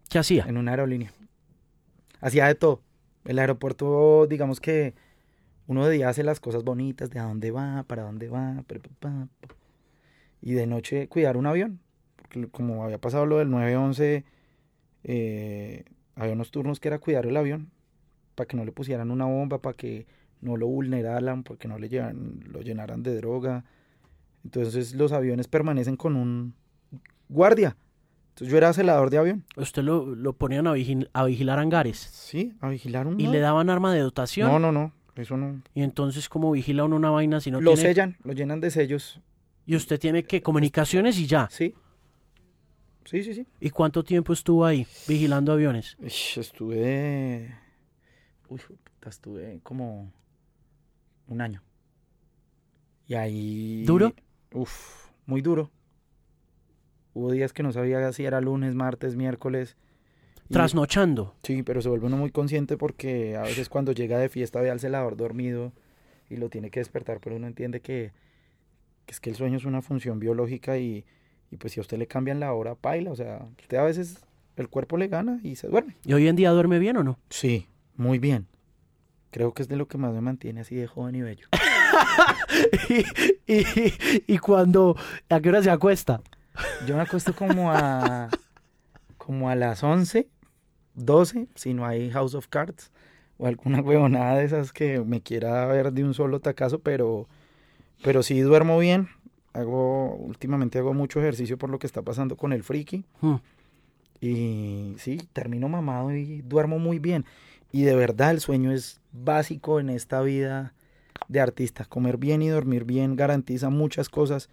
¿Qué 0.08 0.18
hacía? 0.18 0.44
en 0.48 0.56
una 0.56 0.72
aerolínea. 0.72 1.12
Hacía 2.20 2.46
de 2.46 2.54
todo. 2.54 2.80
El 3.24 3.38
aeropuerto, 3.38 4.26
digamos 4.26 4.60
que 4.60 4.94
uno 5.66 5.86
de 5.86 5.94
día 5.94 6.08
hace 6.08 6.24
las 6.24 6.40
cosas 6.40 6.64
bonitas, 6.64 7.10
de 7.10 7.20
a 7.20 7.24
dónde 7.24 7.50
va, 7.52 7.84
para 7.84 8.02
dónde 8.02 8.28
va, 8.28 8.64
y 10.40 10.52
de 10.54 10.66
noche 10.66 11.08
cuidar 11.08 11.36
un 11.36 11.46
avión. 11.46 11.78
Porque 12.16 12.48
como 12.48 12.84
había 12.84 12.98
pasado 12.98 13.26
lo 13.26 13.38
del 13.38 13.48
911, 13.50 14.24
eh, 15.04 15.84
había 16.16 16.32
unos 16.34 16.50
turnos 16.50 16.80
que 16.80 16.88
era 16.88 16.98
cuidar 16.98 17.26
el 17.26 17.36
avión, 17.36 17.70
para 18.34 18.46
que 18.46 18.56
no 18.56 18.64
le 18.64 18.72
pusieran 18.72 19.10
una 19.10 19.24
bomba, 19.26 19.58
para 19.60 19.76
que 19.76 20.06
no 20.40 20.56
lo 20.56 20.66
vulneraran, 20.66 21.42
porque 21.42 21.68
no 21.68 21.78
le 21.78 21.88
llevan, 21.88 22.40
lo 22.50 22.60
llenaran 22.62 23.02
de 23.02 23.16
droga. 23.16 23.64
Entonces 24.44 24.94
los 24.94 25.12
aviones 25.12 25.48
permanecen 25.48 25.96
con 25.96 26.16
un 26.16 26.54
guardia. 27.28 27.76
Entonces 28.30 28.50
yo 28.50 28.56
era 28.58 28.72
celador 28.72 29.10
de 29.10 29.18
avión. 29.18 29.44
Usted 29.56 29.82
lo, 29.82 30.14
lo 30.14 30.32
ponían 30.32 30.66
a, 30.66 30.72
vigil- 30.74 31.08
a 31.12 31.24
vigilar 31.26 31.58
hangares 31.58 31.98
Sí, 31.98 32.54
a 32.60 32.68
vigilar 32.70 33.06
un... 33.06 33.20
y 33.20 33.26
le 33.26 33.38
daban 33.40 33.68
arma 33.70 33.92
de 33.94 34.00
dotación. 34.00 34.48
No, 34.50 34.58
no, 34.58 34.72
no, 34.72 34.92
eso 35.16 35.36
no. 35.36 35.60
Y 35.74 35.82
entonces, 35.82 36.28
¿cómo 36.28 36.50
vigila 36.50 36.84
uno 36.84 36.96
una 36.96 37.10
vaina 37.10 37.40
si 37.40 37.50
no 37.50 37.60
lo 37.60 37.74
tiene? 37.74 37.88
sellan, 37.90 38.16
lo 38.24 38.32
llenan 38.32 38.60
de 38.60 38.70
sellos. 38.70 39.20
Y 39.66 39.76
usted 39.76 40.00
tiene 40.00 40.24
que 40.24 40.42
comunicaciones 40.42 41.18
y 41.18 41.26
ya. 41.26 41.46
Sí. 41.50 41.74
Sí, 43.04 43.22
sí, 43.22 43.34
sí. 43.34 43.46
¿Y 43.60 43.70
cuánto 43.70 44.02
tiempo 44.04 44.32
estuvo 44.32 44.64
ahí 44.64 44.86
vigilando 45.08 45.52
aviones? 45.52 45.96
Estuve... 46.00 47.54
Uy, 48.48 48.60
estuve 49.06 49.60
como 49.62 50.12
un 51.26 51.40
año. 51.40 51.62
Y 53.06 53.14
ahí... 53.14 53.84
¿Duro? 53.84 54.14
Uf, 54.52 55.08
muy 55.26 55.40
duro. 55.42 55.70
Hubo 57.14 57.30
días 57.32 57.52
que 57.52 57.62
no 57.62 57.72
sabía 57.72 58.10
si 58.12 58.24
era 58.24 58.40
lunes, 58.40 58.74
martes, 58.74 59.16
miércoles. 59.16 59.76
y- 60.48 60.52
Trasnochando. 60.52 61.34
Sí, 61.42 61.62
pero 61.62 61.82
se 61.82 61.88
vuelve 61.88 62.06
uno 62.06 62.16
muy 62.16 62.30
consciente 62.30 62.76
porque 62.76 63.36
a 63.36 63.42
veces 63.42 63.68
cuando 63.68 63.92
llega 63.92 64.18
de 64.18 64.28
fiesta 64.28 64.60
ve 64.60 64.70
al 64.70 64.80
celador 64.80 65.16
dormido 65.16 65.72
y 66.30 66.36
lo 66.36 66.48
tiene 66.48 66.70
que 66.70 66.80
despertar, 66.80 67.20
pero 67.20 67.36
uno 67.36 67.46
entiende 67.46 67.80
que, 67.80 68.12
que 69.04 69.12
es 69.12 69.20
que 69.20 69.28
el 69.30 69.36
sueño 69.36 69.56
es 69.58 69.64
una 69.66 69.82
función 69.82 70.18
biológica 70.20 70.78
y, 70.78 71.04
y 71.52 71.56
pues 71.58 71.74
si 71.74 71.80
a 71.80 71.82
usted 71.82 71.98
le 71.98 72.06
cambian 72.06 72.40
la 72.40 72.52
hora, 72.54 72.74
paila, 72.74 73.10
o 73.12 73.16
sea, 73.16 73.46
usted 73.60 73.76
a 73.76 73.84
veces 73.84 74.24
el 74.56 74.68
cuerpo 74.68 74.96
le 74.96 75.08
gana 75.08 75.38
y 75.42 75.56
se 75.56 75.68
duerme. 75.68 75.96
¿Y 76.04 76.14
hoy 76.14 76.26
en 76.26 76.34
día 76.34 76.50
duerme 76.50 76.78
bien 76.78 76.96
o 76.96 77.04
no? 77.04 77.18
Sí, 77.28 77.68
muy 77.94 78.18
bien. 78.18 78.46
Creo 79.30 79.52
que 79.52 79.62
es 79.62 79.68
de 79.68 79.76
lo 79.76 79.86
que 79.86 79.98
más 79.98 80.14
me 80.14 80.22
mantiene 80.22 80.62
así 80.62 80.74
de 80.74 80.86
joven 80.86 81.14
y 81.14 81.20
bello. 81.20 81.46
y, 83.46 83.54
y, 83.54 83.94
y 84.26 84.38
cuando, 84.38 84.96
¿a 85.28 85.40
qué 85.40 85.50
hora 85.50 85.62
se 85.62 85.70
acuesta? 85.70 86.22
Yo 86.86 86.96
me 86.96 87.02
acuesto 87.02 87.34
como 87.34 87.70
a 87.70 88.30
como 89.18 89.48
a 89.48 89.54
las 89.54 89.82
11, 89.82 90.28
12, 90.94 91.48
si 91.54 91.74
no 91.74 91.86
hay 91.86 92.10
House 92.10 92.34
of 92.34 92.48
Cards 92.48 92.90
o 93.38 93.46
alguna 93.46 93.80
huevonada 93.80 94.38
de 94.38 94.44
esas 94.44 94.72
que 94.72 95.00
me 95.00 95.20
quiera 95.20 95.66
ver 95.66 95.92
de 95.92 96.02
un 96.02 96.14
solo 96.14 96.40
tacazo, 96.40 96.80
pero 96.80 97.28
pero 98.02 98.22
sí 98.22 98.40
duermo 98.40 98.78
bien. 98.78 99.08
Hago 99.54 100.14
últimamente 100.16 100.78
hago 100.78 100.94
mucho 100.94 101.20
ejercicio 101.20 101.58
por 101.58 101.68
lo 101.70 101.78
que 101.78 101.86
está 101.86 102.02
pasando 102.02 102.36
con 102.36 102.52
el 102.52 102.62
friki 102.62 103.04
Hmm. 103.20 103.36
y 104.20 104.94
sí, 104.98 105.18
termino 105.32 105.68
mamado 105.68 106.14
y 106.14 106.42
duermo 106.42 106.78
muy 106.78 106.98
bien. 106.98 107.24
Y 107.72 107.82
de 107.82 107.96
verdad 107.96 108.30
el 108.30 108.40
sueño 108.40 108.70
es 108.72 109.00
básico 109.12 109.80
en 109.80 109.88
esta 109.90 110.20
vida 110.22 110.74
de 111.28 111.40
artista. 111.40 111.84
Comer 111.86 112.18
bien 112.18 112.42
y 112.42 112.48
dormir 112.48 112.84
bien 112.84 113.16
garantiza 113.16 113.70
muchas 113.70 114.08
cosas 114.08 114.48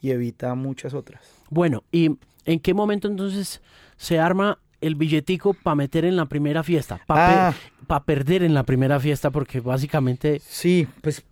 y 0.00 0.10
evita 0.10 0.54
muchas 0.54 0.92
otras. 0.94 1.22
Bueno, 1.48 1.84
¿y 1.92 2.16
en 2.44 2.60
qué 2.60 2.74
momento 2.74 3.08
entonces 3.08 3.62
se 3.96 4.18
arma 4.18 4.58
el 4.80 4.94
billetico 4.96 5.54
para 5.54 5.74
meter 5.76 6.04
en 6.04 6.16
la 6.16 6.26
primera 6.26 6.62
fiesta? 6.62 7.00
Para 7.06 7.54
Ah. 7.88 8.00
perder 8.04 8.42
en 8.42 8.52
la 8.52 8.64
primera 8.64 8.98
fiesta, 9.00 9.30
porque 9.30 9.60
básicamente... 9.60 10.40
Sí, 10.40 10.86
pues, 11.02 11.24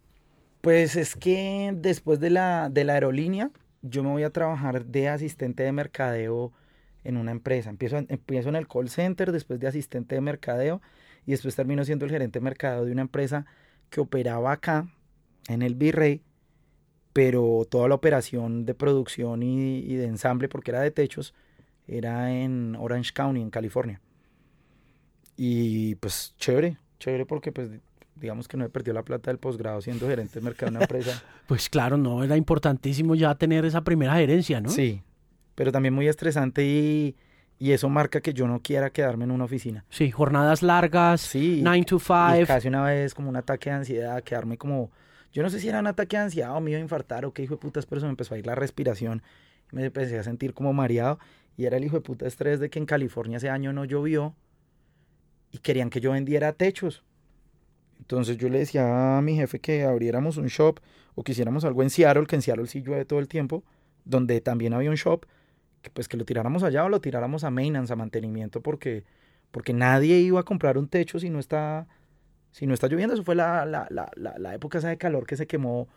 pues 0.65 0.97
es 0.97 1.15
que 1.15 1.73
después 1.77 2.21
de 2.21 2.31
la, 2.31 2.71
de 2.71 2.85
la 2.85 2.95
aerolínea, 2.95 3.51
yo 3.83 4.03
me 4.03 4.09
voy 4.09 4.23
a 4.23 4.31
trabajar 4.31 4.87
de 4.87 5.11
asistente 5.11 5.62
de 5.62 5.73
mercadeo 5.73 6.53
en 7.05 7.19
una 7.19 7.33
empresa. 7.33 7.69
Empiezo, 7.69 7.99
empiezo 7.99 8.49
en 8.49 8.57
el 8.57 8.67
call 8.67 8.89
center, 8.89 9.31
después 9.31 9.61
de 9.61 9.67
asistente 9.67 10.15
de 10.15 10.23
mercadeo, 10.23 10.81
y 11.27 11.33
después 11.33 11.55
termino 11.55 11.85
siendo 11.85 12.07
el 12.07 12.11
gerente 12.11 12.39
de 12.39 12.45
mercadeo 12.45 12.87
de 12.87 12.93
una 12.93 13.03
empresa 13.03 13.45
que 13.91 14.01
operaba 14.01 14.53
acá, 14.53 14.89
en 15.49 15.61
el 15.61 15.75
Virrey, 15.75 16.23
pero 17.12 17.67
toda 17.71 17.87
la 17.87 17.97
operación 17.97 18.65
de 18.65 18.73
producción 18.73 19.43
y, 19.43 19.81
y 19.81 19.97
de 19.97 20.07
ensamble, 20.07 20.49
porque 20.49 20.71
era 20.71 20.81
de 20.81 20.91
techos, 20.91 21.35
era 21.87 22.33
en 22.33 22.75
Orange 22.77 23.12
County, 23.12 23.43
en 23.43 23.51
California. 23.51 24.01
Y 25.37 25.97
pues 25.97 26.35
chévere, 26.39 26.79
chévere 26.99 27.27
porque 27.27 27.53
pues 27.53 27.69
digamos 28.17 28.49
que 28.49 28.57
no 28.57 28.65
he 28.65 28.69
perdido 28.69 28.95
la 28.95 29.03
plata 29.03 29.31
del 29.31 29.39
posgrado 29.39 29.81
siendo 29.81 30.07
gerente 30.09 30.39
de 30.39 30.45
mercado 30.45 30.71
de 30.71 30.77
una 30.77 30.85
empresa. 30.85 31.23
Pues 31.47 31.69
claro, 31.69 31.97
no, 31.99 32.25
era 32.25 32.37
importantísimo 32.39 33.15
ya 33.15 33.35
tener 33.35 33.65
esa 33.67 33.83
primera 33.83 34.15
gerencia, 34.15 34.61
¿no? 34.61 34.71
Sí, 34.71 35.03
pero 35.55 35.71
también 35.73 35.93
muy 35.93 36.09
estresante 36.09 36.65
y, 36.65 37.17
y 37.59 37.73
eso 37.73 37.89
marca 37.91 38.21
que 38.23 38.33
yo 38.33 38.49
no 38.49 38.61
quiera 38.62 38.89
quedarme 38.91 39.25
en 39.25 39.31
una 39.31 39.45
oficina. 39.45 39.85
Sí, 39.91 40.11
jornadas 40.11 40.62
largas, 40.62 41.21
Sí, 41.21 41.61
9 41.62 41.85
to 41.85 41.97
y 41.97 42.01
5. 42.01 42.47
casi 42.47 42.69
una 42.69 42.83
vez 42.85 43.15
como 43.15 43.29
un 43.29 43.37
ataque 43.37 43.69
de 43.69 43.77
ansiedad, 43.77 44.23
quedarme 44.23 44.57
como, 44.57 44.91
yo 45.33 45.43
no 45.43 45.51
sé 45.51 45.61
si 45.61 45.69
era 45.69 45.81
un 45.81 45.87
ataque 45.87 46.17
de 46.17 46.23
ansiedad 46.23 46.57
o 46.57 46.61
me 46.61 46.71
iba 46.71 46.79
a 46.79 46.83
infartar 46.83 47.27
o 47.27 47.33
qué 47.35 47.43
hijo 47.43 47.55
de 47.57 47.61
putas, 47.61 47.85
pero 47.85 48.01
se 48.01 48.07
me 48.07 48.11
empezó 48.11 48.35
a 48.35 48.39
ir 48.39 48.47
la 48.47 48.55
respiración, 48.55 49.23
me 49.71 49.85
empecé 49.85 50.19
a 50.19 50.23
sentir 50.23 50.55
como 50.55 50.73
mareado 50.73 51.19
y 51.59 51.67
era 51.67 51.77
el 51.77 51.85
hijo 51.85 51.97
de 51.97 52.01
puta 52.03 52.27
estrés 52.27 52.59
de 52.59 52.71
que 52.71 52.79
en 52.79 52.87
California 52.87 53.37
ese 53.37 53.51
año 53.51 53.73
no 53.75 53.85
llovió 53.85 54.35
y 55.53 55.59
querían 55.59 55.91
que 55.91 56.01
yo 56.01 56.12
vendiera 56.12 56.53
techos. 56.53 57.03
Entonces 58.05 58.36
yo 58.36 58.50
le 58.50 58.59
decía 58.59 59.16
a 59.16 59.22
mi 59.22 59.34
jefe 59.34 59.61
que 59.61 59.84
abriéramos 59.84 60.36
un 60.36 60.48
shop 60.48 60.78
o 61.14 61.24
que 61.24 61.32
hiciéramos 61.32 61.64
algo 61.64 61.82
en 61.82 61.88
Seattle, 61.88 62.26
que 62.26 62.36
en 62.36 62.42
Seattle 62.42 62.66
sí 62.66 62.82
llueve 62.82 63.07
todo 63.07 63.18
el 63.18 63.28
tiempo, 63.28 63.64
donde 64.05 64.42
también 64.42 64.74
había 64.74 64.90
un 64.90 64.96
shop, 64.96 65.24
que 65.80 65.88
pues 65.88 66.07
que 66.07 66.18
lo 66.18 66.26
tiráramos 66.26 66.62
allá 66.64 66.84
o 66.84 66.90
lo 66.90 67.00
tiráramos 67.00 67.44
a 67.44 67.50
maintenance, 67.50 67.90
a 67.90 67.96
mantenimiento, 67.96 68.61
porque, 68.61 69.05
porque 69.50 69.72
nadie 69.72 70.18
iba 70.18 70.38
a 70.40 70.42
comprar 70.42 70.76
un 70.76 70.86
techo 70.86 71.18
si 71.18 71.30
no 71.30 71.38
está, 71.38 71.86
si 72.50 72.66
no 72.66 72.74
está 72.74 72.88
lloviendo. 72.88 73.14
Eso 73.14 73.24
fue 73.24 73.36
la, 73.36 73.64
la, 73.64 73.88
la, 73.90 74.11
la, 74.36 74.55
época 74.55 74.76
esa 74.76 74.90
de 74.90 74.98
calor 74.98 75.26
que 75.26 75.38
se 75.38 75.46
quemó 75.46 75.88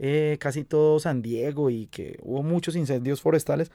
eh, 0.00 0.38
casi 0.40 0.64
todo 0.64 0.98
San 0.98 1.22
Diego 1.22 1.70
y 1.70 1.86
que 1.86 2.18
hubo 2.22 2.42
muchos 2.42 2.74
incendios 2.74 3.22
forestales. 3.22 3.70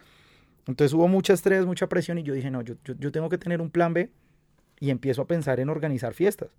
Entonces 0.68 0.94
hubo 0.94 1.08
mucho 1.08 1.32
estrés, 1.32 1.66
mucha 1.66 1.88
presión 1.88 2.18
y 2.18 2.24
yo 2.24 2.34
dije, 2.34 2.52
no, 2.52 2.62
yo, 2.62 2.76
yo 2.84 3.12
tengo 3.14 3.30
que 3.30 3.38
tener 3.38 3.62
un 3.62 3.70
plan 3.70 3.94
B 3.94 4.12
y 4.82 4.90
empiezo 4.90 5.22
a 5.22 5.28
pensar 5.28 5.62
en 5.62 5.70
organizar 5.70 6.14
fiestas. 6.14 6.50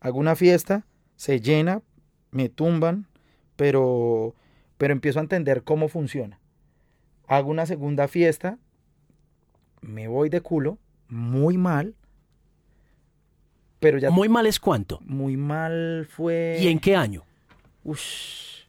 Hago 0.00 0.18
una 0.18 0.36
fiesta, 0.36 0.86
se 1.16 1.40
llena, 1.40 1.82
me 2.30 2.48
tumban, 2.48 3.06
pero, 3.56 4.34
pero 4.78 4.92
empiezo 4.92 5.18
a 5.18 5.22
entender 5.22 5.62
cómo 5.62 5.88
funciona. 5.88 6.38
Hago 7.26 7.50
una 7.50 7.66
segunda 7.66 8.08
fiesta, 8.08 8.58
me 9.80 10.08
voy 10.08 10.28
de 10.28 10.40
culo, 10.40 10.78
muy 11.08 11.58
mal, 11.58 11.94
pero 13.78 13.98
ya... 13.98 14.10
Muy 14.10 14.28
mal 14.28 14.46
es 14.46 14.58
cuánto. 14.58 15.00
Muy 15.02 15.36
mal 15.36 16.06
fue... 16.10 16.58
¿Y 16.60 16.68
en 16.68 16.78
qué 16.78 16.96
año? 16.96 17.24
Ush, 17.84 18.64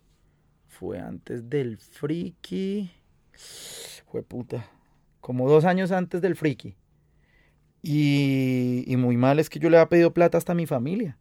fue 0.68 1.00
antes 1.00 1.50
del 1.50 1.78
friki. 1.78 2.92
Fue 4.12 4.22
puta. 4.24 4.66
Como 5.22 5.50
dos 5.50 5.66
años 5.66 5.92
antes 5.92 6.22
del 6.22 6.36
friki. 6.36 6.76
Y, 7.82 8.84
y 8.88 8.98
muy 8.98 9.18
mal 9.18 9.40
es 9.40 9.50
que 9.50 9.60
yo 9.60 9.70
le 9.70 9.78
había 9.78 9.90
pedido 9.90 10.14
plata 10.14 10.38
hasta 10.38 10.52
a 10.52 10.56
mi 10.56 10.66
familia. 10.66 11.18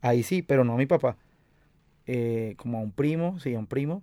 Ahí 0.00 0.22
sí, 0.22 0.42
pero 0.42 0.64
no 0.64 0.74
a 0.74 0.76
mi 0.76 0.86
papá. 0.86 1.16
Eh, 2.06 2.54
como 2.56 2.78
a 2.78 2.80
un 2.80 2.92
primo, 2.92 3.38
sí, 3.38 3.54
a 3.54 3.58
un 3.58 3.66
primo. 3.66 4.02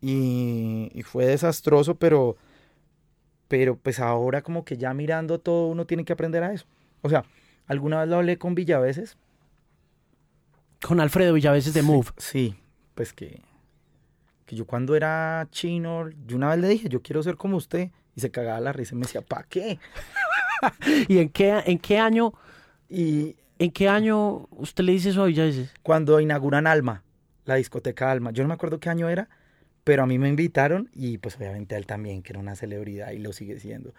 Y, 0.00 0.90
y 0.94 1.02
fue 1.02 1.26
desastroso, 1.26 1.96
pero, 1.96 2.36
pero 3.48 3.76
pues 3.76 4.00
ahora 4.00 4.42
como 4.42 4.64
que 4.64 4.76
ya 4.76 4.94
mirando 4.94 5.40
todo 5.40 5.68
uno 5.68 5.86
tiene 5.86 6.04
que 6.04 6.12
aprender 6.12 6.42
a 6.42 6.52
eso. 6.52 6.66
O 7.02 7.10
sea, 7.10 7.24
alguna 7.66 8.00
vez 8.00 8.08
lo 8.08 8.16
hablé 8.16 8.38
con 8.38 8.54
Villaveses. 8.54 9.16
Con 10.82 11.00
Alfredo 11.00 11.34
Villaveses 11.34 11.74
de 11.74 11.82
Move. 11.82 12.08
Sí, 12.16 12.56
pues 12.94 13.12
que, 13.12 13.42
que 14.46 14.56
yo 14.56 14.66
cuando 14.66 14.96
era 14.96 15.46
chino, 15.50 16.08
yo 16.26 16.36
una 16.36 16.50
vez 16.50 16.58
le 16.58 16.68
dije, 16.68 16.88
yo 16.88 17.02
quiero 17.02 17.22
ser 17.22 17.36
como 17.36 17.56
usted. 17.56 17.90
Y 18.16 18.20
se 18.20 18.30
cagaba 18.30 18.60
la 18.60 18.72
risa 18.72 18.94
y 18.94 18.98
me 18.98 19.02
decía, 19.06 19.22
¿para 19.22 19.44
qué? 19.44 19.78
¿Y 21.08 21.18
en 21.18 21.28
qué, 21.28 21.62
en 21.66 21.78
qué 21.78 21.98
año, 21.98 22.32
Y 22.88 23.36
en 23.58 23.70
qué 23.70 23.88
año 23.88 24.48
usted 24.50 24.84
le 24.84 24.92
dice 24.92 25.10
eso 25.10 25.22
a 25.22 25.26
Villaveses? 25.26 25.72
cuando 25.82 26.20
inauguran 26.20 26.66
Alma, 26.66 27.02
la 27.44 27.56
discoteca 27.56 28.10
Alma, 28.10 28.30
yo 28.30 28.42
no 28.42 28.48
me 28.48 28.54
acuerdo 28.54 28.80
qué 28.80 28.88
año 28.88 29.08
era, 29.08 29.28
pero 29.84 30.02
a 30.02 30.06
mí 30.06 30.18
me 30.18 30.28
invitaron 30.28 30.88
y 30.94 31.18
pues 31.18 31.36
obviamente 31.36 31.74
a 31.74 31.78
él 31.78 31.86
también, 31.86 32.22
que 32.22 32.32
era 32.32 32.40
una 32.40 32.56
celebridad 32.56 33.10
y 33.12 33.18
lo 33.18 33.32
sigue 33.32 33.58
siendo. 33.58 33.92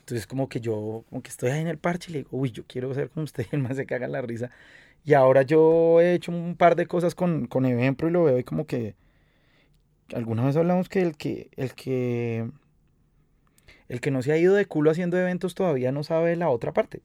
Entonces 0.00 0.26
como 0.26 0.48
que 0.48 0.60
yo, 0.60 1.04
como 1.08 1.22
que 1.22 1.30
estoy 1.30 1.50
ahí 1.50 1.60
en 1.62 1.68
el 1.68 1.78
parche 1.78 2.10
y 2.10 2.12
le 2.12 2.18
digo, 2.20 2.30
uy, 2.32 2.50
yo 2.50 2.64
quiero 2.66 2.92
ser 2.94 3.10
como 3.10 3.24
usted, 3.24 3.46
el 3.52 3.60
más 3.60 3.76
se 3.76 3.86
caga 3.86 4.06
la 4.08 4.22
risa. 4.22 4.50
Y 5.04 5.14
ahora 5.14 5.42
yo 5.42 6.00
he 6.00 6.14
hecho 6.14 6.32
un 6.32 6.56
par 6.56 6.76
de 6.76 6.86
cosas 6.86 7.14
con, 7.14 7.46
con 7.46 7.66
Eventpro 7.66 8.08
y 8.08 8.12
lo 8.12 8.24
veo 8.24 8.38
y 8.38 8.44
como 8.44 8.66
que, 8.66 8.94
alguna 10.14 10.44
vez 10.44 10.56
hablamos 10.56 10.88
que 10.88 11.02
el 11.02 11.16
que, 11.16 11.50
el 11.56 11.74
que, 11.74 12.50
el 13.88 14.00
que 14.00 14.10
no 14.10 14.22
se 14.22 14.32
ha 14.32 14.38
ido 14.38 14.54
de 14.54 14.66
culo 14.66 14.90
haciendo 14.90 15.18
eventos 15.18 15.54
todavía 15.54 15.92
no 15.92 16.02
sabe 16.02 16.36
la 16.36 16.48
otra 16.48 16.72
parte. 16.72 17.02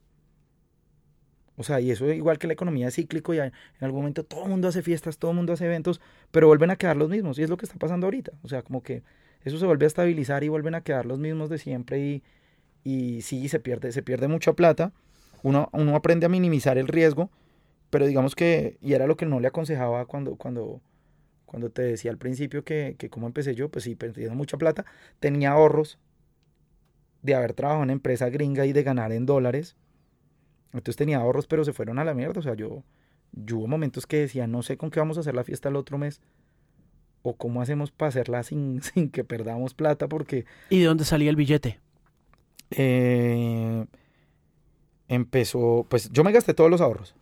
O 1.60 1.64
sea, 1.64 1.82
y 1.82 1.92
eso 1.92 2.10
igual 2.10 2.40
que 2.40 2.48
la 2.48 2.54
economía 2.54 2.88
es 2.88 2.96
cíclico 2.96 3.34
y 3.34 3.40
en 3.40 3.52
algún 3.82 4.00
momento 4.00 4.24
todo 4.24 4.44
el 4.44 4.50
mundo 4.50 4.70
hace 4.70 4.82
fiestas, 4.82 5.18
todo 5.18 5.32
el 5.32 5.38
mundo 5.38 5.52
hace 5.52 5.66
eventos, 5.66 6.00
pero 6.32 6.48
vuelven 6.48 6.70
a 6.70 6.78
quedar 6.78 6.96
los 6.96 7.10
mismos 7.10 7.38
y 7.38 7.44
es 7.44 7.50
lo 7.50 7.58
que 7.58 7.66
está 7.66 7.78
pasando 7.78 8.08
ahorita. 8.08 8.32
O 8.44 8.48
sea, 8.48 8.62
como 8.62 8.82
que 8.82 9.04
eso 9.44 9.58
se 9.58 9.66
vuelve 9.66 9.86
a 9.86 9.88
estabilizar 9.88 10.44
y 10.46 10.48
vuelven 10.48 10.74
a 10.74 10.82
quedar 10.82 11.06
los 11.06 11.20
mismos 11.20 11.50
de 11.50 11.58
siempre 11.58 12.00
y, 12.00 12.24
y 12.86 13.22
sí, 13.24 13.50
se 13.50 13.60
pierde, 13.60 13.92
se 13.92 14.02
pierde 14.02 14.30
mucha 14.30 14.54
plata. 14.54 14.94
Uno, 15.44 15.68
uno 15.74 15.98
aprende 15.98 16.26
a 16.26 16.30
minimizar 16.30 16.78
el 16.78 16.88
riesgo, 16.88 17.30
pero 17.90 18.08
digamos 18.08 18.36
que, 18.36 18.78
y 18.82 18.94
era 18.94 19.06
lo 19.06 19.18
que 19.18 19.26
no 19.26 19.42
le 19.42 19.48
aconsejaba 19.50 20.06
cuando, 20.06 20.38
cuando, 20.38 20.80
cuando 21.46 21.72
te 21.72 21.82
decía 21.82 22.12
al 22.12 22.18
principio 22.18 22.64
que, 22.64 22.96
que 22.98 23.10
cómo 23.10 23.28
empecé 23.28 23.54
yo, 23.54 23.68
pues 23.68 23.84
sí, 23.84 23.96
perdiendo 23.96 24.34
mucha 24.34 24.58
plata, 24.58 24.86
tenía 25.20 25.52
ahorros 25.52 25.98
de 27.22 27.36
haber 27.36 27.54
trabajado 27.54 27.84
en 27.84 27.90
empresa 27.90 28.30
gringa 28.30 28.66
y 28.66 28.74
de 28.74 28.84
ganar 28.84 29.12
en 29.12 29.26
dólares. 29.26 29.76
Entonces 30.74 30.96
tenía 30.96 31.18
ahorros, 31.18 31.48
pero 31.48 31.66
se 31.66 31.74
fueron 31.74 32.00
a 32.00 32.04
la 32.06 32.14
mierda. 32.14 32.40
O 32.40 32.44
sea, 32.44 32.54
yo, 32.54 32.84
yo 33.32 33.58
hubo 33.58 33.68
momentos 33.68 34.06
que 34.08 34.18
decía, 34.18 34.48
no 34.48 34.62
sé 34.62 34.78
con 34.78 34.92
qué 34.92 35.00
vamos 35.00 35.18
a 35.18 35.22
hacer 35.22 35.36
la 35.36 35.44
fiesta 35.44 35.70
el 35.70 35.76
otro 35.76 35.98
mes. 35.98 36.22
O 37.22 37.36
cómo 37.36 37.62
hacemos 37.62 37.92
para 37.92 38.10
hacerla 38.10 38.44
sin, 38.44 38.82
sin 38.84 39.10
que 39.10 39.24
perdamos 39.24 39.74
plata, 39.74 40.08
porque 40.08 40.46
¿Y 40.70 40.80
de 40.80 40.86
dónde 40.86 41.06
salía 41.06 41.30
el 41.30 41.36
billete? 41.36 41.80
eh, 42.72 43.86
empezó, 45.08 45.86
pues 45.90 46.10
yo 46.12 46.24
me 46.24 46.32
gasté 46.32 46.54
todos 46.54 46.70
los 46.70 46.82
ahorros. 46.82 47.16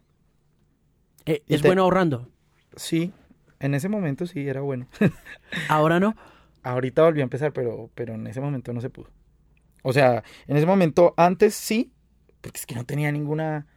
Eh, 1.26 1.44
¿Es 1.48 1.62
te- 1.62 1.68
bueno 1.68 1.84
ahorrando? 1.84 2.28
Sí, 2.76 3.12
en 3.60 3.74
ese 3.74 3.90
momento 3.90 4.26
sí 4.28 4.48
era 4.48 4.62
bueno. 4.62 4.88
Ahora 5.70 6.00
no. 6.00 6.16
Ahorita 6.64 7.04
volví 7.04 7.22
a 7.22 7.24
empezar, 7.24 7.54
pero, 7.54 7.90
pero 7.96 8.14
en 8.16 8.28
ese 8.28 8.42
momento 8.42 8.74
no 8.74 8.82
se 8.82 8.90
pudo. 8.90 9.08
O 9.84 9.94
sea, 9.94 10.24
en 10.48 10.58
ese 10.58 10.66
momento 10.66 11.14
antes 11.18 11.56
sí, 11.56 11.92
porque 12.42 12.60
es 12.60 12.66
que 12.66 12.76
no 12.76 12.86
tenía 12.86 13.12
ninguna, 13.12 13.68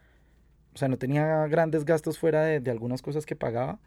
o 0.73 0.77
sea, 0.77 0.87
no 0.87 0.97
tenía 0.97 1.47
grandes 1.47 1.85
gastos 1.85 2.19
fuera 2.19 2.43
de, 2.43 2.71
algunas 2.71 3.01
cosas 3.01 3.25
que 3.25 3.35
pagaba. 3.35 3.79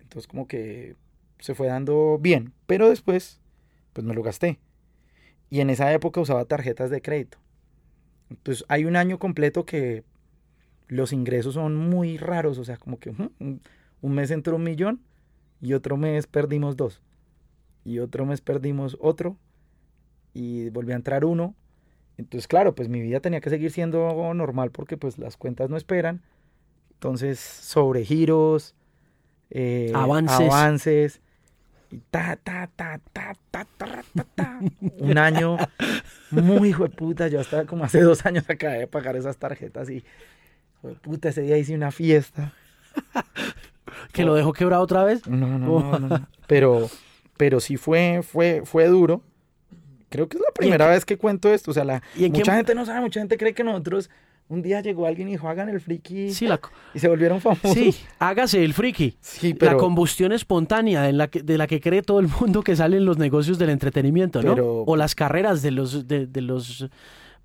Entonces 0.00 0.26
como 0.26 0.46
que 0.46 0.96
se 1.38 1.54
fue 1.54 1.68
dando 1.68 2.18
bien, 2.20 2.52
pero 2.66 2.88
después, 2.88 3.40
pues 3.92 4.06
me 4.06 4.14
lo 4.14 4.22
gasté. 4.22 4.60
Y 5.50 5.60
en 5.60 5.70
esa 5.70 5.92
época 5.92 6.20
usaba 6.20 6.44
tarjetas 6.44 6.90
de 6.90 7.02
crédito. 7.02 7.38
Entonces 8.30 8.64
hay 8.68 8.84
un 8.84 8.96
año 8.96 9.18
completo 9.18 9.64
que 9.66 10.04
los 10.88 11.12
ingresos 11.12 11.54
son 11.54 11.76
muy 11.76 12.18
raros, 12.18 12.58
o 12.58 12.64
sea, 12.64 12.76
como 12.76 12.98
que 12.98 13.10
un 13.10 14.14
mes 14.14 14.30
entró 14.30 14.56
un 14.56 14.64
millón 14.64 15.00
y 15.60 15.74
otro 15.74 15.96
mes 15.96 16.26
perdimos 16.26 16.76
dos. 16.76 17.02
Y 17.84 17.98
otro 17.98 18.26
mes 18.26 18.40
perdimos 18.40 18.96
otro 19.00 19.36
y 20.34 20.68
volvió 20.70 20.94
a 20.94 20.96
entrar 20.96 21.24
uno. 21.24 21.54
Entonces, 22.18 22.46
claro, 22.46 22.74
pues 22.74 22.88
mi 22.88 23.00
vida 23.00 23.20
tenía 23.20 23.40
que 23.40 23.50
seguir 23.50 23.70
siendo 23.70 24.32
normal 24.34 24.70
porque 24.70 24.96
pues 24.96 25.18
las 25.18 25.36
cuentas 25.36 25.70
no 25.70 25.76
esperan. 25.76 26.22
Entonces, 26.94 27.40
sobre 27.40 28.04
giros, 28.04 28.74
eh, 29.50 29.92
Avances. 29.94 30.40
avances, 30.48 31.20
y 31.92 31.98
ta, 32.10 32.38
ta, 32.42 32.70
ta, 32.74 32.98
ta, 33.12 33.34
ta, 33.50 33.66
ta, 33.76 34.02
ta, 34.14 34.26
ta. 34.34 34.60
Un 34.98 35.18
año 35.18 35.58
muy 36.30 36.70
hijo 36.70 36.84
de 36.84 36.88
puta. 36.88 37.28
Yo 37.28 37.38
hasta 37.38 37.66
como 37.66 37.84
hace 37.84 38.00
dos 38.00 38.24
años 38.24 38.48
acabé 38.48 38.78
de 38.78 38.86
pagar 38.86 39.14
esas 39.14 39.36
tarjetas 39.36 39.90
y, 39.90 39.96
hijo 39.96 40.88
de 40.88 40.94
puta, 40.94 41.28
ese 41.28 41.42
día 41.42 41.58
hice 41.58 41.74
una 41.74 41.90
fiesta. 41.90 42.54
¿Que 44.12 44.24
lo 44.24 44.34
dejó 44.34 44.54
quebrado 44.54 44.82
otra 44.82 45.04
vez? 45.04 45.26
No, 45.26 45.46
no, 45.46 45.58
no, 45.58 45.98
no, 45.98 46.08
no. 46.08 46.28
Pero, 46.46 46.88
pero 47.36 47.60
sí 47.60 47.76
fue, 47.76 48.22
fue, 48.22 48.62
fue 48.64 48.86
duro. 48.86 49.22
Creo 50.12 50.28
que 50.28 50.36
es 50.36 50.42
la 50.46 50.52
primera 50.54 50.86
vez 50.86 51.04
que 51.04 51.16
cuento 51.18 51.52
esto. 51.52 51.70
O 51.72 51.74
sea, 51.74 51.84
la, 51.84 52.02
¿Y 52.14 52.30
qué 52.30 52.38
mucha 52.38 52.54
gente 52.54 52.74
no 52.74 52.86
sabe, 52.86 53.00
mucha 53.00 53.18
gente 53.20 53.36
cree 53.36 53.54
que 53.54 53.64
nosotros. 53.64 54.08
Un 54.48 54.60
día 54.60 54.80
llegó 54.82 55.06
alguien 55.06 55.28
y 55.28 55.30
dijo, 55.32 55.48
hagan 55.48 55.70
el 55.70 55.80
friki. 55.80 56.30
Sí, 56.32 56.46
la, 56.46 56.60
Y 56.92 56.98
se 56.98 57.08
volvieron 57.08 57.40
famosos. 57.40 57.72
sí, 57.72 57.94
hágase 58.18 58.62
el 58.62 58.74
friki. 58.74 59.16
Sí, 59.20 59.52
La 59.52 59.58
pero, 59.58 59.76
combustión 59.78 60.30
espontánea 60.32 61.08
en 61.08 61.16
la 61.16 61.28
que, 61.28 61.42
de 61.42 61.56
la 61.56 61.66
que 61.66 61.80
cree 61.80 62.02
todo 62.02 62.20
el 62.20 62.28
mundo 62.28 62.62
que 62.62 62.76
salen 62.76 63.06
los 63.06 63.16
negocios 63.16 63.58
del 63.58 63.70
entretenimiento, 63.70 64.42
¿no? 64.42 64.54
Pero- 64.54 64.82
O 64.84 64.96
las 64.96 65.14
carreras 65.14 65.62
de 65.62 65.70
los, 65.70 66.06
de, 66.06 66.26
de 66.26 66.40
los 66.42 66.86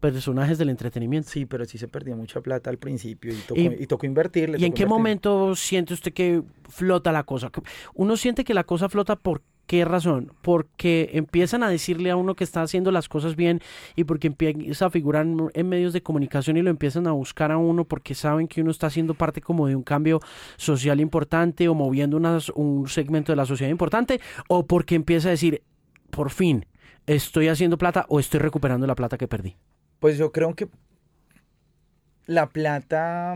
personajes 0.02 0.58
del 0.58 0.70
entretenimiento. 0.70 1.30
sí, 1.30 1.46
pero 1.46 1.66
sí 1.66 1.78
se 1.78 1.88
perdió 1.88 2.16
mucha 2.16 2.42
plata 2.42 2.70
al 2.70 2.78
principio 2.78 3.32
y 3.32 3.38
tocó, 3.38 3.60
Y- 3.62 3.76
y, 3.80 3.88
tocó 3.88 4.06
invertir. 4.06 4.50
le 4.50 4.58
¿Y 4.60 4.66
en 4.66 4.74
qué 4.74 4.84
invertir. 4.84 4.88
momento 4.88 5.56
siente 5.56 5.94
usted 5.94 6.12
que 6.14 6.42
flota 6.68 7.12
la 7.12 7.24
cosa? 7.24 7.52
Uno 7.94 8.18
siente 8.18 8.44
que 8.44 8.54
la 8.54 8.64
cosa 8.66 8.90
flota 8.90 9.16
por 9.16 9.42
qué 9.68 9.86
razón? 9.86 10.32
Porque 10.42 11.10
empiezan 11.14 11.62
a 11.62 11.70
decirle 11.70 12.10
a 12.10 12.16
uno 12.16 12.36
que 12.36 12.44
está 12.44 12.62
haciendo 12.62 12.92
las 12.92 13.08
cosas 13.10 13.36
bien 13.36 13.62
y 13.96 14.06
porque 14.06 14.28
empieza 14.28 14.88
a 14.88 14.90
figurar 14.90 15.26
en- 15.54 15.68
medios 15.70 15.94
de 15.94 16.02
comunicación 16.02 16.58
y 16.58 16.62
lo 16.62 16.70
empiezan 16.70 17.06
a 17.06 17.12
buscar 17.12 17.52
a 17.52 17.58
uno 17.58 17.84
porque 17.86 18.16
saben 18.16 18.48
que 18.48 18.62
uno 18.62 18.72
está 18.72 18.88
haciendo 18.88 19.14
parte 19.14 19.42
como 19.42 19.68
de 19.68 19.76
un 19.76 19.84
cambio 19.84 20.20
social 20.56 21.00
importante 21.00 21.68
o 21.68 21.74
moviendo 21.76 22.18
un 22.56 22.88
segmento 22.88 23.32
de 23.32 23.36
la 23.36 23.46
sociedad 23.46 23.70
importante 23.70 24.20
o 24.48 24.66
porque 24.66 24.96
empieza 24.96 25.28
a 25.28 25.32
decir, 25.32 25.62
por 26.10 26.32
fin, 26.32 26.66
estoy 27.06 27.50
haciendo 27.50 27.78
plata 27.78 28.06
o 28.10 28.20
estoy 28.20 28.40
recuperando 28.40 28.88
la 28.88 28.96
plata 28.96 29.18
que 29.18 29.28
perdí. 29.28 29.58
Pues 30.00 30.18
yo 30.18 30.32
creo 30.32 30.56
que 30.56 30.70
la 32.26 32.48
plata, 32.48 33.36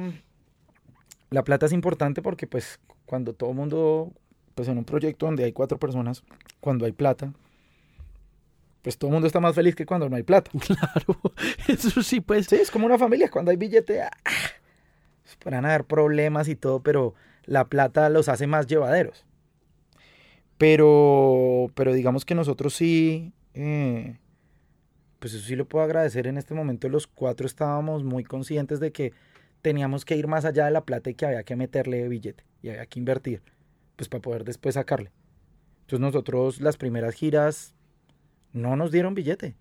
la 1.29 1.43
plata 1.43 1.65
es 1.65 1.73
importante 1.73 2.21
porque 2.21 2.47
pues 2.47 2.79
cuando 3.05 3.33
todo 3.33 3.53
mundo, 3.53 4.13
pues 4.55 4.67
en 4.67 4.77
un 4.77 4.85
proyecto 4.85 5.25
donde 5.25 5.43
hay 5.43 5.51
cuatro 5.51 5.77
personas, 5.77 6.23
cuando 6.59 6.85
hay 6.85 6.91
plata, 6.91 7.33
pues 8.81 8.97
todo 8.97 9.09
el 9.09 9.13
mundo 9.13 9.27
está 9.27 9.39
más 9.39 9.55
feliz 9.55 9.75
que 9.75 9.85
cuando 9.85 10.09
no 10.09 10.15
hay 10.15 10.23
plata. 10.23 10.51
Claro, 10.59 11.19
eso 11.67 12.01
sí, 12.01 12.21
pues. 12.21 12.47
Sí, 12.47 12.55
es 12.55 12.71
como 12.71 12.85
una 12.85 12.97
familia, 12.97 13.29
cuando 13.29 13.51
hay 13.51 13.57
billete, 13.57 14.01
ah, 14.01 14.11
podrán 15.43 15.65
haber 15.65 15.85
problemas 15.85 16.47
y 16.47 16.55
todo, 16.55 16.81
pero 16.81 17.13
la 17.45 17.65
plata 17.65 18.09
los 18.09 18.29
hace 18.29 18.47
más 18.47 18.67
llevaderos. 18.67 19.25
Pero, 20.57 21.71
pero 21.73 21.93
digamos 21.93 22.25
que 22.25 22.35
nosotros 22.35 22.73
sí, 22.73 23.33
eh, 23.53 24.17
pues 25.19 25.33
eso 25.33 25.45
sí 25.45 25.55
lo 25.55 25.67
puedo 25.67 25.83
agradecer 25.83 26.27
en 26.27 26.37
este 26.37 26.53
momento. 26.53 26.87
Los 26.89 27.07
cuatro 27.07 27.47
estábamos 27.47 28.03
muy 28.03 28.23
conscientes 28.23 28.79
de 28.79 28.91
que 28.91 29.13
teníamos 29.61 30.05
que 30.05 30.15
ir 30.15 30.27
más 30.27 30.45
allá 30.45 30.65
de 30.65 30.71
la 30.71 30.85
plata 30.85 31.09
y 31.09 31.15
que 31.15 31.25
había 31.25 31.43
que 31.43 31.55
meterle 31.55 32.07
billete 32.07 32.43
y 32.61 32.69
había 32.69 32.85
que 32.85 32.99
invertir, 32.99 33.41
pues 34.01 34.09
para 34.09 34.21
poder 34.23 34.43
después 34.45 34.73
sacarle. 34.73 35.11
Entonces 35.81 35.99
nosotros 35.99 36.59
las 36.59 36.75
primeras 36.75 37.13
giras 37.13 37.75
no 38.51 38.75
nos 38.75 38.91
dieron 38.91 39.13
billete. 39.13 39.53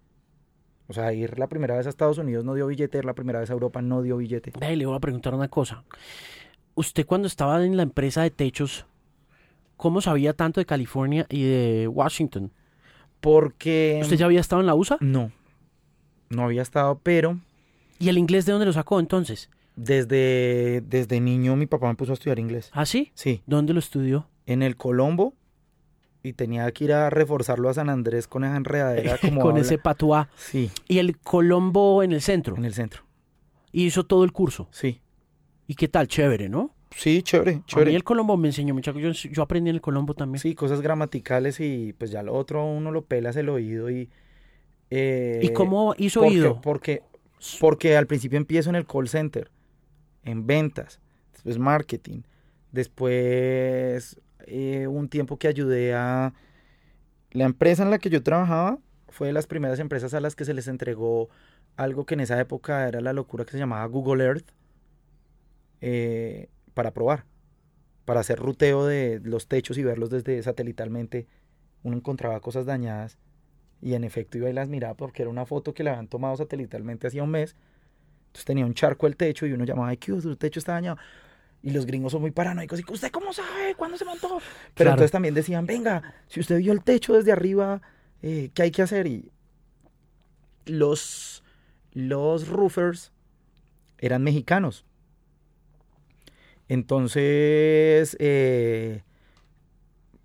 O 0.88 0.94
sea, 0.94 1.12
ir 1.12 1.38
la 1.38 1.46
primera 1.46 1.76
vez 1.76 1.86
a 1.86 1.90
Estados 1.90 2.16
Unidos 2.16 2.42
no 2.42 2.54
dio 2.54 2.66
billete, 2.66 2.96
ir 2.96 3.04
la 3.04 3.12
primera 3.12 3.40
vez 3.40 3.50
a 3.50 3.52
Europa 3.52 3.82
no 3.82 4.00
dio 4.00 4.16
billete. 4.16 4.52
Le 4.58 4.86
voy 4.86 4.96
a 4.96 5.00
preguntar 5.00 5.34
una 5.34 5.48
cosa. 5.48 5.84
usted 6.74 7.04
cuando 7.04 7.28
estaba 7.28 7.62
en 7.62 7.76
la 7.76 7.82
empresa 7.82 8.22
de 8.22 8.30
techos, 8.30 8.86
¿cómo 9.76 10.00
sabía 10.00 10.32
tanto 10.32 10.58
de 10.58 10.64
California 10.64 11.26
y 11.28 11.42
de 11.42 11.86
Washington? 11.88 12.50
Porque... 13.20 13.98
¿Usted 14.00 14.16
ya 14.16 14.24
había 14.24 14.40
estado 14.40 14.62
en 14.62 14.66
la 14.68 14.74
USA? 14.74 14.96
No, 15.00 15.32
no 16.30 16.44
había 16.44 16.62
estado, 16.62 16.98
pero 17.02 17.38
¿Y 17.98 18.08
el 18.08 18.16
inglés 18.16 18.46
de 18.46 18.52
dónde 18.52 18.64
lo 18.64 18.72
sacó 18.72 19.00
entonces? 19.00 19.50
Desde, 19.84 20.82
desde 20.86 21.20
niño 21.20 21.56
mi 21.56 21.66
papá 21.66 21.88
me 21.88 21.94
puso 21.94 22.12
a 22.12 22.14
estudiar 22.14 22.38
inglés. 22.38 22.70
¿Ah, 22.72 22.84
sí? 22.86 23.10
Sí, 23.14 23.42
¿Dónde 23.46 23.72
lo 23.72 23.78
estudió? 23.78 24.28
en 24.46 24.62
el 24.62 24.76
Colombo 24.76 25.34
y 26.24 26.32
tenía 26.32 26.70
que 26.72 26.84
ir 26.84 26.92
a 26.92 27.08
reforzarlo 27.08 27.68
a 27.68 27.74
San 27.74 27.88
Andrés 27.88 28.26
con 28.26 28.42
esa 28.44 28.56
enredadera 28.56 29.16
como 29.20 29.40
Con 29.40 29.50
habla. 29.52 29.62
ese 29.62 29.78
patuá. 29.78 30.28
Sí, 30.36 30.70
Y 30.88 30.98
el 30.98 31.18
Colombo 31.18 32.02
en 32.02 32.12
el 32.12 32.20
centro. 32.20 32.56
en 32.56 32.64
el 32.64 32.74
centro. 32.74 33.02
Y 33.72 33.86
hizo 33.86 34.04
todo 34.04 34.24
el 34.24 34.32
curso. 34.32 34.68
Sí, 34.72 35.00
¿Y 35.68 35.76
qué 35.76 35.86
tal? 35.88 36.08
Chévere, 36.08 36.48
¿no? 36.48 36.74
sí, 36.90 37.22
chévere, 37.22 37.52
A 37.52 37.54
mí 37.58 37.62
chévere. 37.66 37.94
el 37.94 38.02
Colombo 38.02 38.36
me 38.36 38.48
enseñó 38.48 38.74
mucho. 38.74 38.92
Yo, 38.98 39.12
yo 39.12 39.42
aprendí 39.42 39.70
en 39.70 39.76
el 39.76 39.80
Colombo 39.80 40.14
también. 40.14 40.40
Sí, 40.40 40.56
cosas 40.56 40.80
gramaticales 40.80 41.60
y 41.60 41.92
pues 41.96 42.10
ya 42.10 42.22
lo 42.24 42.34
otro 42.34 42.64
uno 42.66 42.90
lo 42.90 43.02
pelas 43.04 43.36
el 43.36 43.48
oído 43.48 43.88
y... 43.88 44.10
eh, 44.90 45.38
¿Y 45.42 45.50
cómo 45.52 45.94
hizo 45.96 46.20
porque, 46.20 46.34
oído? 46.34 46.60
Porque, 46.60 47.02
porque 47.60 47.96
al 47.96 48.08
principio 48.08 48.36
empiezo 48.36 48.68
en 48.70 48.74
el 48.76 48.84
call 48.86 49.08
center, 49.08 49.48
en 50.24 50.46
ventas, 50.46 51.00
después 51.32 51.58
marketing, 51.58 52.22
después 52.72 54.20
eh, 54.46 54.86
un 54.86 55.08
tiempo 55.08 55.38
que 55.38 55.48
ayudé 55.48 55.94
a... 55.94 56.34
La 57.32 57.44
empresa 57.44 57.84
en 57.84 57.90
la 57.90 57.98
que 57.98 58.10
yo 58.10 58.22
trabajaba 58.22 58.78
fue 59.08 59.28
de 59.28 59.32
las 59.32 59.46
primeras 59.46 59.78
empresas 59.78 60.14
a 60.14 60.20
las 60.20 60.34
que 60.34 60.44
se 60.44 60.54
les 60.54 60.66
entregó 60.66 61.28
algo 61.76 62.04
que 62.04 62.14
en 62.14 62.20
esa 62.20 62.40
época 62.40 62.88
era 62.88 63.00
la 63.00 63.12
locura 63.12 63.44
que 63.44 63.52
se 63.52 63.58
llamaba 63.58 63.84
Google 63.86 64.24
Earth 64.24 64.50
eh, 65.80 66.48
para 66.74 66.92
probar, 66.92 67.24
para 68.04 68.20
hacer 68.20 68.38
ruteo 68.38 68.84
de 68.86 69.20
los 69.22 69.46
techos 69.48 69.78
y 69.78 69.84
verlos 69.84 70.10
desde 70.10 70.42
satelitalmente. 70.42 71.26
Uno 71.82 71.96
encontraba 71.96 72.40
cosas 72.40 72.66
dañadas 72.66 73.18
y 73.80 73.94
en 73.94 74.04
efecto 74.04 74.38
iba 74.38 74.50
y 74.50 74.52
las 74.52 74.68
miraba 74.68 74.94
porque 74.94 75.22
era 75.22 75.30
una 75.30 75.46
foto 75.46 75.72
que 75.72 75.84
le 75.84 75.90
habían 75.90 76.08
tomado 76.08 76.36
satelitalmente 76.36 77.06
hacía 77.06 77.22
un 77.22 77.30
mes. 77.30 77.56
Entonces 78.30 78.44
tenía 78.44 78.64
un 78.64 78.74
charco 78.74 79.06
el 79.08 79.16
techo 79.16 79.44
y 79.44 79.52
uno 79.52 79.64
llamaba, 79.64 79.88
ay, 79.88 79.96
¿qué 79.96 80.12
hubo? 80.12 80.28
el 80.30 80.38
techo 80.38 80.60
está 80.60 80.72
dañado. 80.74 80.98
Y 81.62 81.72
los 81.72 81.84
gringos 81.84 82.12
son 82.12 82.22
muy 82.22 82.30
paranoicos. 82.30 82.80
Y 82.80 82.84
¿usted 82.90 83.10
cómo 83.10 83.32
sabe? 83.32 83.74
¿Cuándo 83.76 83.98
se 83.98 84.04
montó? 84.04 84.28
Pero 84.28 84.40
Claro. 84.74 84.90
entonces 84.92 85.10
también 85.10 85.34
decían, 85.34 85.66
venga, 85.66 86.14
si 86.28 86.40
usted 86.40 86.58
vio 86.58 86.72
el 86.72 86.82
techo 86.82 87.12
desde 87.12 87.32
arriba, 87.32 87.82
eh, 88.22 88.50
¿qué 88.54 88.62
hay 88.62 88.70
que 88.70 88.82
hacer? 88.82 89.06
Y 89.08 89.30
los, 90.64 91.42
los 91.92 92.48
roofers 92.48 93.12
eran 93.98 94.22
mexicanos. 94.22 94.84
Entonces, 96.68 98.16
eh, 98.20 99.02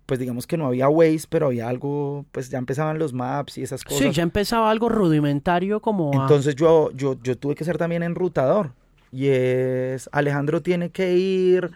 pues 0.06 0.20
digamos 0.20 0.46
que 0.46 0.56
no 0.56 0.66
había 0.66 0.88
Waze, 0.88 1.26
pero 1.28 1.46
había 1.46 1.68
algo, 1.68 2.24
pues 2.32 2.48
ya 2.48 2.58
empezaban 2.58 2.98
los 2.98 3.12
maps 3.12 3.58
y 3.58 3.62
esas 3.62 3.82
cosas. 3.84 3.98
Sí, 3.98 4.10
ya 4.12 4.22
empezaba 4.22 4.70
algo 4.70 4.88
rudimentario 4.88 5.80
como 5.80 6.12
a- 6.12 6.22
Entonces 6.22 6.54
yo, 6.54 6.90
yo, 6.92 7.16
yo 7.22 7.36
tuve 7.36 7.54
que 7.56 7.64
ser 7.64 7.76
también 7.76 8.02
enrutador. 8.02 8.72
Y 9.12 9.26
es, 9.28 10.08
Alejandro 10.12 10.62
tiene 10.62 10.90
que 10.90 11.14
ir 11.14 11.70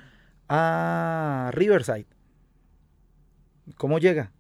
a 0.49 1.51
Riverside. 1.55 2.07
¿Cómo 3.77 3.99
llega? 3.99 4.31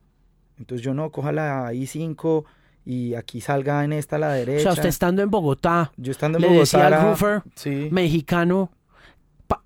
Entonces 0.59 0.85
yo 0.85 0.93
no, 0.95 1.11
coja 1.11 1.33
la 1.33 1.73
I5 1.73 2.45
y 2.85 3.15
aquí 3.15 3.41
salga 3.41 3.85
en 3.85 3.93
esta 3.93 4.17
a 4.17 4.19
la 4.19 4.29
O 4.29 4.33
derecha. 4.33 4.63
sea, 4.63 4.73
usted 4.73 4.89
estando 4.89 5.23
en 5.23 5.31
Bogotá, 5.31 5.93
Yo 5.97 6.11
estando 6.13 6.39
en 6.39 6.43
le 6.43 6.49
Bogotá. 6.49 6.61
decía 6.63 6.87
al 6.87 7.03
roofer 7.09 7.43
Sí, 7.55 7.89
mexicano 7.91 8.71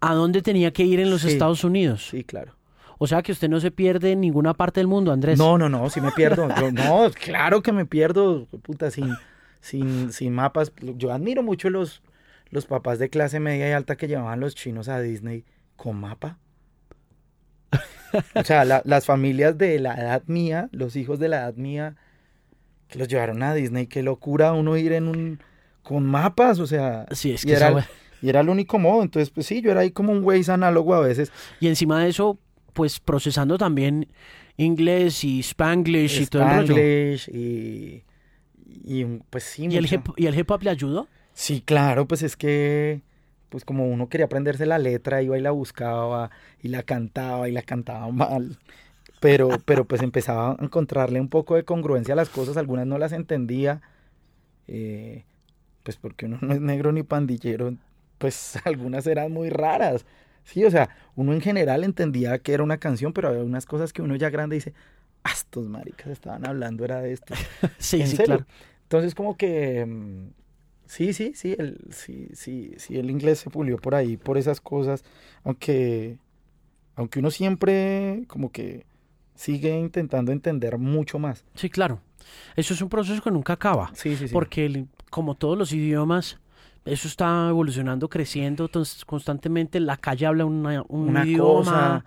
a 0.00 0.14
dónde 0.14 0.40
tenía 0.42 0.72
que 0.72 0.84
ir 0.84 1.00
en 1.00 1.10
los 1.10 1.22
Sí. 1.22 1.28
Estados 1.28 1.64
Unidos. 1.64 2.06
sí, 2.10 2.24
claro. 2.24 2.52
O 2.98 3.06
sea 3.06 3.22
que 3.22 3.32
usted 3.32 3.48
no 3.48 3.60
se 3.60 3.70
pierde 3.70 4.12
en 4.12 4.20
ninguna 4.20 4.54
parte 4.54 4.80
del 4.80 4.86
mundo, 4.86 5.12
Andrés. 5.12 5.38
No, 5.38 5.58
no, 5.58 5.68
no, 5.68 5.90
si 5.90 6.00
me 6.00 6.12
pierdo. 6.12 6.48
Yo, 6.60 6.70
no, 6.72 7.10
claro 7.12 7.62
que 7.62 7.72
me 7.72 7.86
pierdo, 7.86 8.46
puta, 8.62 8.90
sin, 8.90 9.14
sin, 9.60 10.12
sin 10.12 10.32
mapas. 10.32 10.72
Yo 10.96 11.12
admiro 11.12 11.42
mucho 11.42 11.70
los, 11.70 12.02
los 12.50 12.66
papás 12.66 12.98
de 12.98 13.10
clase 13.10 13.40
media 13.40 13.68
y 13.68 13.72
alta 13.72 13.96
que 13.96 14.06
llevaban 14.08 14.40
los 14.40 14.54
chinos 14.54 14.88
a 14.88 15.00
Disney 15.00 15.44
con 15.76 15.98
mapa. 16.00 16.38
O 18.34 18.44
sea, 18.44 18.64
la- 18.64 18.82
las 18.84 19.06
familias 19.06 19.58
de 19.58 19.78
la 19.80 19.94
edad 19.94 20.22
mía, 20.26 20.68
los 20.70 20.94
hijos 20.94 21.18
de 21.18 21.28
la 21.28 21.38
edad 21.38 21.54
mía, 21.54 21.96
que 22.88 22.98
los 22.98 23.08
llevaron 23.08 23.42
a 23.42 23.54
Disney, 23.54 23.86
qué 23.88 24.02
locura 24.04 24.52
uno 24.52 24.76
ir 24.76 24.92
en 24.92 25.08
un 25.08 25.40
con 25.82 26.06
mapas, 26.06 26.60
o 26.60 26.66
sea, 26.66 27.06
Sí, 27.10 27.32
es 27.32 27.44
y, 27.44 27.48
que 27.48 27.54
era, 27.54 27.68
el- 27.68 27.74
we- 27.74 27.84
y 28.22 28.28
era 28.28 28.40
el 28.40 28.48
único 28.48 28.78
modo. 28.78 29.02
Entonces, 29.02 29.30
pues 29.30 29.46
sí, 29.46 29.60
yo 29.60 29.70
era 29.72 29.80
ahí 29.80 29.90
como 29.90 30.12
un 30.12 30.22
Waze 30.24 30.52
análogo 30.52 30.94
a 30.94 31.00
veces. 31.00 31.32
Y 31.60 31.66
encima 31.66 32.02
de 32.02 32.08
eso, 32.10 32.38
pues 32.74 33.00
procesando 33.00 33.56
también 33.56 34.08
inglés 34.56 35.24
y 35.24 35.40
spanglish 35.40 36.20
y 36.20 36.26
todo 36.26 36.42
el 36.42 36.48
rollo. 36.48 36.74
Spanglish 36.74 37.28
y, 37.30 38.04
y 38.84 39.04
pues 39.30 39.44
sí. 39.44 39.66
¿Y 39.70 39.76
el, 39.76 39.92
hip, 39.92 40.08
¿Y 40.16 40.26
el 40.26 40.38
hip 40.38 40.50
hop 40.50 40.62
le 40.62 40.70
ayudó? 40.70 41.08
Sí, 41.32 41.62
claro, 41.62 42.06
pues 42.06 42.22
es 42.22 42.36
que, 42.36 43.02
pues 43.48 43.64
como 43.64 43.88
uno 43.88 44.08
quería 44.08 44.26
aprenderse 44.26 44.66
la 44.66 44.78
letra, 44.78 45.22
iba 45.22 45.36
y 45.36 45.40
la 45.40 45.50
buscaba 45.50 46.30
y 46.62 46.68
la 46.68 46.82
cantaba 46.84 47.48
y 47.48 47.52
la 47.52 47.62
cantaba 47.62 48.08
mal. 48.10 48.58
Pero, 49.20 49.48
pero 49.64 49.84
pues 49.84 50.02
empezaba 50.02 50.52
a 50.52 50.56
encontrarle 50.64 51.20
un 51.20 51.28
poco 51.28 51.56
de 51.56 51.64
congruencia 51.64 52.14
a 52.14 52.16
las 52.16 52.28
cosas, 52.28 52.56
algunas 52.56 52.86
no 52.86 52.98
las 52.98 53.12
entendía, 53.12 53.82
eh, 54.68 55.24
pues 55.82 55.96
porque 55.96 56.26
uno 56.26 56.38
no 56.40 56.54
es 56.54 56.60
negro 56.60 56.92
ni 56.92 57.02
pandillero, 57.02 57.74
pues 58.18 58.56
algunas 58.64 59.06
eran 59.06 59.32
muy 59.32 59.50
raras. 59.50 60.06
Sí, 60.44 60.64
o 60.64 60.70
sea, 60.70 60.88
uno 61.16 61.32
en 61.32 61.40
general 61.40 61.84
entendía 61.84 62.38
que 62.38 62.52
era 62.52 62.62
una 62.62 62.78
canción, 62.78 63.12
pero 63.12 63.28
había 63.28 63.42
unas 63.42 63.66
cosas 63.66 63.92
que 63.92 64.02
uno 64.02 64.14
ya 64.16 64.30
grande 64.30 64.56
dice, 64.56 64.74
"Ah, 65.24 65.32
estos 65.32 65.68
maricas 65.68 66.08
estaban 66.08 66.46
hablando, 66.46 66.84
era 66.84 67.00
de 67.00 67.12
esto. 67.12 67.34
Sí, 67.78 68.00
¿En 68.02 68.08
sí, 68.08 68.16
serio? 68.16 68.36
claro. 68.38 68.46
Entonces 68.82 69.14
como 69.14 69.36
que 69.36 69.84
mm, 69.86 70.28
sí, 70.86 71.12
sí, 71.14 71.32
sí, 71.34 71.56
el, 71.58 71.78
sí, 71.90 72.28
sí, 72.34 72.74
sí, 72.76 72.98
el 72.98 73.10
inglés 73.10 73.38
se 73.40 73.50
pulió 73.50 73.78
por 73.78 73.94
ahí, 73.94 74.16
por 74.16 74.36
esas 74.38 74.60
cosas, 74.60 75.02
aunque, 75.42 76.18
aunque 76.94 77.18
uno 77.20 77.30
siempre 77.30 78.24
como 78.28 78.52
que 78.52 78.84
sigue 79.34 79.70
intentando 79.78 80.30
entender 80.30 80.78
mucho 80.78 81.18
más. 81.18 81.44
Sí, 81.54 81.68
claro. 81.70 82.00
Eso 82.56 82.72
es 82.74 82.80
un 82.82 82.88
proceso 82.88 83.22
que 83.22 83.30
nunca 83.30 83.54
acaba. 83.54 83.90
Sí, 83.94 84.14
sí, 84.16 84.28
sí. 84.28 84.32
Porque 84.32 84.66
el- 84.66 84.88
como 85.10 85.34
todos 85.34 85.56
los 85.58 85.72
idiomas, 85.72 86.38
eso 86.84 87.08
está 87.08 87.48
evolucionando, 87.48 88.08
creciendo 88.08 88.66
entonces, 88.66 89.04
constantemente. 89.04 89.80
La 89.80 89.96
calle 89.96 90.26
habla 90.26 90.44
una- 90.44 90.82
un 90.88 91.08
Una 91.10 91.24
idioma, 91.24 91.54
cosa. 91.64 92.04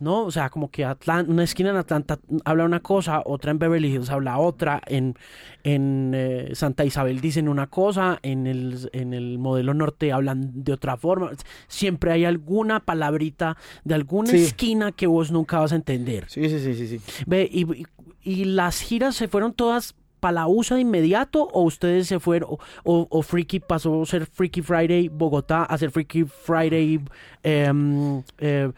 ¿no? 0.00 0.22
O 0.24 0.30
sea, 0.30 0.48
como 0.48 0.70
que 0.70 0.86
una 1.28 1.44
esquina 1.44 1.68
en 1.70 1.76
Atlanta 1.76 2.18
habla 2.46 2.64
una 2.64 2.80
cosa, 2.80 3.22
otra 3.26 3.50
en 3.50 3.58
Beverly 3.58 3.88
Hills 3.92 4.08
habla 4.10 4.38
otra, 4.38 4.80
en, 4.86 5.16
en 5.64 6.12
eh, 6.14 6.50
Santa 6.54 6.84
Isabel 6.84 7.20
dicen 7.20 7.46
una 7.48 7.66
cosa, 7.66 8.18
en 8.22 8.46
el, 8.46 8.88
en 8.94 9.12
el 9.12 9.38
modelo 9.38 9.74
norte 9.74 10.10
hablan 10.12 10.64
de 10.64 10.72
otra 10.72 10.96
forma. 10.96 11.32
Siempre 11.68 12.10
hay 12.12 12.24
alguna 12.24 12.80
palabrita 12.80 13.56
de 13.84 13.94
alguna 13.94 14.30
Sí. 14.30 14.36
esquina 14.44 14.92
que 14.92 15.06
vos 15.06 15.30
nunca 15.30 15.58
vas 15.60 15.72
a 15.72 15.76
entender. 15.76 16.24
Sí, 16.28 16.48
sí, 16.48 16.58
sí, 16.58 16.74
sí, 16.74 16.86
sí. 16.98 17.24
Ve, 17.26 17.48
y, 17.52 17.70
y- 17.80 17.86
y 18.24 18.44
las 18.44 18.80
giras 18.80 19.16
se 19.16 19.26
fueron 19.28 19.52
todas 19.52 19.94
para 20.22 20.34
la 20.34 20.46
USA 20.46 20.76
de 20.76 20.82
inmediato 20.82 21.48
o 21.52 21.62
ustedes 21.64 22.06
se 22.06 22.20
fueron 22.20 22.50
o, 22.52 22.58
o- 22.84 23.08
o 23.10 23.22
Freaky 23.22 23.58
pasó 23.58 24.00
a 24.02 24.06
ser 24.06 24.24
Freaky 24.26 24.62
Friday 24.62 25.08
Bogotá 25.08 25.64
a 25.64 25.76
ser 25.76 25.90
Freaky 25.90 26.22
Friday 26.24 27.00
em, 27.42 28.22
eh, 28.38 28.70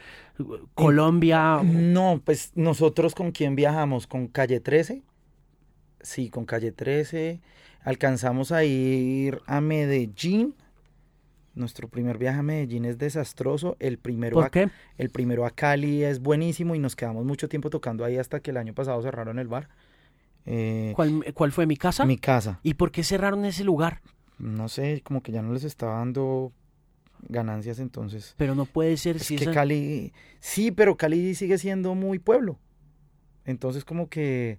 Colombia 0.74 1.60
No, 1.62 2.20
pues 2.24 2.52
nosotros 2.54 3.14
con 3.14 3.30
quién 3.30 3.54
viajamos, 3.56 4.06
con 4.06 4.26
Calle 4.26 4.60
13. 4.60 5.02
Sí, 6.00 6.30
con 6.30 6.44
Calle 6.46 6.72
13. 6.72 7.40
Alcanzamos 7.82 8.50
a 8.50 8.64
ir 8.64 9.40
a 9.46 9.60
Medellín. 9.60 10.54
Nuestro 11.54 11.88
primer 11.88 12.18
viaje 12.18 12.40
a 12.40 12.42
Medellín 12.42 12.84
es 12.86 12.98
desastroso. 12.98 13.76
El 13.78 13.98
primero, 13.98 14.34
¿por 14.34 14.44
a, 14.46 14.50
qué? 14.50 14.70
el 14.98 15.10
primero 15.10 15.46
a 15.46 15.50
Cali 15.50 16.02
es 16.02 16.20
buenísimo 16.20 16.74
y 16.74 16.78
nos 16.78 16.96
quedamos 16.96 17.24
mucho 17.24 17.48
tiempo 17.48 17.70
tocando 17.70 18.04
ahí 18.04 18.16
hasta 18.16 18.40
que 18.40 18.50
el 18.50 18.56
año 18.56 18.74
pasado 18.74 19.00
cerraron 19.02 19.38
el 19.38 19.46
bar. 19.48 19.68
Eh, 20.46 20.92
¿Cuál, 20.94 21.24
cuál 21.34 21.52
fue 21.52 21.66
mi 21.66 21.76
casa? 21.76 22.04
mi 22.04 22.18
casa. 22.18 22.60
¿Y 22.62 22.74
por 22.74 22.90
qué 22.92 23.02
cerraron 23.02 23.44
ese 23.44 23.64
lugar? 23.64 24.00
No 24.38 24.68
sé, 24.68 25.00
como 25.02 25.22
que 25.22 25.32
ya 25.32 25.42
no 25.42 25.52
les 25.52 25.64
estaba 25.64 25.98
dando 25.98 26.52
ganancias 27.28 27.78
entonces. 27.78 28.34
Pero 28.36 28.54
no 28.54 28.66
puede 28.66 28.96
ser 28.96 29.16
Es 29.16 29.26
si 29.26 29.36
que 29.36 29.44
esa- 29.44 29.52
Cali, 29.52 30.12
sí, 30.40 30.70
pero 30.70 30.96
Cali 30.96 31.34
sigue 31.34 31.56
siendo 31.58 31.94
muy 31.94 32.18
pueblo. 32.18 32.58
Entonces 33.44 33.84
como 33.84 34.08
que, 34.08 34.58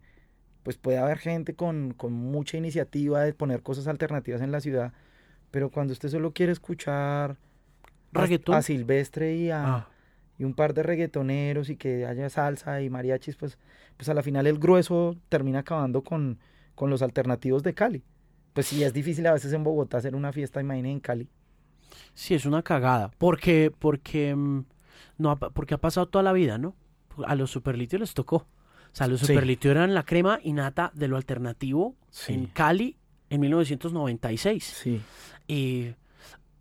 pues 0.63 0.77
puede 0.77 0.97
haber 0.97 1.17
gente 1.19 1.53
con, 1.55 1.93
con 1.93 2.13
mucha 2.13 2.57
iniciativa 2.57 3.21
de 3.21 3.33
poner 3.33 3.61
cosas 3.61 3.87
alternativas 3.87 4.41
en 4.41 4.51
la 4.51 4.61
ciudad, 4.61 4.93
pero 5.51 5.69
cuando 5.69 5.93
usted 5.93 6.09
solo 6.09 6.33
quiere 6.33 6.51
escuchar 6.51 7.37
a- 8.13 8.21
¿Reggaetón? 8.21 8.55
a, 8.55 8.61
Silvestre 8.61 9.35
y 9.35 9.49
a, 9.51 9.75
Ah, 9.75 9.89
y 10.37 10.43
un 10.43 10.53
par 10.53 10.73
de 10.73 10.83
reggaetoneros 10.83 11.69
y 11.69 11.75
que 11.77 12.05
haya 12.05 12.29
salsa 12.29 12.81
y 12.81 12.89
mariachis, 12.89 13.35
pues, 13.35 13.57
pues 13.97 14.09
a 14.09 14.13
la 14.13 14.23
final 14.23 14.47
el 14.47 14.59
grueso 14.59 15.15
termina 15.29 15.59
acabando 15.59 16.03
con, 16.03 16.39
con 16.75 16.89
los 16.89 17.01
alternativos 17.01 17.63
de 17.63 17.73
Cali. 17.73 18.03
Pues 18.53 18.67
sí, 18.67 18.83
es 18.83 18.93
difícil 18.93 19.25
a 19.27 19.33
veces 19.33 19.51
en 19.53 19.63
Bogotá 19.63 19.97
hacer 19.97 20.15
una 20.15 20.31
fiesta, 20.31 20.61
imaginen 20.61 20.91
en 20.93 20.99
Cali. 20.99 21.27
Sí, 22.13 22.33
es 22.33 22.45
una 22.45 22.61
cagada. 22.63 23.11
Porque, 23.17 23.71
porque, 23.77 24.35
mm, 24.35 24.65
no, 25.17 25.37
porque 25.37 25.73
ha 25.73 25.77
pasado 25.77 26.07
toda 26.07 26.23
la 26.23 26.33
vida, 26.33 26.57
¿no? 26.57 26.75
A 27.25 27.35
los 27.35 27.51
superlitios 27.51 27.99
les 27.99 28.13
tocó. 28.13 28.37
O 28.37 28.47
sea, 28.97 29.07
los 29.07 29.19
Sí. 29.19 29.27
superlitios 29.27 29.71
eran 29.71 29.93
la 29.93 30.03
crema 30.03 30.39
innata 30.43 30.91
de 30.93 31.07
lo 31.09 31.17
alternativo 31.17 31.95
Sí. 32.09 32.33
en 32.33 32.45
Cali 32.47 32.97
en 33.29 33.41
1996. 33.41 34.63
Sí. 34.63 35.01
Y 35.47 35.93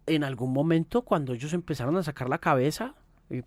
en 0.07 0.25
algún 0.25 0.53
momento, 0.53 1.03
cuando 1.03 1.33
ellos 1.33 1.53
empezaron 1.53 1.97
a 1.97 2.03
sacar 2.03 2.29
la 2.29 2.39
cabeza, 2.39 2.95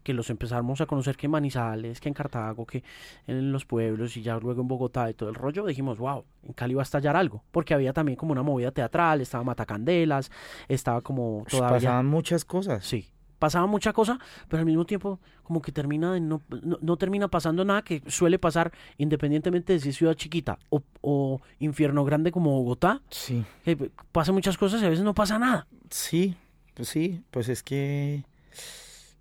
que 0.03 0.13
los 0.13 0.29
empezamos 0.29 0.81
a 0.81 0.85
conocer 0.85 1.15
que 1.15 1.27
en 1.27 1.31
Manizales, 1.31 1.99
que 1.99 2.09
en 2.09 2.13
Cartago, 2.13 2.65
que 2.65 2.83
en 3.27 3.51
los 3.51 3.65
pueblos 3.65 4.17
y 4.17 4.21
ya 4.21 4.37
luego 4.37 4.61
en 4.61 4.67
Bogotá 4.67 5.09
y 5.09 5.13
todo 5.13 5.29
el 5.29 5.35
rollo, 5.35 5.65
dijimos, 5.65 5.97
wow, 5.99 6.25
en 6.43 6.53
Cali 6.53 6.73
va 6.73 6.81
a 6.81 6.83
estallar 6.83 7.15
algo. 7.15 7.43
Porque 7.51 7.73
había 7.73 7.93
también 7.93 8.15
como 8.15 8.31
una 8.31 8.43
movida 8.43 8.71
teatral, 8.71 9.21
estaba 9.21 9.43
Matacandelas, 9.43 10.31
estaba 10.67 11.01
como 11.01 11.45
todavía... 11.49 11.77
Pasaban 11.77 12.05
muchas 12.07 12.45
cosas. 12.45 12.85
Sí, 12.85 13.11
pasaba 13.39 13.67
mucha 13.67 13.93
cosa, 13.93 14.19
pero 14.47 14.59
al 14.59 14.65
mismo 14.65 14.85
tiempo 14.85 15.19
como 15.43 15.61
que 15.61 15.71
termina 15.71 16.13
de 16.13 16.19
no, 16.19 16.41
no, 16.63 16.77
no 16.81 16.97
termina 16.97 17.27
pasando 17.27 17.63
nada 17.63 17.83
que 17.83 18.01
suele 18.07 18.39
pasar 18.39 18.71
independientemente 18.97 19.73
de 19.73 19.79
si 19.79 19.89
es 19.89 19.95
ciudad 19.97 20.15
chiquita 20.15 20.57
o, 20.69 20.81
o 21.01 21.41
infierno 21.59 22.03
grande 22.03 22.31
como 22.31 22.51
Bogotá. 22.51 23.01
Sí. 23.09 23.45
que 23.63 23.91
pasa 24.11 24.31
muchas 24.31 24.57
cosas 24.57 24.81
y 24.81 24.85
a 24.85 24.89
veces 24.89 25.05
no 25.05 25.13
pasa 25.13 25.39
nada. 25.39 25.67
Sí, 25.89 26.35
pues 26.73 26.89
sí, 26.89 27.21
pues 27.31 27.49
es 27.49 27.63
que 27.63 28.25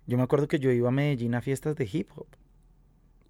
yo 0.07 0.17
me 0.17 0.23
acuerdo 0.23 0.47
que 0.47 0.59
yo 0.59 0.71
iba 0.71 0.89
a 0.89 0.91
Medellín 0.91 1.35
a 1.35 1.41
fiestas 1.41 1.75
de 1.75 1.87
hip 1.91 2.09
hop. 2.15 2.27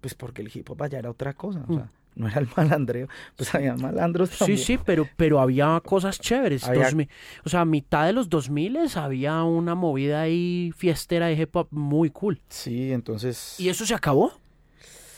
Pues 0.00 0.14
porque 0.14 0.42
el 0.42 0.50
hip 0.54 0.70
hop 0.70 0.82
allá 0.82 0.98
era 1.00 1.10
otra 1.10 1.34
cosa, 1.34 1.64
o 1.68 1.72
Mm. 1.72 1.76
sea, 1.76 1.90
no 2.14 2.26
era 2.28 2.40
el 2.40 2.48
malandreo, 2.56 3.08
pues 3.36 3.54
había 3.54 3.74
malandros 3.76 4.30
también. 4.36 4.58
Sí, 4.58 4.64
sí, 4.64 4.78
pero, 4.84 5.08
pero 5.16 5.40
había 5.40 5.80
cosas 5.84 6.18
chéveres. 6.18 6.64
Había- 6.64 6.84
2000 6.84 7.08
o 7.44 7.48
sea, 7.48 7.60
a 7.60 7.64
mitad 7.64 8.06
de 8.06 8.12
los 8.12 8.28
2000 8.28 8.96
había 8.96 9.42
una 9.44 9.74
movida 9.74 10.22
ahí 10.22 10.72
fiestera 10.76 11.26
de 11.26 11.34
hip 11.34 11.54
hop 11.56 11.68
muy 11.70 12.10
cool. 12.10 12.40
Sí, 12.48 12.92
entonces 12.92 13.58
¿Y 13.58 13.68
eso 13.68 13.84
se 13.86 13.94
acabó? 13.94 14.32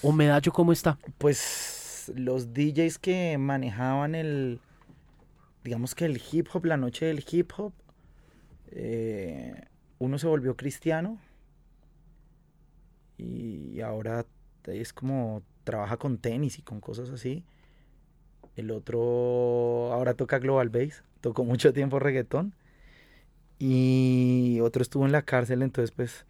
¿O 0.03 0.13
Medallo 0.13 0.51
cómo 0.53 0.73
está? 0.73 0.99
pues 1.19 2.11
los 2.17 2.53
DJs 2.55 2.99
que 2.99 3.37
manejaban 3.39 4.15
el 4.15 4.61
digamos 5.63 5.95
que 5.95 6.07
el 6.07 6.21
hip 6.33 6.49
hop, 6.55 6.65
la 6.65 6.79
noche 6.79 7.05
del 7.07 7.23
hip 7.31 7.51
hop, 7.59 7.73
eh, 8.73 9.55
uno 9.99 10.19
se 10.19 10.27
volvió 10.27 10.57
cristiano 10.57 11.19
y 13.21 13.81
ahora 13.81 14.27
es 14.67 14.93
como 14.93 15.43
trabaja 15.65 15.97
con 15.97 16.19
tenis 16.19 16.59
y 16.59 16.63
con 16.63 16.81
cosas 16.81 17.11
así. 17.11 17.45
El 18.57 18.71
otro 18.71 19.93
ahora 19.93 20.15
toca 20.15 20.39
Global 20.39 20.69
Bass, 20.69 21.05
tocó 21.21 21.45
mucho 21.45 21.73
tiempo 21.73 21.99
reggaetón. 21.99 22.55
Y 23.59 24.59
otro 24.63 24.83
estuvo 24.83 25.05
en 25.05 25.13
la 25.13 25.23
cárcel, 25.23 25.63
entonces 25.63 25.91
pues 25.91 26.25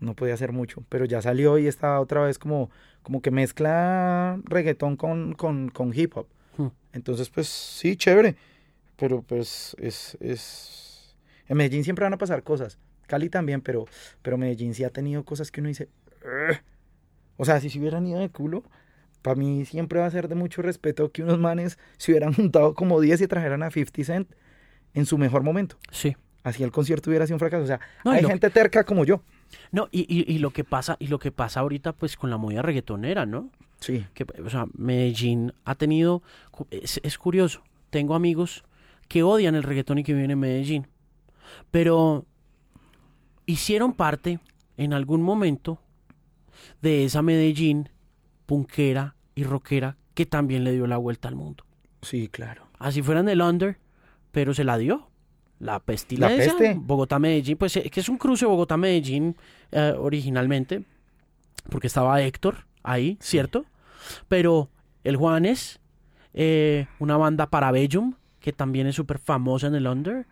no 0.00 0.14
podía 0.14 0.34
hacer 0.34 0.52
mucho. 0.52 0.84
Pero 0.88 1.04
ya 1.04 1.20
salió 1.20 1.58
y 1.58 1.66
está 1.66 2.00
otra 2.00 2.22
vez 2.22 2.38
como, 2.38 2.70
como 3.02 3.20
que 3.20 3.30
mezcla 3.30 4.40
reggaetón 4.44 4.96
con, 4.96 5.34
con, 5.34 5.68
con 5.70 5.92
hip 5.94 6.16
hop. 6.16 6.28
Hmm. 6.56 6.68
Entonces 6.92 7.30
pues 7.30 7.48
sí, 7.48 7.96
chévere. 7.96 8.36
Pero 8.96 9.22
pues 9.22 9.76
es, 9.78 10.16
es... 10.20 11.16
En 11.46 11.56
Medellín 11.56 11.84
siempre 11.84 12.04
van 12.04 12.14
a 12.14 12.18
pasar 12.18 12.42
cosas. 12.42 12.78
Cali 13.06 13.28
también, 13.28 13.60
pero, 13.60 13.86
pero 14.22 14.38
Medellín 14.38 14.74
sí 14.74 14.84
ha 14.84 14.90
tenido 14.90 15.24
cosas 15.24 15.50
que 15.50 15.60
uno 15.60 15.68
dice... 15.68 15.88
O 17.36 17.44
sea, 17.44 17.60
si 17.60 17.70
se 17.70 17.78
hubieran 17.78 18.06
ido 18.06 18.18
de 18.20 18.28
culo, 18.28 18.64
para 19.22 19.36
mí 19.36 19.64
siempre 19.64 20.00
va 20.00 20.06
a 20.06 20.10
ser 20.10 20.28
de 20.28 20.34
mucho 20.34 20.62
respeto 20.62 21.10
que 21.12 21.22
unos 21.22 21.38
manes 21.38 21.78
se 21.96 22.12
hubieran 22.12 22.32
juntado 22.34 22.74
como 22.74 23.00
10 23.00 23.20
y 23.22 23.26
trajeran 23.28 23.62
a 23.62 23.70
50 23.70 24.04
Cent 24.04 24.30
en 24.94 25.06
su 25.06 25.18
mejor 25.18 25.42
momento. 25.42 25.76
Sí. 25.90 26.16
Así 26.44 26.62
el 26.62 26.70
concierto 26.72 27.10
hubiera 27.10 27.26
sido 27.26 27.36
un 27.36 27.40
fracaso. 27.40 27.64
O 27.64 27.66
sea, 27.66 27.80
No, 28.04 28.12
hay 28.12 28.24
gente 28.24 28.48
terca 28.50 28.84
como 28.84 29.04
yo. 29.04 29.22
No, 29.72 29.88
y, 29.90 30.06
y, 30.08 30.32
y 30.32 30.38
lo 30.38 30.50
que 30.50 30.64
pasa, 30.64 30.96
y 30.98 31.08
lo 31.08 31.18
que 31.18 31.32
pasa 31.32 31.60
ahorita, 31.60 31.92
pues, 31.92 32.16
con 32.16 32.30
la 32.30 32.36
movida 32.36 32.62
reggaetonera, 32.62 33.26
¿no? 33.26 33.50
Sí. 33.80 34.04
que, 34.14 34.26
o 34.44 34.50
sea, 34.50 34.66
Medellín 34.74 35.52
ha 35.64 35.74
tenido, 35.74 36.22
es, 36.70 37.00
es 37.02 37.16
curioso, 37.16 37.62
tengo 37.90 38.14
amigos 38.14 38.64
que 39.08 39.22
odian 39.22 39.54
el 39.54 39.62
reggaetón 39.62 39.98
y 39.98 40.04
que 40.04 40.14
viven 40.14 40.32
en 40.32 40.38
Medellín, 40.40 40.86
pero 41.70 42.26
hicieron 43.46 43.92
parte 43.92 44.40
en 44.76 44.92
algún 44.92 45.22
momento 45.22 45.80
de 46.82 47.04
esa 47.04 47.22
Medellín 47.22 47.88
punkera 48.46 49.14
y 49.34 49.44
rockera 49.44 49.96
que 50.14 50.26
también 50.26 50.64
le 50.64 50.72
dio 50.72 50.86
la 50.86 50.96
vuelta 50.96 51.28
al 51.28 51.36
mundo. 51.36 51.64
Sí, 52.02 52.28
claro. 52.28 52.66
Así 52.78 53.02
fueran 53.02 53.26
del 53.26 53.40
under, 53.40 53.78
pero 54.32 54.54
se 54.54 54.64
la 54.64 54.78
dio. 54.78 55.08
La 55.60 55.80
pestilencia, 55.80 56.54
peste. 56.56 56.76
Bogotá-Medellín, 56.78 57.56
pues 57.56 57.76
eh, 57.76 57.90
que 57.90 58.00
es 58.00 58.08
un 58.08 58.16
cruce 58.16 58.46
Bogotá-Medellín 58.46 59.36
eh, 59.72 59.94
originalmente, 59.98 60.84
porque 61.68 61.88
estaba 61.88 62.22
Héctor 62.22 62.66
ahí, 62.84 63.18
¿cierto? 63.20 63.64
Pero 64.28 64.70
el 65.02 65.16
Juanes, 65.16 65.80
eh, 66.32 66.86
una 67.00 67.16
banda 67.16 67.50
Parabellum, 67.50 68.14
que 68.40 68.52
también 68.52 68.86
es 68.86 68.94
súper 68.94 69.18
famosa 69.18 69.66
en 69.66 69.74
el 69.74 69.86
under, 69.86 70.26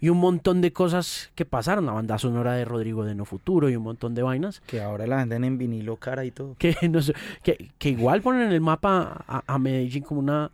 y 0.00 0.08
un 0.08 0.18
montón 0.18 0.60
de 0.60 0.72
cosas 0.72 1.30
que 1.34 1.44
pasaron, 1.44 1.86
la 1.86 1.92
banda 1.92 2.18
sonora 2.18 2.54
de 2.54 2.64
Rodrigo 2.64 3.04
de 3.04 3.14
No 3.14 3.24
Futuro 3.24 3.68
y 3.68 3.76
un 3.76 3.82
montón 3.82 4.14
de 4.14 4.22
vainas, 4.22 4.60
Que 4.66 4.80
ahora 4.80 5.06
la 5.06 5.16
venden 5.16 5.44
en 5.44 5.58
vinilo 5.58 5.96
cara 5.96 6.24
y 6.24 6.30
todo. 6.30 6.54
que, 6.58 6.76
no 6.88 7.02
sé, 7.02 7.14
que, 7.42 7.70
que 7.78 7.90
igual 7.90 8.22
ponen 8.22 8.42
en 8.42 8.52
el 8.52 8.60
mapa 8.60 9.24
a, 9.26 9.42
a 9.46 9.58
Medellín 9.58 10.02
como 10.02 10.20
una, 10.20 10.50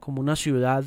como 0.00 0.20
una 0.20 0.36
ciudad 0.36 0.84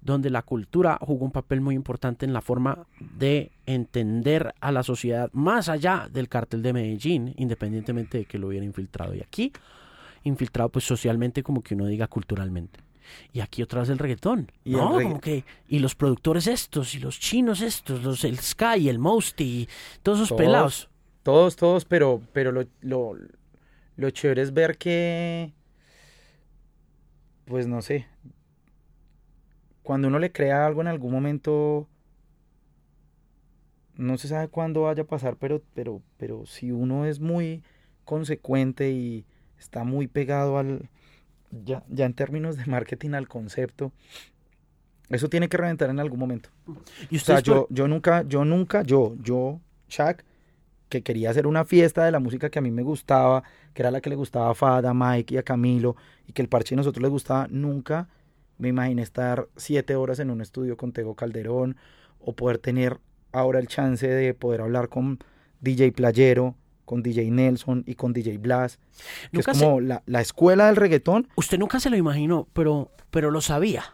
donde 0.00 0.30
la 0.30 0.42
cultura 0.42 0.98
jugó 1.00 1.24
un 1.24 1.32
papel 1.32 1.60
muy 1.60 1.74
importante 1.74 2.24
en 2.24 2.32
la 2.32 2.40
forma 2.40 2.86
de 3.00 3.50
entender 3.66 4.54
a 4.60 4.70
la 4.70 4.84
sociedad 4.84 5.30
más 5.32 5.68
allá 5.68 6.08
del 6.12 6.28
cartel 6.28 6.62
de 6.62 6.72
Medellín, 6.72 7.34
independientemente 7.36 8.18
de 8.18 8.24
que 8.24 8.38
lo 8.38 8.46
hubiera 8.46 8.64
infiltrado. 8.64 9.16
Y 9.16 9.20
aquí, 9.20 9.52
infiltrado 10.22 10.68
pues 10.68 10.84
socialmente 10.84 11.42
como 11.42 11.60
que 11.60 11.74
uno 11.74 11.86
diga 11.86 12.06
culturalmente. 12.06 12.85
Y 13.32 13.40
aquí 13.40 13.62
otra 13.62 13.80
vez 13.80 13.90
el 13.90 13.98
reggaetón, 13.98 14.50
Y 14.64 14.72
el 14.72 14.78
¿no? 14.78 14.92
regga- 14.94 15.02
Como 15.04 15.20
que, 15.20 15.44
y 15.68 15.78
los 15.78 15.94
productores 15.94 16.46
estos, 16.46 16.94
y 16.94 16.98
los 17.00 17.18
chinos 17.20 17.60
estos, 17.60 18.02
los 18.02 18.24
el 18.24 18.38
Sky, 18.38 18.88
el 18.88 18.98
Mosty, 18.98 19.44
y 19.44 19.68
todos 20.02 20.18
esos 20.18 20.28
Todos. 20.30 20.40
pelados. 20.40 20.88
Todos, 21.22 21.56
todos, 21.56 21.84
pero, 21.84 22.20
pero 22.32 22.52
lo, 22.52 22.64
lo, 22.82 23.14
lo 23.96 24.10
chévere 24.10 24.42
es 24.42 24.52
ver 24.54 24.78
que, 24.78 25.52
pues 27.46 27.66
no 27.66 27.82
sé, 27.82 28.06
cuando 29.82 30.08
uno 30.08 30.18
le 30.18 30.32
crea 30.32 30.66
algo 30.66 30.80
en 30.80 30.88
algún 30.88 31.12
momento, 31.12 31.88
no 33.96 34.18
se 34.18 34.28
sabe 34.28 34.48
cuándo 34.48 34.82
vaya 34.82 35.02
a 35.02 35.06
pasar, 35.06 35.36
pero, 35.36 35.62
pero, 35.74 36.02
pero 36.16 36.44
si 36.46 36.70
uno 36.70 37.06
es 37.06 37.20
muy 37.20 37.62
consecuente 38.04 38.90
y 38.90 39.24
está 39.58 39.84
muy 39.84 40.06
pegado 40.06 40.58
al, 40.58 40.88
ya, 41.50 41.84
ya 41.88 42.06
en 42.06 42.14
términos 42.14 42.56
de 42.56 42.66
marketing 42.66 43.10
al 43.10 43.28
concepto, 43.28 43.92
eso 45.08 45.28
tiene 45.28 45.48
que 45.48 45.56
reventar 45.56 45.90
en 45.90 46.00
algún 46.00 46.18
momento. 46.18 46.48
Y 47.10 47.16
O 47.16 47.20
sea, 47.20 47.40
yo, 47.40 47.66
yo 47.70 47.86
nunca, 47.86 48.22
yo 48.22 48.44
nunca, 48.44 48.82
yo, 48.82 49.14
yo, 49.22 49.60
Shaq, 49.88 50.24
que 50.88 51.02
quería 51.02 51.30
hacer 51.30 51.46
una 51.46 51.64
fiesta 51.64 52.04
de 52.04 52.12
la 52.12 52.18
música 52.18 52.50
que 52.50 52.58
a 52.58 52.62
mí 52.62 52.70
me 52.70 52.82
gustaba, 52.82 53.42
que 53.74 53.82
era 53.82 53.90
la 53.90 54.00
que 54.00 54.10
le 54.10 54.16
gustaba 54.16 54.50
a 54.50 54.54
Fada, 54.54 54.90
a 54.90 54.94
Mike 54.94 55.34
y 55.34 55.38
a 55.38 55.42
Camilo, 55.42 55.96
y 56.26 56.32
que 56.32 56.42
el 56.42 56.48
parche 56.48 56.74
a 56.74 56.76
nosotros 56.76 57.02
les 57.02 57.10
gustaba, 57.10 57.46
nunca 57.50 58.08
me 58.58 58.68
imaginé 58.68 59.02
estar 59.02 59.48
siete 59.56 59.96
horas 59.96 60.18
en 60.18 60.30
un 60.30 60.40
estudio 60.40 60.76
con 60.76 60.92
Tego 60.92 61.14
Calderón, 61.14 61.76
o 62.20 62.34
poder 62.34 62.58
tener 62.58 62.98
ahora 63.32 63.58
el 63.58 63.68
chance 63.68 64.08
de 64.08 64.34
poder 64.34 64.60
hablar 64.60 64.88
con 64.88 65.18
DJ 65.60 65.92
Playero, 65.92 66.56
con 66.86 67.02
DJ 67.02 67.30
Nelson 67.30 67.84
y 67.86 67.94
con 67.96 68.14
DJ 68.14 68.38
Blas, 68.38 68.78
que 69.30 69.40
es 69.40 69.44
se- 69.44 69.52
como 69.52 69.80
la, 69.82 70.02
la 70.06 70.22
escuela 70.22 70.66
del 70.68 70.76
reggaetón, 70.76 71.28
usted 71.36 71.58
nunca 71.58 71.78
se 71.80 71.90
lo 71.90 71.96
imaginó, 71.98 72.48
pero, 72.54 72.90
pero 73.10 73.30
lo 73.30 73.42
sabía. 73.42 73.84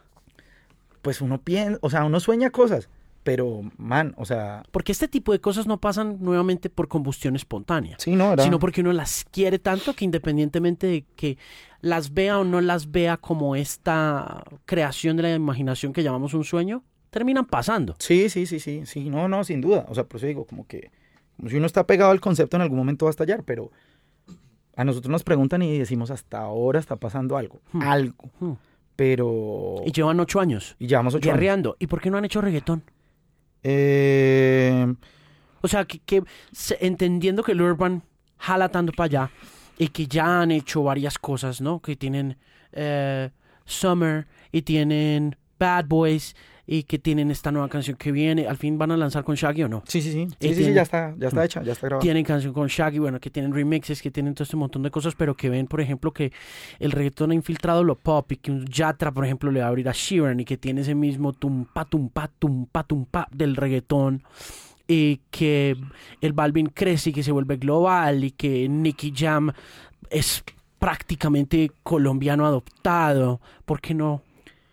pues 1.03 1.21
uno 1.21 1.41
piensa, 1.41 1.79
o 1.83 1.91
sea, 1.91 2.05
uno 2.05 2.21
sueña 2.21 2.51
cosas, 2.51 2.89
pero 3.25 3.63
man, 3.77 4.15
o 4.17 4.25
sea, 4.25 4.63
Porque 4.71 4.93
este 4.93 5.09
tipo 5.09 5.33
de 5.33 5.41
cosas 5.41 5.67
no 5.67 5.81
pasan 5.81 6.19
nuevamente 6.21 6.71
por 6.71 6.87
combustión 6.89 7.35
espontánea, 7.37 7.97
sí, 7.99 8.15
no, 8.15 8.33
era... 8.33 8.45
sino 8.45 8.59
porque 8.59 8.81
uno 8.83 8.93
las 8.93 9.25
quiere 9.31 9.59
tanto 9.59 9.95
que 9.95 10.05
independientemente 10.05 10.87
de 10.87 11.05
que 11.17 11.39
las 11.81 12.15
vea 12.15 12.39
o 12.39 12.45
no 12.45 12.61
las 12.61 12.91
vea 12.93 13.17
como 13.17 13.57
esta 13.57 14.45
creación 14.67 15.17
de 15.17 15.25
la 15.25 15.35
imaginación 15.35 15.93
que 15.93 16.03
llamamos 16.05 16.35
un 16.35 16.45
sueño, 16.45 16.85
terminan 17.11 17.47
pasando. 17.47 17.95
Sí, 17.99 18.29
sí, 18.31 18.47
sí, 18.47 18.61
sí, 18.61 18.83
sí, 18.87 19.11
no, 19.11 19.29
no, 19.29 19.43
sin 19.45 19.61
duda. 19.61 19.87
O 19.89 19.95
sea, 19.95 20.05
por 20.05 20.19
eso 20.19 20.27
digo, 20.27 20.45
como 20.47 20.67
que, 20.67 20.91
si 21.49 21.57
uno 21.57 21.67
está 21.67 21.87
pegado 21.87 22.11
al 22.11 22.21
concepto, 22.21 22.57
en 22.57 22.63
algún 22.63 22.79
momento 22.79 23.07
va 23.07 23.11
a 23.11 23.13
estallar, 23.13 23.43
pero 23.45 23.71
a 24.77 24.85
nosotros 24.85 25.11
nos 25.11 25.23
preguntan 25.25 25.63
y 25.63 25.79
decimos, 25.79 26.11
hasta 26.11 26.39
ahora 26.41 26.79
está 26.81 26.97
pasando 26.97 27.37
algo, 27.37 27.61
Hmm. 27.73 27.83
algo, 27.83 28.31
Hmm. 28.41 28.53
pero... 28.97 29.77
Y 29.85 29.93
llevan 29.93 30.19
ocho 30.21 30.41
años 30.41 30.77
Y 30.79 30.87
llevamos 30.87 31.15
ocho 31.15 31.29
años. 31.29 31.37
guerreando. 31.41 31.77
¿Y 31.79 31.87
por 31.87 32.01
qué 32.01 32.11
no 32.11 32.17
han 32.19 32.25
hecho 32.25 32.41
reggaetón? 32.41 32.83
Eh, 33.63 34.95
O 35.65 35.69
sea, 35.69 35.85
que, 35.85 36.25
entendiendo 36.81 37.45
que 37.45 37.53
el 37.53 37.63
urban 37.63 38.03
jala 38.37 38.69
tanto 38.69 38.93
para 38.93 39.05
allá 39.07 39.31
y 39.79 39.89
que 39.89 40.09
ya 40.09 40.41
han 40.43 40.51
hecho 40.51 40.83
varias 40.83 41.19
cosas, 41.19 41.61
¿no? 41.61 41.81
Que 41.81 41.95
tienen 41.95 42.37
eh, 42.73 43.31
Summer 43.65 44.27
y 44.51 44.63
tienen 44.63 45.37
Bad 45.61 45.85
Boys 45.87 46.35
y 46.67 46.85
que 46.85 46.99
tienen 46.99 47.31
esta 47.31 47.51
nueva 47.51 47.69
canción 47.69 47.97
que 47.97 48.13
viene. 48.13 48.47
¿Al 48.47 48.57
fin 48.57 48.79
van 48.79 48.93
a 48.93 48.97
lanzar 48.97 49.25
con 49.25 49.35
Shaggy 49.35 49.65
o 49.65 49.69
no? 49.69 49.83
Sí, 49.87 50.01
sí, 50.01 50.13
sí. 50.13 50.27
Sí, 50.29 50.35
Eh, 50.39 50.49
sí, 50.49 50.49
sí, 50.51 50.55
tiene- 50.61 50.75
ya 50.75 50.83
está, 50.83 51.15
ya 51.19 51.29
está 51.29 51.45
hecha, 51.45 51.63
ya 51.63 51.73
está 51.73 51.87
grabada. 51.89 52.03
Tienen 52.03 52.25
canción 52.25 52.53
con 52.53 52.69
Shaggy, 52.69 52.99
bueno, 53.01 53.19
que 53.21 53.31
tienen 53.31 53.53
remixes, 53.53 54.01
que 54.01 54.11
tienen 54.11 54.35
todo 54.35 54.45
este 54.45 54.57
montón 54.57 54.83
de 54.83 54.91
cosas, 54.91 55.15
pero 55.17 55.35
que 55.35 55.49
ven, 55.51 55.67
por 55.67 55.81
ejemplo, 55.81 56.13
que 56.13 56.33
el 56.79 56.93
reggaetón 56.93 57.33
ha 57.33 57.35
infiltrado 57.35 57.83
lo 57.83 57.97
pop 57.97 58.31
y 58.33 58.37
que 58.37 58.51
un 58.53 58.65
Yatra, 58.67 59.11
por 59.11 59.25
ejemplo, 59.25 59.51
le 59.51 59.61
va 59.61 59.67
a 59.67 59.69
abrir 59.71 59.89
a 59.89 59.93
Sheeran 59.93 60.39
y 60.41 60.45
que 60.45 60.57
tiene 60.57 60.83
ese 60.83 60.95
mismo 60.95 61.33
tumpa, 61.33 61.85
tumpa, 61.85 62.29
tumpa, 62.39 62.85
tumpa 62.85 63.29
del 63.33 63.57
reggaetón 63.57 64.23
y 64.87 65.21
que 65.31 65.77
el 66.21 66.33
Balvin 66.33 66.67
crece 66.67 67.11
y 67.11 67.13
que 67.13 67.23
se 67.23 67.33
vuelve 67.33 67.57
global 67.57 68.25
y 68.25 68.31
que 68.33 68.69
Nicky 68.69 69.13
Jam 69.17 69.51
es 70.11 70.45
prácticamente 70.79 71.71
colombiano 71.83 72.45
adoptado. 72.45 73.41
¿Por 73.65 73.81
qué 73.81 73.95
no 73.95 74.23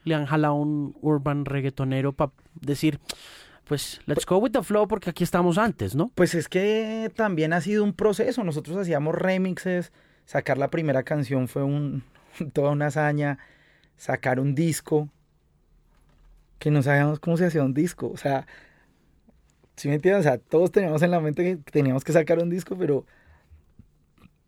le 0.04 0.16
han 0.16 0.26
jalado 0.26 0.56
un 0.56 0.96
urban 1.02 1.46
reggaetonero 1.46 2.14
para 2.14 2.32
decir, 2.62 3.00
pues, 3.66 4.02
let's 4.06 4.26
go 4.26 4.38
with 4.38 4.52
the 4.52 4.64
flow 4.64 4.88
porque 4.88 5.12
aquí 5.12 5.24
estamos 5.24 5.58
antes, 5.58 5.96
¿no? 5.96 6.12
Pues 6.16 6.34
es 6.34 6.50
que 6.50 7.12
también 7.16 7.54
ha 7.54 7.62
sido 7.62 7.84
un 7.84 7.94
proceso. 7.94 8.44
Nosotros 8.44 8.78
hacíamos 8.78 9.16
remixes, 9.16 9.92
sacar 10.26 10.58
la 10.58 10.70
primera 10.70 11.04
canción 11.04 11.48
fue 11.48 11.64
un, 11.64 12.04
toda 12.54 12.72
una 12.72 12.88
hazaña, 12.88 13.38
sacar 13.98 14.40
un 14.40 14.56
disco, 14.56 15.10
que 16.58 16.72
no 16.72 16.82
sabíamos 16.82 17.20
cómo 17.20 17.38
se 17.38 17.46
hacía 17.46 17.64
un 17.64 17.74
disco. 17.74 18.10
O 18.10 18.18
sea, 18.18 18.48
si 19.76 19.88
me 19.88 19.96
entiendes? 19.96 20.22
O 20.22 20.24
sea, 20.24 20.38
todos 20.38 20.72
teníamos 20.72 21.02
en 21.02 21.12
la 21.12 21.20
mente 21.20 21.44
que 21.44 21.72
teníamos 21.72 22.04
que 22.04 22.12
sacar 22.12 22.40
un 22.40 22.50
disco, 22.50 22.76
pero 22.78 23.06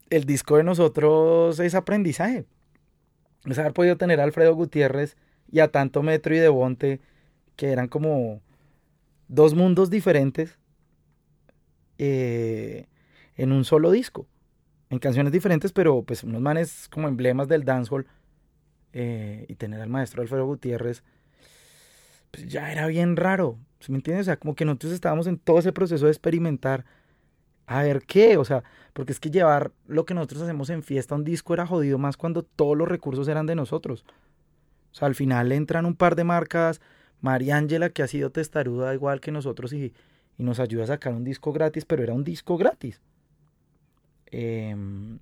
el 0.10 0.26
disco 0.26 0.58
de 0.58 0.64
nosotros 0.64 1.60
es 1.60 1.74
aprendizaje. 1.74 2.46
Es 3.46 3.58
haber 3.58 3.74
podido 3.74 3.98
tener 3.98 4.20
a 4.20 4.24
Alfredo 4.24 4.54
Gutiérrez 4.56 5.16
y 5.52 5.60
a 5.60 5.70
Tanto 5.72 6.04
Metro 6.04 6.36
y 6.36 6.40
Devonte, 6.40 7.02
que 7.56 7.72
eran 7.72 7.88
como 7.88 8.42
dos 9.28 9.56
mundos 9.56 9.90
diferentes 9.90 10.58
eh, 11.98 12.88
en 13.36 13.52
un 13.52 13.66
solo 13.66 13.92
disco. 13.92 14.28
En 14.90 15.00
canciones 15.00 15.32
diferentes, 15.34 15.72
pero 15.72 16.04
pues 16.04 16.24
unos 16.24 16.42
manes 16.42 16.88
como 16.90 17.08
emblemas 17.08 17.48
del 17.48 17.64
dancehall. 17.66 18.08
eh, 18.94 19.46
y 19.50 19.56
tener 19.56 19.82
al 19.82 19.90
maestro 19.90 20.22
Alfredo 20.22 20.46
Gutiérrez, 20.46 21.04
pues 22.32 22.48
ya 22.48 22.72
era 22.72 22.88
bien 22.88 23.16
raro. 23.18 23.58
¿sí 23.80 23.92
¿Me 23.92 23.98
entiendes? 23.98 24.26
O 24.26 24.28
sea, 24.28 24.38
como 24.38 24.56
que 24.56 24.66
nosotros 24.66 24.94
estábamos 24.94 25.28
en 25.28 25.38
todo 25.38 25.60
ese 25.60 25.74
proceso 25.74 26.06
de 26.06 26.12
experimentar. 26.12 26.86
A 27.68 27.84
ver 27.84 28.04
qué, 28.06 28.38
o 28.38 28.46
sea, 28.46 28.64
porque 28.94 29.14
es 29.14 29.20
que 29.20 29.32
llevar 29.32 29.72
lo 29.88 30.06
que 30.06 30.14
nosotros 30.14 30.42
hacemos 30.44 30.70
en 30.70 30.84
fiesta 30.84 31.16
a 31.16 31.18
un 31.20 31.24
disco 31.24 31.54
era 31.54 31.66
jodido 31.68 31.98
más 31.98 32.18
cuando 32.18 32.44
todos 32.44 32.78
los 32.78 32.88
recursos 32.88 33.28
eran 33.30 33.46
de 33.48 33.56
nosotros. 33.56 34.06
O 34.92 34.96
sea, 34.96 35.08
al 35.08 35.16
final 35.16 35.52
entran 35.52 35.86
un 35.86 35.96
par 35.96 36.16
de 36.16 36.24
marcas, 36.24 36.82
Mariángela, 37.22 37.90
que 37.90 38.04
ha 38.04 38.08
sido 38.08 38.32
testaruda 38.32 38.94
igual 38.94 39.22
que 39.22 39.32
nosotros 39.32 39.74
y, 39.74 39.94
y 40.38 40.44
nos 40.44 40.60
ayuda 40.60 40.84
a 40.86 40.88
sacar 40.88 41.14
un 41.14 41.24
disco 41.24 41.54
gratis, 41.54 41.86
pero 41.86 42.04
era 42.04 42.14
un 42.14 42.24
disco 42.24 42.58
gratis. 42.58 43.02
Em, 44.32 45.20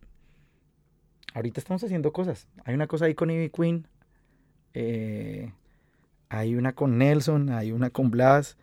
ahorita 1.34 1.60
estamos 1.60 1.84
haciendo 1.84 2.12
cosas. 2.14 2.48
Hay 2.66 2.76
una 2.76 2.88
cosa 2.88 3.06
ahí 3.06 3.16
con 3.16 3.30
Ivy 3.32 3.50
Queen, 3.50 3.88
eh, 4.74 5.54
hay 6.30 6.56
una 6.56 6.74
con 6.74 6.98
Nelson, 6.98 7.50
hay 7.50 7.72
una 7.72 7.90
con 7.90 8.12
Blas. 8.12 8.58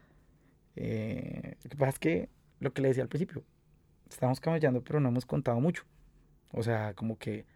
eh, 0.77 1.57
lo 1.65 1.71
que 1.71 1.77
pasa 1.77 1.91
es 1.91 1.99
que 1.99 2.29
lo 2.61 2.73
que 2.73 2.83
le 2.83 2.89
decía 2.89 3.03
al 3.05 3.09
principio, 3.09 3.45
estamos 4.11 4.41
camellando, 4.41 4.83
pero 4.85 5.01
no 5.01 5.09
hemos 5.09 5.27
contado 5.27 5.61
mucho. 5.61 5.85
O 6.53 6.63
sea, 6.63 6.95
como 6.95 7.19
que 7.19 7.47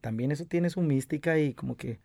también 0.00 0.32
eso 0.32 0.46
tiene 0.46 0.70
su 0.70 0.82
mística 0.82 1.38
y 1.38 1.54
como 1.54 1.76
que. 1.76 2.00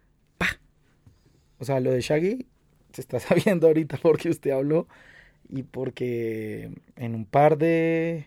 O 1.61 1.65
sea, 1.65 1.79
lo 1.79 1.91
de 1.91 2.01
Shaggy 2.01 2.47
se 2.91 3.01
está 3.01 3.19
sabiendo 3.21 3.67
ahorita 3.67 3.97
porque 4.01 4.29
usted 4.29 4.49
habló 4.49 4.87
y 5.47 5.61
porque 5.61 6.71
en 6.95 7.13
un 7.13 7.25
par 7.25 7.59
de, 7.59 8.25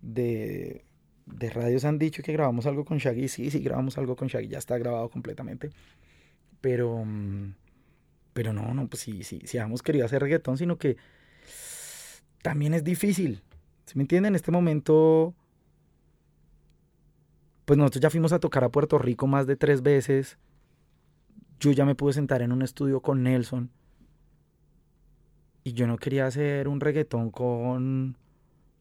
de, 0.00 0.82
de 1.26 1.50
radios 1.50 1.84
han 1.84 1.98
dicho 1.98 2.22
que 2.22 2.32
grabamos 2.32 2.64
algo 2.64 2.86
con 2.86 2.96
Shaggy. 2.96 3.28
Sí, 3.28 3.50
sí, 3.50 3.60
grabamos 3.60 3.98
algo 3.98 4.16
con 4.16 4.28
Shaggy, 4.28 4.48
ya 4.48 4.58
está 4.58 4.78
grabado 4.78 5.10
completamente. 5.10 5.70
Pero, 6.62 7.04
mm, 7.04 7.54
pero 8.32 8.54
no, 8.54 8.72
no, 8.72 8.88
pues 8.88 9.02
sí, 9.02 9.22
sí, 9.22 9.42
sí 9.44 9.58
hemos 9.58 9.82
querido 9.82 10.06
hacer 10.06 10.22
reggaetón, 10.22 10.56
sino 10.56 10.78
que 10.78 10.96
también 12.40 12.72
es 12.72 12.82
difícil. 12.82 13.42
¿Sí 13.84 13.98
me 13.98 14.04
entienden? 14.04 14.32
En 14.32 14.36
este 14.36 14.52
momento, 14.52 15.34
pues 17.66 17.76
nosotros 17.76 18.00
ya 18.00 18.08
fuimos 18.08 18.32
a 18.32 18.40
tocar 18.40 18.64
a 18.64 18.70
Puerto 18.70 18.96
Rico 18.96 19.26
más 19.26 19.46
de 19.46 19.56
tres 19.56 19.82
veces. 19.82 20.38
Yo 21.58 21.72
ya 21.72 21.84
me 21.84 21.94
pude 21.94 22.12
sentar 22.12 22.42
en 22.42 22.52
un 22.52 22.62
estudio 22.62 23.00
con 23.00 23.22
Nelson. 23.22 23.70
Y 25.64 25.72
yo 25.72 25.86
no 25.86 25.96
quería 25.96 26.26
hacer 26.26 26.68
un 26.68 26.80
reggaetón 26.80 27.30
con 27.30 28.16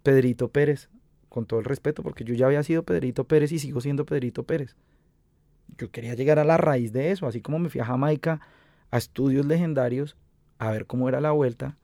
Pedrito 0.04 0.50
Pérez, 0.50 0.90
con 1.30 1.46
todo 1.46 1.60
el 1.60 1.66
respeto, 1.66 2.04
porque 2.04 2.24
yo 2.24 2.36
ya 2.36 2.46
había 2.46 2.64
sido 2.64 2.84
Pedrito 2.84 3.24
Pérez 3.24 3.52
y 3.52 3.60
sigo 3.60 3.82
siendo 3.82 4.06
Pedrito 4.06 4.44
Pérez. 4.44 4.76
Yo 5.78 5.90
quería 5.90 6.14
llegar 6.14 6.38
a 6.38 6.44
la 6.44 6.58
raíz 6.58 6.94
de 6.94 7.12
eso, 7.12 7.28
así 7.28 7.42
como 7.42 7.60
me 7.60 7.70
fui 7.70 7.82
a 7.82 7.86
Jamaica 7.86 8.40
a 8.92 8.98
estudios 8.98 9.46
legendarios 9.46 10.16
a 10.60 10.72
ver 10.72 10.86
cómo 10.86 11.10
era 11.10 11.22
la 11.22 11.32
vuelta. 11.32 11.78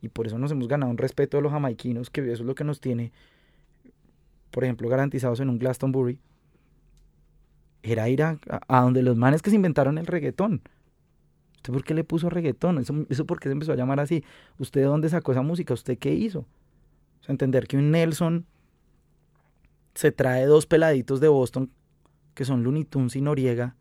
Y 0.00 0.08
por 0.08 0.26
eso 0.26 0.38
nos 0.38 0.52
hemos 0.52 0.68
ganado 0.68 0.90
un 0.90 0.98
respeto 0.98 1.36
de 1.36 1.42
los 1.42 1.52
jamaiquinos, 1.52 2.10
que 2.10 2.20
eso 2.20 2.42
es 2.42 2.46
lo 2.46 2.54
que 2.54 2.64
nos 2.64 2.80
tiene, 2.80 3.12
por 4.50 4.64
ejemplo, 4.64 4.88
garantizados 4.88 5.40
en 5.40 5.48
un 5.48 5.58
Glastonbury. 5.58 6.20
Era 7.86 8.08
ir 8.08 8.22
a, 8.24 8.38
a 8.66 8.80
donde 8.80 9.02
los 9.02 9.16
manes 9.16 9.42
que 9.42 9.50
se 9.50 9.56
inventaron 9.56 9.96
el 9.96 10.06
reggaetón. 10.06 10.60
¿Usted 11.54 11.72
por 11.72 11.84
qué 11.84 11.94
le 11.94 12.02
puso 12.02 12.28
reggaetón? 12.28 12.78
¿Eso, 12.78 13.06
eso 13.08 13.26
por 13.26 13.38
qué 13.38 13.48
se 13.48 13.52
empezó 13.52 13.72
a 13.72 13.76
llamar 13.76 14.00
así? 14.00 14.24
¿Usted 14.58 14.80
de 14.80 14.86
dónde 14.88 15.08
sacó 15.08 15.30
esa 15.30 15.42
música? 15.42 15.72
¿Usted 15.72 15.96
qué 15.96 16.12
hizo? 16.12 16.40
O 16.40 17.24
sea, 17.24 17.32
entender 17.32 17.68
que 17.68 17.76
un 17.76 17.92
Nelson 17.92 18.44
se 19.94 20.10
trae 20.10 20.46
dos 20.46 20.66
peladitos 20.66 21.20
de 21.20 21.28
Boston, 21.28 21.70
que 22.34 22.44
son 22.44 22.64
Looney 22.64 22.84
Tunes 22.84 23.14
y 23.14 23.20
Noriega, 23.20 23.76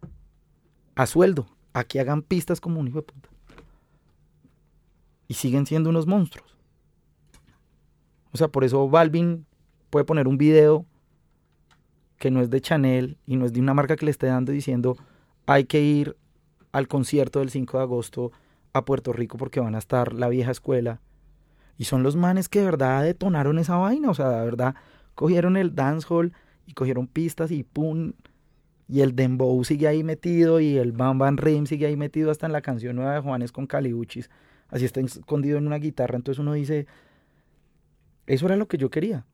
a 0.93 1.07
sueldo, 1.07 1.47
a 1.73 1.83
que 1.83 1.99
hagan 1.99 2.21
pistas 2.21 2.61
como 2.61 2.79
un 2.79 2.87
hijo 2.87 2.99
de 2.99 3.03
puta. 3.03 3.29
Y 5.27 5.33
siguen 5.33 5.65
siendo 5.65 5.89
unos 5.89 6.05
monstruos. 6.05 6.55
O 8.31 8.37
sea, 8.37 8.49
por 8.49 8.63
eso 8.63 8.87
Balvin 8.87 9.47
puede 9.89 10.05
poner 10.05 10.27
un 10.27 10.37
video 10.37 10.85
que 12.18 12.32
no 12.32 12.41
es 12.41 12.49
de 12.49 12.61
Chanel 12.61 13.18
y 13.26 13.36
no 13.36 13.45
es 13.45 13.53
de 13.53 13.59
una 13.59 13.74
marca 13.74 13.95
que 13.95 14.05
le 14.05 14.11
esté 14.11 14.28
dando 14.28 14.51
diciendo 14.51 14.97
hay 15.45 15.66
que 15.66 15.82
ir 15.82 16.16
al 16.72 16.88
concierto 16.88 17.39
del 17.39 17.49
5 17.49 17.78
de 17.78 17.84
agosto 17.84 18.32
a 18.74 18.84
Puerto 18.84 19.13
Rico 19.13 19.38
porque 19.38 19.59
van 19.59 19.76
a 19.76 19.78
estar 19.78 20.13
la 20.13 20.28
vieja 20.28 20.51
escuela. 20.51 20.99
Y 21.78 21.86
son 21.86 22.03
los 22.03 22.16
manes 22.16 22.49
que 22.49 22.59
de 22.59 22.66
verdad 22.66 23.03
detonaron 23.03 23.59
esa 23.59 23.78
vaina. 23.78 24.09
O 24.09 24.13
sea, 24.13 24.30
de 24.30 24.45
verdad 24.45 24.76
cogieron 25.13 25.57
el 25.57 25.76
dancehall 25.76 26.34
y 26.66 26.74
cogieron 26.74 27.07
pistas 27.07 27.51
y 27.51 27.63
pum. 27.63 28.13
Y 28.88 29.01
el 29.01 29.16
dembow 29.16 29.63
sigue 29.63 29.88
ahí 29.88 30.03
metido 30.03 30.59
y 30.59 30.78
el 30.78 30.91
bam 30.91 31.18
bam 31.18 31.38
rim 31.38 31.66
sigue 31.66 31.86
ahí 31.86 31.95
metido 31.95 32.30
hasta 32.30 32.45
en 32.45 32.51
la 32.51 32.61
canción 32.61 32.95
nueva 32.95 33.13
de 33.13 33.22
Juanes 33.22 33.51
con 33.51 33.68
Caliuchis. 33.68 34.30
Así 34.70 34.86
está 34.86 34.99
escondido 34.99 35.57
en 35.57 35.68
una 35.68 35.78
guitarra. 35.78 36.16
Entonces 36.18 36.39
uno 36.39 36.53
dice, 36.53 36.88
eso 38.28 38.45
era 38.45 38.55
lo 38.55 38.68
que 38.68 38.78
yo 38.78 38.89
quería. 38.89 39.26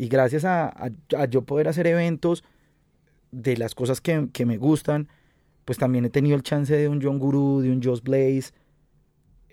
Y 0.00 0.08
gracias 0.08 0.46
a, 0.46 0.72
a, 1.14 1.24
yo 1.26 1.42
poder 1.42 1.68
hacer 1.68 1.86
eventos 1.86 2.42
de 3.32 3.58
las 3.58 3.74
cosas 3.74 4.00
que, 4.00 4.30
que, 4.32 4.46
me 4.46 4.56
gustan, 4.56 5.08
pues 5.66 5.76
también 5.76 6.06
he 6.06 6.08
tenido 6.08 6.36
el 6.36 6.42
chance 6.42 6.74
de 6.74 6.88
un 6.88 7.02
John 7.02 7.18
Guru, 7.18 7.60
de 7.60 7.70
un 7.70 7.82
Joss 7.82 8.02
Blaze, 8.02 8.54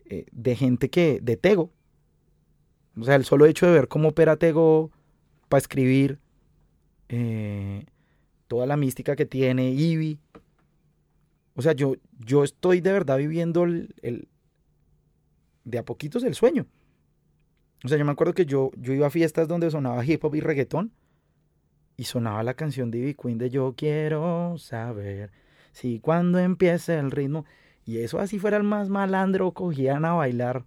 eh, 0.06 0.26
de 0.32 0.56
gente 0.56 0.90
que, 0.90 1.20
de 1.22 1.36
Tego. 1.36 1.74
O 2.98 3.04
sea, 3.04 3.16
el 3.16 3.26
solo 3.26 3.46
hecho 3.46 3.66
de 3.66 3.74
ver 3.74 3.90
cómo 3.90 4.08
opera 4.08 4.38
Tego 4.38 4.90
para 5.50 5.60
escribir, 5.60 6.18
eh, 7.10 7.84
toda 8.48 8.66
la 8.68 8.78
mística 8.78 9.18
que 9.18 9.26
tiene, 9.26 9.72
Ivy. 9.72 10.18
O 11.56 11.62
sea, 11.62 11.74
yo, 11.74 11.96
yo 12.26 12.46
estoy 12.46 12.80
de 12.80 12.94
verdad 12.94 13.18
viviendo 13.18 13.66
el, 13.66 13.94
el 14.02 14.30
de 15.66 15.78
a 15.78 15.84
poquitos 15.84 16.24
el 16.24 16.36
sueño. 16.36 16.68
O 17.84 17.88
sea, 17.88 17.98
yo 17.98 18.06
me 18.06 18.12
acuerdo 18.12 18.34
que 18.34 18.46
yo, 18.46 18.72
yo 18.78 18.94
iba 18.94 19.08
a 19.08 19.12
fiestas 19.12 19.48
donde 19.48 19.70
sonaba 19.70 20.04
hip 20.04 20.24
hop 20.24 20.36
y 20.36 20.42
reggaetón 20.42 20.92
y 21.96 22.06
sonaba 22.06 22.44
la 22.44 22.54
canción 22.54 22.92
de 22.92 23.00
Ivy 23.00 23.16
Queen 23.16 23.38
de 23.38 23.50
Yo 23.50 23.74
quiero 23.76 24.58
saber 24.58 25.32
si 25.72 26.00
cuando 26.00 26.40
empiece 26.40 26.98
el 26.98 27.12
ritmo. 27.12 27.46
Y 27.86 28.00
eso 28.00 28.20
así 28.20 28.38
fuera 28.38 28.58
el 28.58 28.64
más 28.64 28.90
malandro, 28.90 29.52
cogían 29.54 30.06
a 30.06 30.14
bailar 30.14 30.66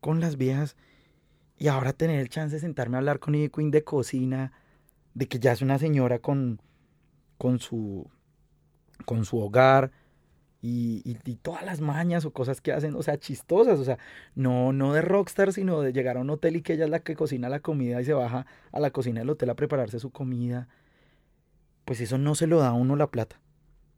con 0.00 0.20
las 0.20 0.36
viejas. 0.36 0.76
Y 1.58 1.68
ahora 1.68 1.92
tener 1.92 2.20
el 2.20 2.28
chance 2.28 2.56
de 2.56 2.60
sentarme 2.60 2.96
a 2.96 2.98
hablar 2.98 3.18
con 3.18 3.34
Ivy 3.34 3.48
Queen 3.48 3.70
de 3.70 3.84
cocina, 3.84 4.52
de 5.14 5.26
que 5.26 5.38
ya 5.38 5.52
es 5.52 5.62
una 5.62 5.78
señora 5.78 6.18
con, 6.18 6.60
con, 7.38 7.58
su, 7.58 8.10
con 9.04 9.24
su 9.24 9.38
hogar 9.38 9.90
y, 10.66 11.36
todas 11.42 11.62
las 11.62 11.82
mañas 11.82 12.24
o 12.24 12.32
cosas 12.32 12.62
que 12.62 12.72
hacen, 12.72 12.94
o 12.94 13.02
sea, 13.02 13.18
chistosas, 13.18 13.78
o 13.78 13.84
sea, 13.84 13.98
no, 14.34 14.72
no 14.72 14.94
de 14.94 15.02
rockstar, 15.02 15.52
sino 15.52 15.82
de 15.82 15.92
llegar 15.92 16.16
a 16.16 16.20
un 16.20 16.30
hotel 16.30 16.56
y 16.56 16.62
que 16.62 16.72
ella 16.72 16.84
es 16.84 16.90
la 16.90 17.00
que 17.00 17.14
cocina 17.14 17.50
la 17.50 17.60
comida 17.60 18.00
y 18.00 18.04
se 18.06 18.14
baja 18.14 18.46
a 18.72 18.80
la 18.80 18.90
cocina 18.90 19.20
del 19.20 19.28
hotel 19.28 19.50
a 19.50 19.56
prepararse 19.56 19.98
su 19.98 20.10
comida. 20.10 20.68
Pues 21.84 22.00
eso 22.00 22.16
no 22.16 22.34
se 22.34 22.46
lo 22.46 22.60
da 22.60 22.68
a 22.68 22.72
uno 22.72 22.96
la 22.96 23.10
plata. 23.10 23.40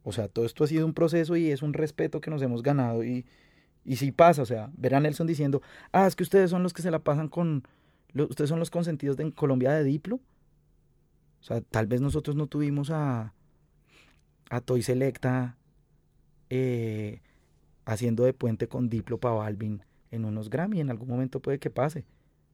O 0.03 0.11
sea, 0.11 0.27
todo 0.27 0.45
esto 0.45 0.65
ha 0.65 0.67
sido 0.67 0.85
un 0.85 0.93
proceso 0.93 1.37
y 1.37 1.51
es 1.51 1.61
un 1.61 1.73
respeto 1.73 2.19
que 2.19 2.29
nos 2.29 2.41
hemos 2.41 2.63
ganado 2.63 3.01
y, 3.03 3.25
y 3.85 3.95
sí 3.95 4.11
pasa, 4.11 4.41
o 4.41 4.45
sea, 4.45 4.69
ver 4.75 4.95
a 4.95 4.99
Nelson 4.99 5.25
diciendo, 5.25 5.61
ah, 5.93 6.05
es 6.05 6.17
que 6.17 6.23
ustedes 6.23 6.49
son 6.49 6.63
los 6.63 6.73
que 6.73 6.81
se 6.81 6.91
la 6.91 6.99
pasan 6.99 7.29
con, 7.29 7.63
ustedes 8.13 8.49
son 8.49 8.59
los 8.59 8.71
consentidos 8.71 9.15
de 9.15 9.23
en 9.23 9.31
Colombia 9.31 9.71
de 9.71 9.85
Diplo. 9.85 10.17
O 11.39 11.43
sea, 11.43 11.61
tal 11.61 11.87
vez 11.87 12.01
nosotros 12.01 12.35
no 12.35 12.47
tuvimos 12.47 12.89
a, 12.91 13.33
a 14.49 14.59
Toy 14.59 14.81
Selecta 14.81 15.55
eh, 16.49 17.21
haciendo 17.85 18.23
de 18.23 18.33
puente 18.33 18.67
con 18.67 18.89
Diplo 18.89 19.17
para 19.17 19.35
Balvin 19.35 19.81
en 20.11 20.25
unos 20.25 20.49
Grammy. 20.49 20.81
En 20.81 20.89
algún 20.89 21.07
momento 21.07 21.39
puede 21.39 21.59
que 21.59 21.69
pase. 21.69 22.05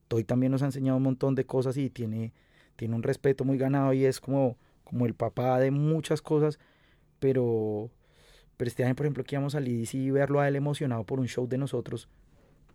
Toy 0.07 0.23
también 0.23 0.51
nos 0.51 0.61
ha 0.61 0.65
enseñado 0.65 0.97
un 0.97 1.03
montón 1.03 1.35
de 1.35 1.45
cosas 1.45 1.77
y 1.77 1.89
tiene, 1.89 2.33
tiene 2.75 2.95
un 2.95 3.03
respeto 3.03 3.45
muy 3.45 3.57
ganado 3.57 3.93
y 3.93 4.05
es 4.05 4.19
como, 4.19 4.57
como 4.83 5.05
el 5.05 5.13
papá 5.13 5.59
de 5.59 5.71
muchas 5.71 6.21
cosas. 6.21 6.59
Pero, 7.19 7.89
pero 8.57 8.67
este 8.67 8.83
año, 8.83 8.95
por 8.95 9.05
ejemplo, 9.05 9.23
que 9.23 9.35
íbamos 9.35 9.55
a 9.55 9.59
Lidis 9.59 9.95
y 9.95 10.11
verlo 10.11 10.39
a 10.39 10.47
él 10.47 10.55
emocionado 10.55 11.03
por 11.03 11.19
un 11.19 11.27
show 11.27 11.47
de 11.47 11.57
nosotros 11.57 12.09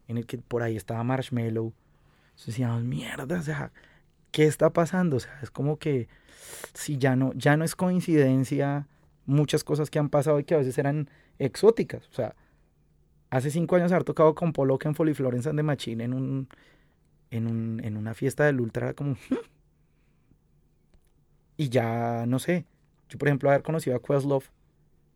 en 0.09 0.17
el 0.17 0.27
que 0.27 0.39
por 0.39 0.63
ahí 0.63 0.77
estaba 0.77 1.05
Marshmello. 1.05 1.73
Entonces 2.31 2.47
decíamos, 2.47 2.83
mierda, 2.83 3.39
o 3.39 3.43
sea, 3.43 3.73
¿qué 4.33 4.45
está 4.45 4.71
pasando? 4.71 5.17
O 5.17 5.21
sea, 5.21 5.39
es 5.43 5.51
como 5.51 5.77
que 5.77 6.09
si 6.75 6.99
ya 6.99 7.15
no, 7.15 7.33
ya 7.35 7.57
no 7.57 7.65
es 7.65 7.77
coincidencia 7.77 8.87
muchas 9.29 9.63
cosas 9.63 9.91
que 9.91 9.99
han 9.99 10.09
pasado 10.09 10.41
y 10.41 10.45
que 10.45 10.55
a 10.55 10.59
veces 10.59 10.77
eran 10.79 11.09
exóticas. 11.39 12.09
O 12.09 12.13
sea, 12.13 12.35
hace 13.31 13.51
cinco 13.51 13.77
años 13.77 13.93
haber 13.93 14.05
tocado 14.05 14.35
con 14.35 14.53
Polo 14.53 14.79
en 14.83 14.95
Folly 14.95 15.15
Florence 15.15 15.49
and 15.49 15.59
the 15.59 15.63
Machine 15.63 16.03
en 16.03 16.15
un, 16.15 16.49
en 17.31 17.47
un, 17.47 17.81
en 17.85 17.97
una 17.97 18.15
fiesta 18.15 18.47
del 18.47 18.61
Ultra, 18.61 18.95
como... 18.95 19.17
y 21.57 21.69
ya, 21.69 22.25
no 22.27 22.39
sé, 22.39 22.65
yo 23.09 23.19
por 23.19 23.29
ejemplo 23.29 23.51
haber 23.51 23.63
conocido 23.63 23.97
a 23.97 24.01
Questlove 24.01 24.47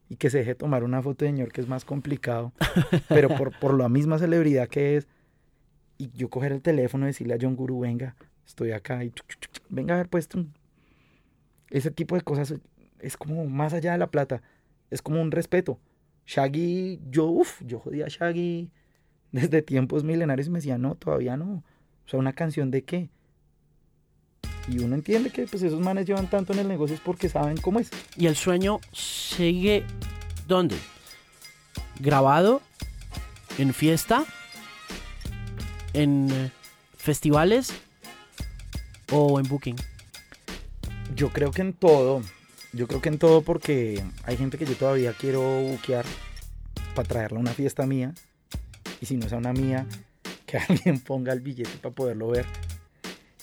y 0.09 0.17
que 0.17 0.29
se 0.29 0.39
deje 0.39 0.55
tomar 0.55 0.85
una 0.85 1.03
foto 1.03 1.25
de 1.25 1.31
señor 1.31 1.53
que 1.53 1.63
es 1.63 1.69
más 1.69 1.85
complicado, 1.85 2.53
pero 3.09 3.31
por, 3.31 3.59
por 3.61 3.75
la 3.75 3.89
misma 3.89 4.19
celebridad 4.19 4.69
que 4.69 4.97
es, 4.97 5.09
y 5.97 6.11
yo 6.13 6.29
coger 6.29 6.53
el 6.53 6.61
teléfono 6.61 7.07
y 7.07 7.09
decirle 7.09 7.35
a 7.35 7.39
John 7.41 7.57
Guru, 7.57 7.81
venga, 7.81 8.15
estoy 8.47 8.73
acá 8.73 9.03
y 9.05 9.13
venga 9.71 9.95
a 9.95 9.99
ver 9.99 10.09
pues 10.09 10.29
ese 11.71 11.91
tipo 11.91 12.15
de 12.15 12.21
cosas 12.21 12.55
es 13.03 13.17
como 13.17 13.45
más 13.47 13.75
allá 13.75 13.93
de 13.93 13.99
la 13.99 14.11
plata, 14.11 14.43
es 14.91 15.03
como 15.03 15.21
un 15.21 15.31
respeto. 15.31 15.79
Shaggy, 16.27 17.01
yo, 17.11 17.27
uff, 17.27 17.61
yo 17.65 17.81
jodía 17.81 18.07
a 18.07 18.09
Shaggy 18.09 18.71
desde 19.33 19.63
tiempos 19.63 20.05
milenarios 20.05 20.47
y 20.47 20.51
me 20.51 20.59
decía, 20.59 20.79
no, 20.79 20.95
todavía 20.95 21.37
no. 21.37 21.65
O 22.07 22.09
sea, 22.09 22.21
¿una 22.21 22.33
canción 22.33 22.71
de 22.71 22.85
qué? 22.85 23.11
Y 24.69 24.79
uno 24.79 24.95
entiende 24.95 25.31
que 25.31 25.47
pues 25.47 25.63
esos 25.63 25.81
manes 25.81 26.07
llevan 26.07 26.31
tanto 26.31 26.53
en 26.53 26.61
el 26.61 26.69
negocio 26.69 26.95
es 26.95 27.01
porque 27.01 27.29
saben 27.29 27.57
cómo 27.57 27.81
es. 27.81 27.91
¿Y 28.17 28.27
el 28.27 28.37
sueño 28.37 28.81
sigue 28.93 29.85
dónde? 30.47 30.77
¿Grabado? 31.99 32.63
¿En 33.59 33.75
fiesta? 33.75 34.25
¿En 35.93 36.31
eh, 36.31 36.53
festivales? 36.97 37.73
¿O 39.11 39.41
en 39.41 39.49
booking? 39.49 39.77
Yo 41.17 41.31
creo 41.31 41.51
que 41.51 41.63
en 41.63 41.73
todo. 41.73 42.23
Yo 42.73 42.89
creo 42.89 43.03
que 43.03 43.11
en 43.11 43.19
todo 43.19 43.43
porque 43.43 44.03
hay 44.25 44.37
gente 44.37 44.57
que 44.57 44.65
yo 44.65 44.75
todavía 44.77 45.13
quiero 45.13 45.43
buquear 45.43 46.07
para 46.95 47.07
traerla 47.07 47.39
a 47.39 47.41
una 47.41 47.53
fiesta 47.53 47.87
mía. 47.87 48.15
Y 49.01 49.07
si 49.07 49.17
no 49.17 49.27
es 49.27 49.33
a 49.33 49.37
una 49.37 49.53
mía, 49.53 49.87
que 50.47 50.59
alguien 50.59 51.01
ponga 51.01 51.33
el 51.33 51.41
billete 51.41 51.77
para 51.81 51.95
poderlo 51.95 52.29
ver. 52.29 52.47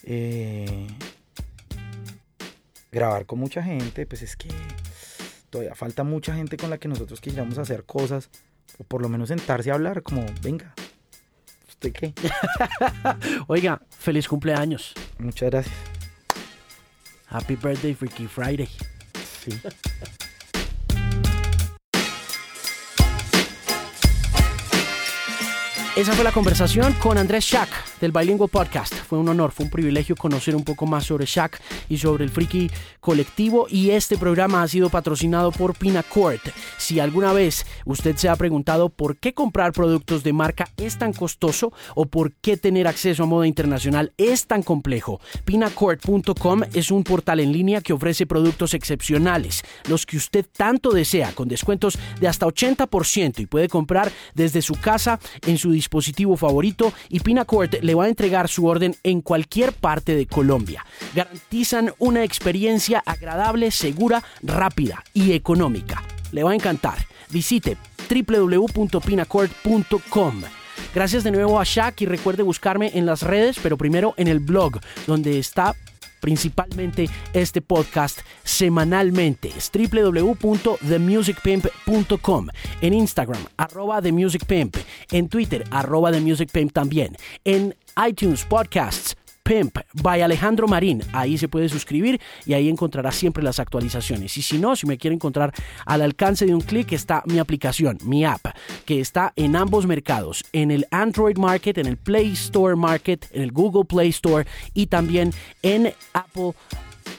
Eh, 0.03 0.87
grabar 2.91 3.25
con 3.27 3.39
mucha 3.39 3.61
gente, 3.61 4.07
pues 4.07 4.23
es 4.23 4.35
que 4.35 4.47
todavía 5.49 5.75
falta 5.75 6.03
mucha 6.03 6.33
gente 6.33 6.57
con 6.57 6.71
la 6.71 6.79
que 6.79 6.87
nosotros 6.87 7.21
quisiéramos 7.21 7.57
hacer 7.57 7.85
cosas. 7.85 8.29
O 8.79 8.83
por 8.83 9.01
lo 9.01 9.09
menos 9.09 9.29
sentarse 9.29 9.69
a 9.71 9.73
hablar, 9.75 10.01
como, 10.03 10.25
venga, 10.41 10.73
¿usted 11.67 11.91
qué? 11.91 12.13
Oiga, 13.47 13.81
feliz 13.89 14.27
cumpleaños. 14.27 14.93
Muchas 15.17 15.51
gracias. 15.51 15.75
Happy 17.27 17.55
birthday, 17.55 17.93
Freaky 17.93 18.25
Friday. 18.27 18.69
Sí. 19.43 19.51
Esa 25.99 26.13
fue 26.13 26.23
la 26.23 26.31
conversación 26.31 26.93
con 26.93 27.17
Andrés 27.17 27.43
Shack 27.43 27.99
del 27.99 28.13
Bilingual 28.13 28.47
Podcast. 28.49 28.93
Fue 28.93 29.19
un 29.19 29.27
honor, 29.27 29.51
fue 29.51 29.65
un 29.65 29.69
privilegio 29.69 30.15
conocer 30.15 30.55
un 30.55 30.63
poco 30.63 30.85
más 30.85 31.03
sobre 31.03 31.25
Shack 31.25 31.61
y 31.89 31.97
sobre 31.97 32.23
el 32.23 32.29
Friki 32.29 32.71
colectivo. 33.01 33.67
Y 33.69 33.89
este 33.89 34.17
programa 34.17 34.63
ha 34.63 34.67
sido 34.69 34.89
patrocinado 34.89 35.51
por 35.51 35.75
Pinacourt. 35.75 36.41
Si 36.77 37.01
alguna 37.01 37.33
vez 37.33 37.65
usted 37.83 38.15
se 38.15 38.29
ha 38.29 38.37
preguntado 38.37 38.87
por 38.87 39.17
qué 39.17 39.33
comprar 39.33 39.73
productos 39.73 40.23
de 40.23 40.31
marca 40.31 40.69
es 40.77 40.97
tan 40.97 41.11
costoso 41.11 41.73
o 41.95 42.05
por 42.05 42.31
qué 42.31 42.55
tener 42.55 42.87
acceso 42.87 43.23
a 43.23 43.25
moda 43.25 43.45
internacional 43.45 44.13
es 44.15 44.47
tan 44.47 44.63
complejo, 44.63 45.19
Pinacourt.com 45.43 46.61
es 46.73 46.91
un 46.91 47.03
portal 47.03 47.41
en 47.41 47.51
línea 47.51 47.81
que 47.81 47.91
ofrece 47.91 48.25
productos 48.25 48.73
excepcionales, 48.73 49.63
los 49.89 50.05
que 50.05 50.15
usted 50.15 50.45
tanto 50.55 50.91
desea, 50.91 51.33
con 51.33 51.49
descuentos 51.49 51.99
de 52.21 52.29
hasta 52.29 52.45
80% 52.45 53.39
y 53.39 53.47
puede 53.47 53.67
comprar 53.67 54.09
desde 54.33 54.61
su 54.61 54.75
casa 54.75 55.19
en 55.45 55.57
su 55.57 55.71
dispositivo 55.73 55.88
dispositivo 55.89 56.37
favorito 56.37 56.93
y 57.09 57.19
Pinacourt 57.19 57.81
le 57.81 57.95
va 57.95 58.05
a 58.05 58.09
entregar 58.09 58.47
su 58.47 58.67
orden 58.67 58.95
en 59.01 59.21
cualquier 59.21 59.73
parte 59.73 60.15
de 60.15 60.27
Colombia. 60.27 60.85
Garantizan 61.15 61.93
una 61.97 62.23
experiencia 62.23 63.01
agradable, 63.07 63.71
segura, 63.71 64.23
rápida 64.43 65.03
y 65.15 65.31
económica. 65.31 66.03
Le 66.31 66.43
va 66.43 66.51
a 66.51 66.55
encantar. 66.55 66.99
Visite 67.31 67.75
www.pinacourt.com. 68.07 70.41
Gracias 70.93 71.23
de 71.23 71.31
nuevo 71.31 71.59
a 71.59 71.63
Shaq 71.63 72.01
y 72.01 72.05
recuerde 72.05 72.43
buscarme 72.43 72.91
en 72.93 73.07
las 73.07 73.23
redes, 73.23 73.57
pero 73.61 73.75
primero 73.75 74.13
en 74.17 74.27
el 74.27 74.39
blog, 74.39 74.79
donde 75.07 75.39
está 75.39 75.75
principalmente 76.19 77.09
este 77.33 77.61
podcast 77.61 78.19
semanalmente. 78.43 79.51
Es 79.57 79.71
www.themusicpimp.com. 79.71 82.47
En 82.81 82.93
Instagram, 82.93 83.41
arroba 83.57 84.01
TheMusicPimp. 84.01 84.77
En 85.11 85.29
Twitter, 85.29 85.63
arroba 85.71 86.11
TheMusicPimp 86.11 86.71
también. 86.71 87.17
En 87.43 87.75
iTunes 88.07 88.45
Podcasts, 88.45 89.17
Pimp 89.43 89.77
by 90.01 90.21
Alejandro 90.21 90.67
Marín. 90.67 91.01
Ahí 91.13 91.37
se 91.37 91.47
puede 91.47 91.69
suscribir 91.69 92.19
y 92.45 92.53
ahí 92.53 92.69
encontrará 92.69 93.11
siempre 93.11 93.43
las 93.43 93.59
actualizaciones. 93.59 94.37
Y 94.37 94.41
si 94.41 94.57
no, 94.57 94.75
si 94.75 94.87
me 94.87 94.97
quiere 94.97 95.15
encontrar 95.15 95.53
al 95.85 96.01
alcance 96.01 96.45
de 96.45 96.55
un 96.55 96.61
clic, 96.61 96.91
está 96.93 97.23
mi 97.25 97.39
aplicación, 97.39 97.97
mi 98.03 98.25
app, 98.25 98.45
que 98.85 98.99
está 98.99 99.33
en 99.35 99.55
ambos 99.55 99.85
mercados, 99.85 100.43
en 100.53 100.71
el 100.71 100.85
Android 100.91 101.37
Market, 101.37 101.77
en 101.77 101.87
el 101.87 101.97
Play 101.97 102.33
Store 102.33 102.75
Market, 102.75 103.27
en 103.31 103.41
el 103.41 103.51
Google 103.51 103.85
Play 103.85 104.09
Store 104.09 104.45
y 104.73 104.87
también 104.87 105.33
en 105.61 105.93
Apple 106.13 106.53